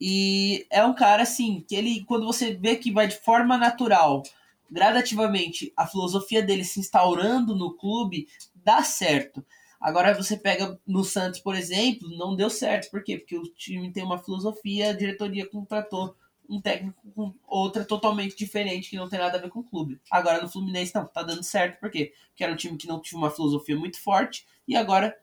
E 0.00 0.66
é 0.70 0.84
um 0.84 0.94
cara 0.94 1.22
assim 1.22 1.64
que 1.66 1.74
ele, 1.74 2.04
quando 2.04 2.26
você 2.26 2.54
vê 2.54 2.76
que 2.76 2.92
vai 2.92 3.08
de 3.08 3.18
forma 3.18 3.56
natural, 3.56 4.22
gradativamente, 4.70 5.72
a 5.76 5.86
filosofia 5.86 6.42
dele 6.42 6.64
se 6.64 6.80
instaurando 6.80 7.54
no 7.54 7.74
clube, 7.74 8.28
dá 8.54 8.82
certo. 8.82 9.44
Agora 9.80 10.14
você 10.14 10.36
pega 10.36 10.78
no 10.86 11.04
Santos, 11.04 11.40
por 11.40 11.54
exemplo, 11.54 12.08
não 12.16 12.34
deu 12.34 12.50
certo. 12.50 12.90
Por 12.90 13.02
quê? 13.04 13.18
Porque 13.18 13.36
o 13.36 13.44
time 13.44 13.92
tem 13.92 14.02
uma 14.02 14.18
filosofia, 14.18 14.90
a 14.90 14.96
diretoria 14.96 15.48
contratou 15.48 16.16
um 16.48 16.60
técnico 16.60 17.00
com 17.14 17.34
outra 17.46 17.84
totalmente 17.84 18.36
diferente, 18.36 18.90
que 18.90 18.96
não 18.96 19.08
tem 19.08 19.18
nada 19.18 19.36
a 19.36 19.40
ver 19.40 19.50
com 19.50 19.60
o 19.60 19.64
clube. 19.64 20.00
Agora 20.10 20.40
no 20.40 20.48
Fluminense 20.48 20.94
não, 20.94 21.04
tá 21.04 21.22
dando 21.22 21.42
certo, 21.42 21.80
por 21.80 21.90
quê? 21.90 22.12
Porque 22.28 22.44
era 22.44 22.52
um 22.52 22.56
time 22.56 22.76
que 22.76 22.86
não 22.86 23.00
tinha 23.00 23.18
uma 23.18 23.30
filosofia 23.30 23.76
muito 23.76 24.00
forte, 24.00 24.46
e 24.66 24.76
agora, 24.76 25.16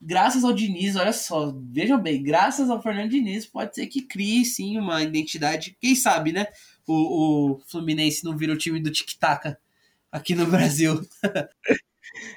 graças 0.00 0.44
ao 0.44 0.52
Diniz, 0.52 0.96
olha 0.96 1.12
só, 1.12 1.52
vejam 1.70 2.00
bem, 2.00 2.22
graças 2.22 2.70
ao 2.70 2.82
Fernando 2.82 3.10
Diniz, 3.10 3.44
pode 3.46 3.74
ser 3.74 3.86
que 3.86 4.02
crie 4.02 4.44
sim 4.44 4.78
uma 4.78 5.02
identidade, 5.02 5.76
quem 5.80 5.94
sabe, 5.94 6.32
né? 6.32 6.46
O, 6.86 7.54
o 7.54 7.60
Fluminense 7.66 8.24
não 8.24 8.36
vira 8.36 8.52
o 8.52 8.58
time 8.58 8.80
do 8.80 8.90
Tic-Tac 8.90 9.56
aqui 10.10 10.34
no 10.34 10.46
Brasil. 10.46 11.00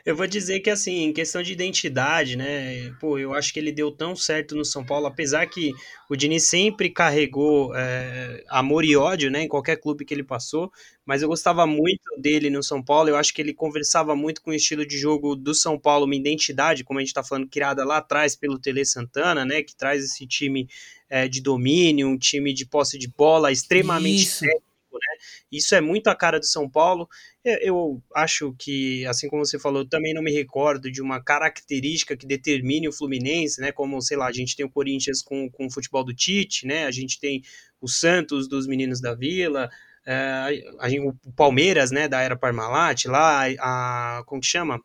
Eu 0.05 0.15
vou 0.15 0.27
dizer 0.27 0.59
que, 0.59 0.69
assim, 0.69 1.03
em 1.03 1.13
questão 1.13 1.41
de 1.41 1.51
identidade, 1.51 2.35
né? 2.35 2.91
Pô, 2.99 3.17
eu 3.17 3.33
acho 3.33 3.53
que 3.53 3.59
ele 3.59 3.71
deu 3.71 3.91
tão 3.91 4.15
certo 4.15 4.55
no 4.55 4.63
São 4.63 4.85
Paulo, 4.85 5.07
apesar 5.07 5.45
que 5.47 5.71
o 6.09 6.15
Diniz 6.15 6.43
sempre 6.43 6.89
carregou 6.89 7.75
é, 7.75 8.43
amor 8.49 8.85
e 8.85 8.95
ódio, 8.95 9.31
né? 9.31 9.43
Em 9.43 9.47
qualquer 9.47 9.77
clube 9.77 10.05
que 10.05 10.13
ele 10.13 10.23
passou, 10.23 10.71
mas 11.05 11.21
eu 11.21 11.27
gostava 11.27 11.65
muito 11.65 12.03
dele 12.19 12.49
no 12.49 12.61
São 12.61 12.83
Paulo. 12.83 13.09
Eu 13.09 13.15
acho 13.15 13.33
que 13.33 13.41
ele 13.41 13.53
conversava 13.53 14.15
muito 14.15 14.41
com 14.41 14.51
o 14.51 14.53
estilo 14.53 14.85
de 14.85 14.97
jogo 14.97 15.35
do 15.35 15.53
São 15.53 15.79
Paulo, 15.79 16.05
uma 16.05 16.15
identidade, 16.15 16.83
como 16.83 16.99
a 16.99 17.01
gente 17.01 17.13
tá 17.13 17.23
falando, 17.23 17.47
criada 17.47 17.83
lá 17.83 17.97
atrás 17.97 18.35
pelo 18.35 18.59
Tele 18.59 18.85
Santana, 18.85 19.45
né? 19.45 19.63
Que 19.63 19.75
traz 19.75 20.03
esse 20.03 20.27
time 20.27 20.67
é, 21.09 21.27
de 21.27 21.41
domínio, 21.41 22.07
um 22.07 22.17
time 22.17 22.53
de 22.53 22.65
posse 22.65 22.97
de 22.97 23.07
bola 23.07 23.51
extremamente 23.51 24.23
Isso. 24.23 24.41
técnico, 24.41 24.72
né? 24.99 25.17
Isso 25.51 25.75
é 25.75 25.81
muito 25.81 26.07
a 26.07 26.15
cara 26.15 26.39
do 26.39 26.45
São 26.45 26.69
Paulo. 26.69 27.07
Eu, 27.43 27.57
eu 27.61 28.03
acho 28.15 28.53
que, 28.57 29.05
assim 29.05 29.27
como 29.29 29.45
você 29.45 29.59
falou, 29.59 29.81
eu 29.83 29.89
também 29.89 30.13
não 30.13 30.21
me 30.21 30.31
recordo 30.31 30.91
de 30.91 31.01
uma 31.01 31.21
característica 31.21 32.15
que 32.17 32.25
determine 32.25 32.87
o 32.87 32.93
Fluminense, 32.93 33.61
né? 33.61 33.71
Como, 33.71 34.01
sei 34.01 34.17
lá, 34.17 34.27
a 34.27 34.31
gente 34.31 34.55
tem 34.55 34.65
o 34.65 34.69
Corinthians 34.69 35.21
com, 35.21 35.49
com 35.49 35.65
o 35.67 35.71
futebol 35.71 36.03
do 36.03 36.13
Tite, 36.13 36.65
né? 36.67 36.85
A 36.85 36.91
gente 36.91 37.19
tem 37.19 37.41
o 37.81 37.87
Santos 37.87 38.47
dos 38.47 38.67
Meninos 38.67 39.01
da 39.01 39.13
Vila, 39.13 39.69
é, 40.05 40.63
a 40.79 40.89
gente- 40.89 41.07
o 41.25 41.31
Palmeiras, 41.35 41.91
né? 41.91 42.07
Da 42.07 42.21
era 42.21 42.35
Parmalat, 42.35 43.05
lá, 43.05 43.45
a. 43.59 44.23
Como 44.25 44.41
que 44.41 44.47
chama? 44.47 44.79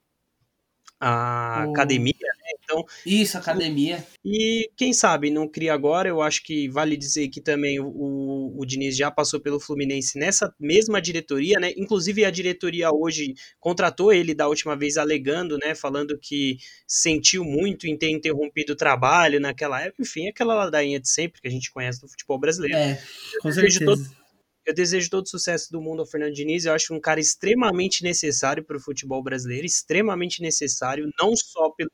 A 1.00 1.64
O- 1.66 1.70
academia? 1.70 2.32
Então, 2.68 2.84
Isso, 3.06 3.38
academia. 3.38 4.06
e 4.22 4.70
quem 4.76 4.92
sabe 4.92 5.30
não 5.30 5.48
cria 5.48 5.72
agora, 5.72 6.06
eu 6.06 6.20
acho 6.20 6.42
que 6.44 6.68
vale 6.68 6.98
dizer 6.98 7.28
que 7.28 7.40
também 7.40 7.80
o, 7.80 8.54
o, 8.54 8.66
Diniz 8.66 8.94
já 8.94 9.10
passou 9.10 9.40
pelo 9.40 9.58
Fluminense 9.58 10.18
nessa 10.18 10.54
mesma 10.60 11.00
diretoria, 11.00 11.58
né? 11.58 11.72
Inclusive 11.78 12.26
a 12.26 12.30
diretoria 12.30 12.90
hoje 12.92 13.32
contratou 13.58 14.12
ele 14.12 14.34
da 14.34 14.46
última 14.46 14.76
vez 14.76 14.98
alegando, 14.98 15.56
né? 15.56 15.74
Falando 15.74 16.18
que 16.18 16.58
sentiu 16.86 17.42
muito 17.42 17.86
em 17.86 17.96
ter 17.96 18.10
interrompido 18.10 18.74
o 18.74 18.76
trabalho 18.76 19.40
naquela 19.40 19.80
época, 19.80 20.02
enfim, 20.02 20.28
aquela 20.28 20.54
ladainha 20.54 21.00
de 21.00 21.08
sempre 21.08 21.40
que 21.40 21.48
a 21.48 21.50
gente 21.50 21.72
conhece 21.72 22.02
do 22.02 22.08
futebol 22.08 22.38
brasileiro. 22.38 22.76
É, 22.76 23.02
com 23.40 23.50
certeza. 23.50 24.18
Eu 24.66 24.74
desejo 24.74 25.08
todo 25.08 25.24
o 25.24 25.28
sucesso 25.28 25.72
do 25.72 25.80
mundo 25.80 26.00
ao 26.00 26.06
Fernando 26.06 26.34
Diniz. 26.34 26.66
Eu 26.66 26.74
acho 26.74 26.92
um 26.92 27.00
cara 27.00 27.18
extremamente 27.18 28.02
necessário 28.02 28.62
para 28.62 28.76
o 28.76 28.80
futebol 28.80 29.22
brasileiro, 29.22 29.64
extremamente 29.64 30.42
necessário, 30.42 31.10
não 31.18 31.34
só 31.34 31.70
pelo 31.70 31.90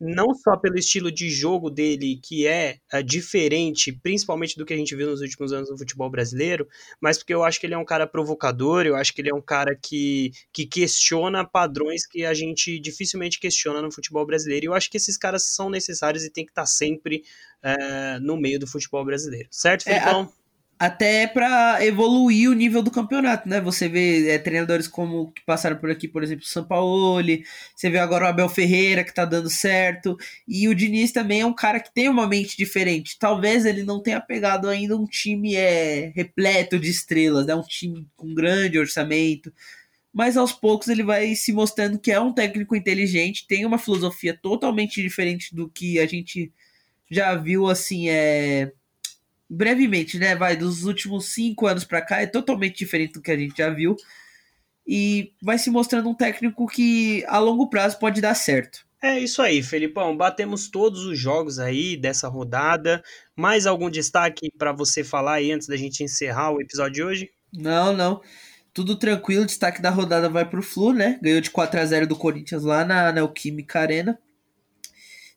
não 0.00 0.32
só 0.34 0.56
pelo 0.56 0.78
estilo 0.78 1.10
de 1.10 1.28
jogo 1.28 1.70
dele, 1.70 2.20
que 2.22 2.46
é, 2.46 2.78
é, 2.92 3.02
diferente, 3.02 3.92
principalmente 3.92 4.56
do 4.56 4.64
que 4.64 4.72
a 4.72 4.76
gente 4.76 4.94
viu 4.94 5.08
nos 5.08 5.20
últimos 5.20 5.52
anos 5.52 5.70
no 5.70 5.78
futebol 5.78 6.08
brasileiro, 6.08 6.68
mas 7.00 7.18
porque 7.18 7.34
eu 7.34 7.42
acho 7.42 7.58
que 7.58 7.66
ele 7.66 7.74
é 7.74 7.78
um 7.78 7.84
cara 7.84 8.06
provocador, 8.06 8.86
eu 8.86 8.94
acho 8.94 9.12
que 9.12 9.20
ele 9.20 9.30
é 9.30 9.34
um 9.34 9.42
cara 9.42 9.74
que, 9.74 10.30
que 10.52 10.66
questiona 10.66 11.44
padrões 11.44 12.06
que 12.06 12.24
a 12.24 12.32
gente 12.32 12.78
dificilmente 12.78 13.40
questiona 13.40 13.82
no 13.82 13.92
futebol 13.92 14.24
brasileiro. 14.24 14.66
E 14.66 14.68
eu 14.68 14.74
acho 14.74 14.90
que 14.90 14.96
esses 14.96 15.16
caras 15.16 15.54
são 15.54 15.68
necessários 15.68 16.24
e 16.24 16.30
tem 16.30 16.44
que 16.44 16.52
estar 16.52 16.66
sempre 16.66 17.22
é, 17.62 18.18
no 18.20 18.36
meio 18.36 18.58
do 18.60 18.66
futebol 18.66 19.04
brasileiro. 19.04 19.48
Certo, 19.50 19.88
É, 19.88 20.00
Felipão? 20.00 20.32
Até 20.78 21.26
para 21.26 21.84
evoluir 21.84 22.48
o 22.48 22.54
nível 22.54 22.82
do 22.82 22.90
campeonato, 22.90 23.48
né? 23.48 23.60
Você 23.60 23.88
vê 23.88 24.28
é, 24.30 24.38
treinadores 24.38 24.86
como 24.86 25.32
que 25.32 25.42
passaram 25.44 25.76
por 25.76 25.90
aqui, 25.90 26.06
por 26.06 26.22
exemplo, 26.22 26.44
o 26.44 26.48
Sampaoli, 26.48 27.44
você 27.74 27.90
vê 27.90 27.98
agora 27.98 28.26
o 28.26 28.28
Abel 28.28 28.48
Ferreira 28.48 29.02
que 29.02 29.12
tá 29.12 29.24
dando 29.24 29.50
certo, 29.50 30.16
e 30.46 30.68
o 30.68 30.74
Diniz 30.74 31.10
também 31.10 31.40
é 31.40 31.46
um 31.46 31.54
cara 31.54 31.80
que 31.80 31.92
tem 31.92 32.08
uma 32.08 32.28
mente 32.28 32.56
diferente. 32.56 33.18
Talvez 33.18 33.66
ele 33.66 33.82
não 33.82 34.00
tenha 34.00 34.20
pegado 34.20 34.68
ainda 34.68 34.96
um 34.96 35.04
time 35.04 35.56
é 35.56 36.12
repleto 36.14 36.78
de 36.78 36.90
estrelas, 36.90 37.46
né? 37.46 37.54
Um 37.54 37.62
time 37.62 38.06
com 38.16 38.32
grande 38.32 38.78
orçamento, 38.78 39.52
mas 40.12 40.36
aos 40.36 40.52
poucos 40.52 40.88
ele 40.88 41.02
vai 41.02 41.34
se 41.34 41.52
mostrando 41.52 41.98
que 41.98 42.12
é 42.12 42.20
um 42.20 42.32
técnico 42.32 42.76
inteligente, 42.76 43.46
tem 43.48 43.66
uma 43.66 43.78
filosofia 43.78 44.38
totalmente 44.40 45.02
diferente 45.02 45.54
do 45.54 45.68
que 45.68 45.98
a 45.98 46.06
gente 46.06 46.52
já 47.10 47.34
viu 47.34 47.68
assim, 47.68 48.08
é 48.08 48.72
brevemente, 49.48 50.18
né? 50.18 50.34
Vai 50.34 50.56
dos 50.56 50.84
últimos 50.84 51.32
cinco 51.32 51.66
anos 51.66 51.84
para 51.84 52.02
cá, 52.02 52.20
é 52.20 52.26
totalmente 52.26 52.78
diferente 52.78 53.14
do 53.14 53.22
que 53.22 53.30
a 53.30 53.36
gente 53.36 53.56
já 53.56 53.70
viu. 53.70 53.96
E 54.86 55.32
vai 55.42 55.58
se 55.58 55.70
mostrando 55.70 56.08
um 56.08 56.14
técnico 56.14 56.66
que 56.66 57.24
a 57.26 57.38
longo 57.38 57.68
prazo 57.68 57.98
pode 57.98 58.20
dar 58.20 58.34
certo. 58.34 58.86
É 59.00 59.18
isso 59.18 59.40
aí, 59.40 59.62
Felipão. 59.62 60.16
Batemos 60.16 60.68
todos 60.68 61.04
os 61.04 61.18
jogos 61.18 61.58
aí 61.58 61.96
dessa 61.96 62.26
rodada. 62.26 63.02
Mais 63.36 63.66
algum 63.66 63.88
destaque 63.88 64.50
para 64.58 64.72
você 64.72 65.04
falar 65.04 65.34
aí 65.34 65.52
antes 65.52 65.68
da 65.68 65.76
gente 65.76 66.02
encerrar 66.02 66.50
o 66.50 66.60
episódio 66.60 66.94
de 66.94 67.02
hoje? 67.04 67.30
Não, 67.52 67.92
não. 67.92 68.20
Tudo 68.72 68.98
tranquilo. 68.98 69.46
Destaque 69.46 69.80
da 69.80 69.90
rodada 69.90 70.28
vai 70.28 70.48
pro 70.48 70.62
Flu, 70.62 70.92
né? 70.92 71.18
Ganhou 71.22 71.40
de 71.40 71.50
4 71.50 71.78
a 71.78 71.84
0 71.84 72.06
do 72.08 72.16
Corinthians 72.16 72.64
lá 72.64 72.84
na 72.84 73.12
Neoquímica 73.12 73.80
Arena. 73.80 74.18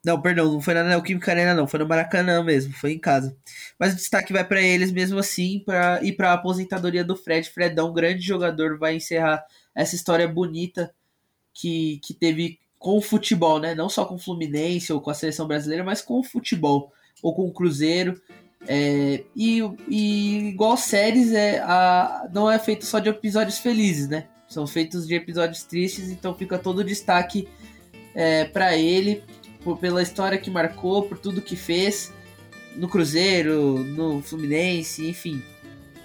Não, 0.03 0.19
perdão, 0.19 0.51
não 0.51 0.61
foi 0.61 0.73
na 0.73 0.83
Neoquímica 0.83 1.31
Arena, 1.31 1.53
não. 1.53 1.67
Foi 1.67 1.79
no 1.79 1.87
Maracanã 1.87 2.43
mesmo, 2.43 2.73
foi 2.73 2.93
em 2.93 2.99
casa. 2.99 3.37
Mas 3.79 3.93
o 3.93 3.95
destaque 3.95 4.33
vai 4.33 4.43
para 4.43 4.61
eles 4.61 4.91
mesmo 4.91 5.19
assim 5.19 5.59
pra, 5.63 5.99
e 6.03 6.11
para 6.11 6.31
a 6.31 6.33
aposentadoria 6.33 7.03
do 7.03 7.15
Fred. 7.15 7.47
Fredão, 7.49 7.93
grande 7.93 8.21
jogador, 8.21 8.79
vai 8.79 8.95
encerrar 8.95 9.43
essa 9.75 9.95
história 9.95 10.27
bonita 10.27 10.93
que, 11.53 11.99
que 12.03 12.13
teve 12.13 12.59
com 12.79 12.97
o 12.97 13.01
futebol, 13.01 13.59
né? 13.59 13.75
Não 13.75 13.87
só 13.89 14.03
com 14.05 14.15
o 14.15 14.19
Fluminense 14.19 14.91
ou 14.91 14.99
com 14.99 15.11
a 15.11 15.13
seleção 15.13 15.47
brasileira, 15.47 15.83
mas 15.83 16.01
com 16.01 16.19
o 16.19 16.23
futebol 16.23 16.91
ou 17.21 17.35
com 17.35 17.45
o 17.45 17.53
Cruzeiro. 17.53 18.19
É, 18.67 19.23
e, 19.35 19.61
e 19.87 20.49
igual 20.49 20.75
séries, 20.77 21.31
é, 21.31 21.59
a, 21.59 22.27
não 22.33 22.49
é 22.49 22.57
feito 22.57 22.85
só 22.85 22.97
de 22.97 23.09
episódios 23.09 23.59
felizes, 23.59 24.07
né? 24.07 24.27
São 24.47 24.65
feitos 24.65 25.07
de 25.07 25.13
episódios 25.13 25.63
tristes, 25.63 26.09
então 26.09 26.33
fica 26.33 26.57
todo 26.57 26.79
o 26.79 26.83
destaque 26.83 27.47
é, 28.15 28.45
para 28.45 28.75
ele 28.75 29.23
pela 29.79 30.01
história 30.01 30.37
que 30.37 30.49
marcou, 30.49 31.03
por 31.03 31.17
tudo 31.17 31.41
que 31.41 31.55
fez 31.55 32.11
no 32.75 32.87
Cruzeiro, 32.87 33.83
no 33.83 34.21
Fluminense, 34.21 35.07
enfim. 35.07 35.43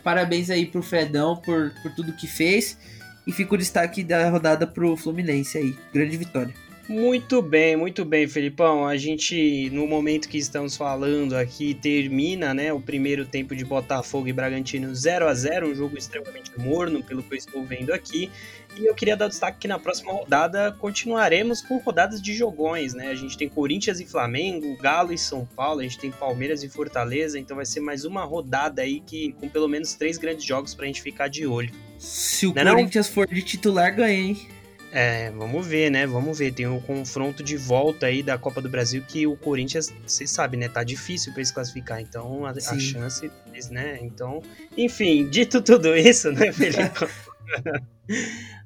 Parabéns 0.03 0.51
aí 0.51 0.67
pro 0.67 0.83
Fredão 0.83 1.37
por, 1.37 1.73
por 1.83 1.93
tudo 1.95 2.13
que 2.13 2.27
fez. 2.27 2.79
E 3.27 3.33
fica 3.33 3.55
o 3.55 3.59
destaque 3.59 4.05
da 4.05 4.31
rodada 4.31 4.67
pro 4.67 4.97
Fluminense 4.97 5.59
aí. 5.59 5.77
Grande 5.93 6.17
vitória. 6.17 6.55
Muito 6.89 7.43
bem, 7.43 7.75
muito 7.75 8.05
bem, 8.05 8.29
Felipão. 8.29 8.87
A 8.87 8.97
gente, 8.97 9.69
no 9.71 9.89
momento 9.89 10.29
que 10.29 10.39
estamos 10.39 10.77
falando 10.77 11.35
aqui, 11.35 11.75
termina 11.75 12.55
né, 12.55 12.73
o 12.73 12.81
primeiro 12.81 13.27
tempo 13.27 13.57
de 13.57 13.65
Botafogo 13.65 14.29
e 14.29 14.33
Bragantino 14.33 14.95
0 14.95 15.27
a 15.27 15.35
0 15.35 15.69
um 15.69 15.75
jogo 15.75 15.99
extremamente 15.99 16.53
morno, 16.57 17.03
pelo 17.03 17.25
que 17.25 17.35
eu 17.35 17.39
estou 17.39 17.65
vendo 17.65 17.93
aqui. 17.93 18.31
E 18.79 18.87
eu 18.87 18.95
queria 18.95 19.17
dar 19.17 19.27
destaque 19.27 19.59
que 19.61 19.69
na 19.69 19.81
próxima 19.81 20.13
rodada 20.13 20.71
continuaremos 20.79 21.61
com 21.61 21.79
rodadas 21.79 22.23
de 22.23 22.35
jogões, 22.35 22.95
né? 22.95 23.09
A 23.09 23.15
gente 23.15 23.37
tem 23.37 23.49
Corinthians 23.49 23.99
e 23.99 24.07
Flamengo, 24.07 24.77
Galo 24.77 25.13
e 25.13 25.19
São 25.19 25.45
Paulo, 25.45 25.81
a 25.81 25.83
gente 25.83 25.99
tem 25.99 26.13
Palmeiras 26.13 26.63
e 26.63 26.69
Fortaleza, 26.69 27.39
então 27.39 27.57
vai 27.57 27.67
ser 27.67 27.81
mais 27.81 28.05
uma 28.05 28.23
rodada 28.23 28.83
aí 28.83 29.01
que 29.01 29.33
com 29.41 29.49
pelo 29.49 29.67
menos 29.67 29.95
três 29.95 30.19
grandes 30.19 30.45
jogos 30.45 30.75
pra 30.75 30.87
gente 30.87 31.03
ficar 31.03 31.29
de 31.29 31.47
olho. 31.47 31.73
Se 31.99 32.47
o 32.47 32.55
não 32.55 32.75
Corinthians 32.75 33.09
não? 33.09 33.15
for 33.15 33.27
de 33.27 33.43
titular, 33.43 33.95
ganha, 33.97 34.21
hein? 34.21 34.56
É, 34.99 35.31
vamos 35.33 35.67
ver, 35.67 35.91
né? 35.91 36.07
Vamos 36.07 36.39
ver. 36.39 36.55
Tem 36.55 36.67
um 36.67 36.81
confronto 36.81 37.43
de 37.43 37.55
volta 37.55 38.07
aí 38.07 38.23
da 38.23 38.39
Copa 38.39 38.63
do 38.63 38.69
Brasil 38.71 39.05
que 39.07 39.27
o 39.27 39.37
Corinthians, 39.37 39.93
você 40.07 40.27
sabe, 40.27 40.57
né? 40.57 40.71
Tá 40.71 40.83
difícil 40.83 41.33
para 41.33 41.41
eles 41.41 41.51
classificar. 41.51 42.01
Então, 42.01 42.47
a, 42.47 42.53
a 42.53 42.79
chance, 42.79 43.31
né? 43.71 43.99
Então, 44.01 44.43
enfim, 44.75 45.29
dito 45.29 45.61
tudo 45.61 45.95
isso, 45.95 46.33
né, 46.33 46.51
Felipe? 46.51 46.81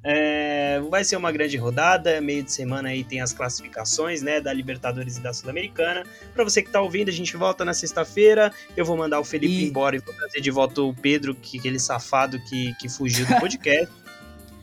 É, 0.03 0.81
vai 0.89 1.05
ser 1.05 1.17
uma 1.17 1.31
grande 1.31 1.57
rodada, 1.59 2.21
meio 2.23 2.43
de 2.43 2.51
semana 2.51 2.89
aí 2.89 3.05
tem 3.05 3.21
as 3.21 3.35
classificações, 3.35 4.23
né, 4.23 4.41
da 4.41 4.51
Libertadores 4.51 5.19
e 5.19 5.21
da 5.21 5.33
Sul-Americana. 5.35 6.05
Para 6.33 6.43
você 6.43 6.63
que 6.63 6.71
tá 6.71 6.81
ouvindo, 6.81 7.11
a 7.11 7.13
gente 7.13 7.37
volta 7.37 7.65
na 7.65 7.75
sexta-feira. 7.75 8.51
Eu 8.75 8.85
vou 8.85 8.97
mandar 8.97 9.21
o 9.21 9.25
Felipe 9.25 9.53
e... 9.53 9.65
embora 9.67 9.97
e 9.97 9.99
vou 9.99 10.15
trazer 10.15 10.41
de 10.41 10.51
volta 10.51 10.81
o 10.81 10.95
Pedro, 10.95 11.35
que 11.35 11.59
aquele 11.59 11.79
safado 11.79 12.41
que, 12.45 12.75
que 12.77 12.89
fugiu 12.89 13.27
do 13.27 13.37
podcast. 13.41 13.89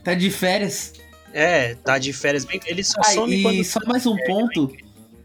tá 0.02 0.14
de 0.14 0.30
férias? 0.30 0.92
É, 1.32 1.74
tá 1.76 1.98
de 1.98 2.12
férias 2.12 2.44
bem. 2.44 2.60
Ele 2.66 2.82
só 2.82 3.00
ah, 3.00 3.04
some 3.04 3.36
e 3.36 3.42
quando. 3.42 3.64
só 3.64 3.80
mais 3.86 4.06
um 4.06 4.16
ponto. 4.16 4.74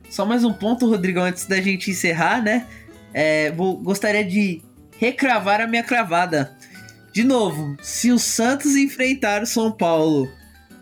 Só 0.09 0.25
mais 0.25 0.43
um 0.43 0.53
ponto, 0.53 0.87
Rodrigão, 0.87 1.23
antes 1.23 1.45
da 1.45 1.59
gente 1.61 1.91
encerrar, 1.91 2.41
né? 2.41 2.67
É, 3.13 3.51
vou, 3.51 3.77
gostaria 3.77 4.23
de 4.23 4.61
recravar 4.97 5.61
a 5.61 5.67
minha 5.67 5.83
cravada. 5.83 6.55
De 7.11 7.23
novo, 7.23 7.77
se 7.81 8.11
o 8.11 8.19
Santos 8.19 8.75
enfrentar 8.75 9.41
o 9.41 9.45
São 9.45 9.71
Paulo 9.71 10.31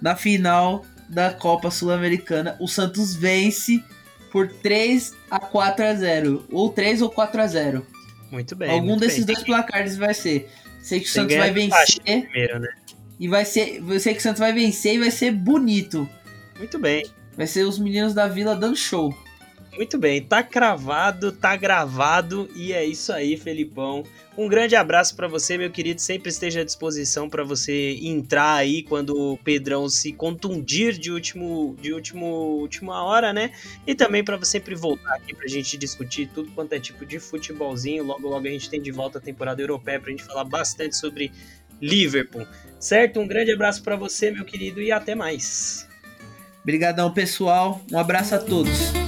na 0.02 0.16
final 0.16 0.86
da 1.10 1.32
Copa 1.34 1.70
Sul-Americana, 1.70 2.56
o 2.60 2.68
Santos 2.68 3.16
vence 3.16 3.84
por 4.32 4.48
3 4.48 5.14
a 5.30 5.40
4 5.40 5.86
a 5.86 5.94
0 5.94 6.48
ou 6.52 6.70
3 6.70 7.02
ou 7.02 7.10
4 7.10 7.42
a 7.42 7.48
0. 7.48 7.86
Muito 8.32 8.56
bem. 8.56 8.72
Algum 8.72 8.88
muito 8.88 9.02
desses 9.02 9.26
bem. 9.26 9.36
dois 9.36 9.46
placares 9.46 9.98
vai 9.98 10.14
ser. 10.14 10.50
Sei 10.82 11.00
que 11.02 11.06
o 11.06 11.10
Santos 11.10 11.36
vai 11.36 11.52
vencer. 11.52 12.02
Primeiro, 12.02 12.60
né? 12.60 12.70
E 13.22 13.28
vai 13.28 13.46
ser, 13.46 13.84
eu 13.88 14.00
sei 14.00 14.14
que 14.16 14.20
o 14.20 14.24
Santos 14.24 14.40
vai 14.40 14.52
vencer 14.52 14.96
e 14.96 15.00
vai 15.00 15.12
ser 15.12 15.30
bonito. 15.32 16.10
Muito 16.58 16.80
bem. 16.80 17.06
Vai 17.38 17.46
ser 17.46 17.68
os 17.68 17.78
meninos 17.78 18.16
da 18.16 18.28
Vila 18.28 18.56
dando 18.56 18.76
show. 18.76 19.16
Muito 19.78 19.98
bem, 19.98 20.22
tá 20.22 20.44
cravado, 20.44 21.32
tá 21.32 21.56
gravado 21.56 22.50
e 22.56 22.74
é 22.74 22.84
isso 22.84 23.14
aí, 23.14 23.38
Felipão. 23.38 24.04
Um 24.38 24.48
grande 24.48 24.76
abraço 24.76 25.16
para 25.16 25.28
você, 25.28 25.58
meu 25.58 25.70
querido. 25.70 26.02
Sempre 26.02 26.30
esteja 26.30 26.62
à 26.62 26.64
disposição 26.64 27.30
para 27.30 27.44
você 27.44 27.98
entrar 28.02 28.56
aí 28.56 28.82
quando 28.84 29.16
o 29.16 29.38
Pedrão 29.38 29.88
se 29.88 30.12
contundir 30.12 30.98
de 30.98 31.12
último, 31.12 31.76
de 31.80 31.94
último, 31.94 32.26
última 32.26 33.04
hora, 33.04 33.32
né? 33.32 33.52
E 33.86 33.94
também 33.94 34.24
para 34.24 34.36
você 34.36 34.52
sempre 34.52 34.76
voltar 34.76 35.16
aqui 35.16 35.34
pra 35.34 35.48
gente 35.48 35.78
discutir 35.78 36.30
tudo 36.34 36.52
quanto 36.52 36.74
é 36.74 36.80
tipo 36.80 37.06
de 37.06 37.20
futebolzinho. 37.20 38.04
Logo, 38.04 38.28
logo 38.28 38.48
a 38.48 38.52
gente 38.52 38.70
tem 38.70 38.82
de 38.82 38.92
volta 38.92 39.20
a 39.20 39.22
temporada 39.22 39.62
europeia 39.62 40.00
pra 40.00 40.10
gente 40.10 40.24
falar 40.24 40.44
bastante 40.44 40.98
sobre 40.98 41.32
Liverpool. 41.82 42.48
Certo? 42.80 43.20
Um 43.20 43.28
grande 43.28 43.52
abraço 43.52 43.84
para 43.84 43.96
você, 43.96 44.32
meu 44.32 44.46
querido, 44.46 44.82
e 44.82 44.92
até 44.92 45.16
mais. 45.16 45.88
Obrigadão, 46.62 47.12
pessoal. 47.12 47.82
Um 47.92 47.98
abraço 47.98 48.36
a 48.36 48.40
todos. 48.40 49.01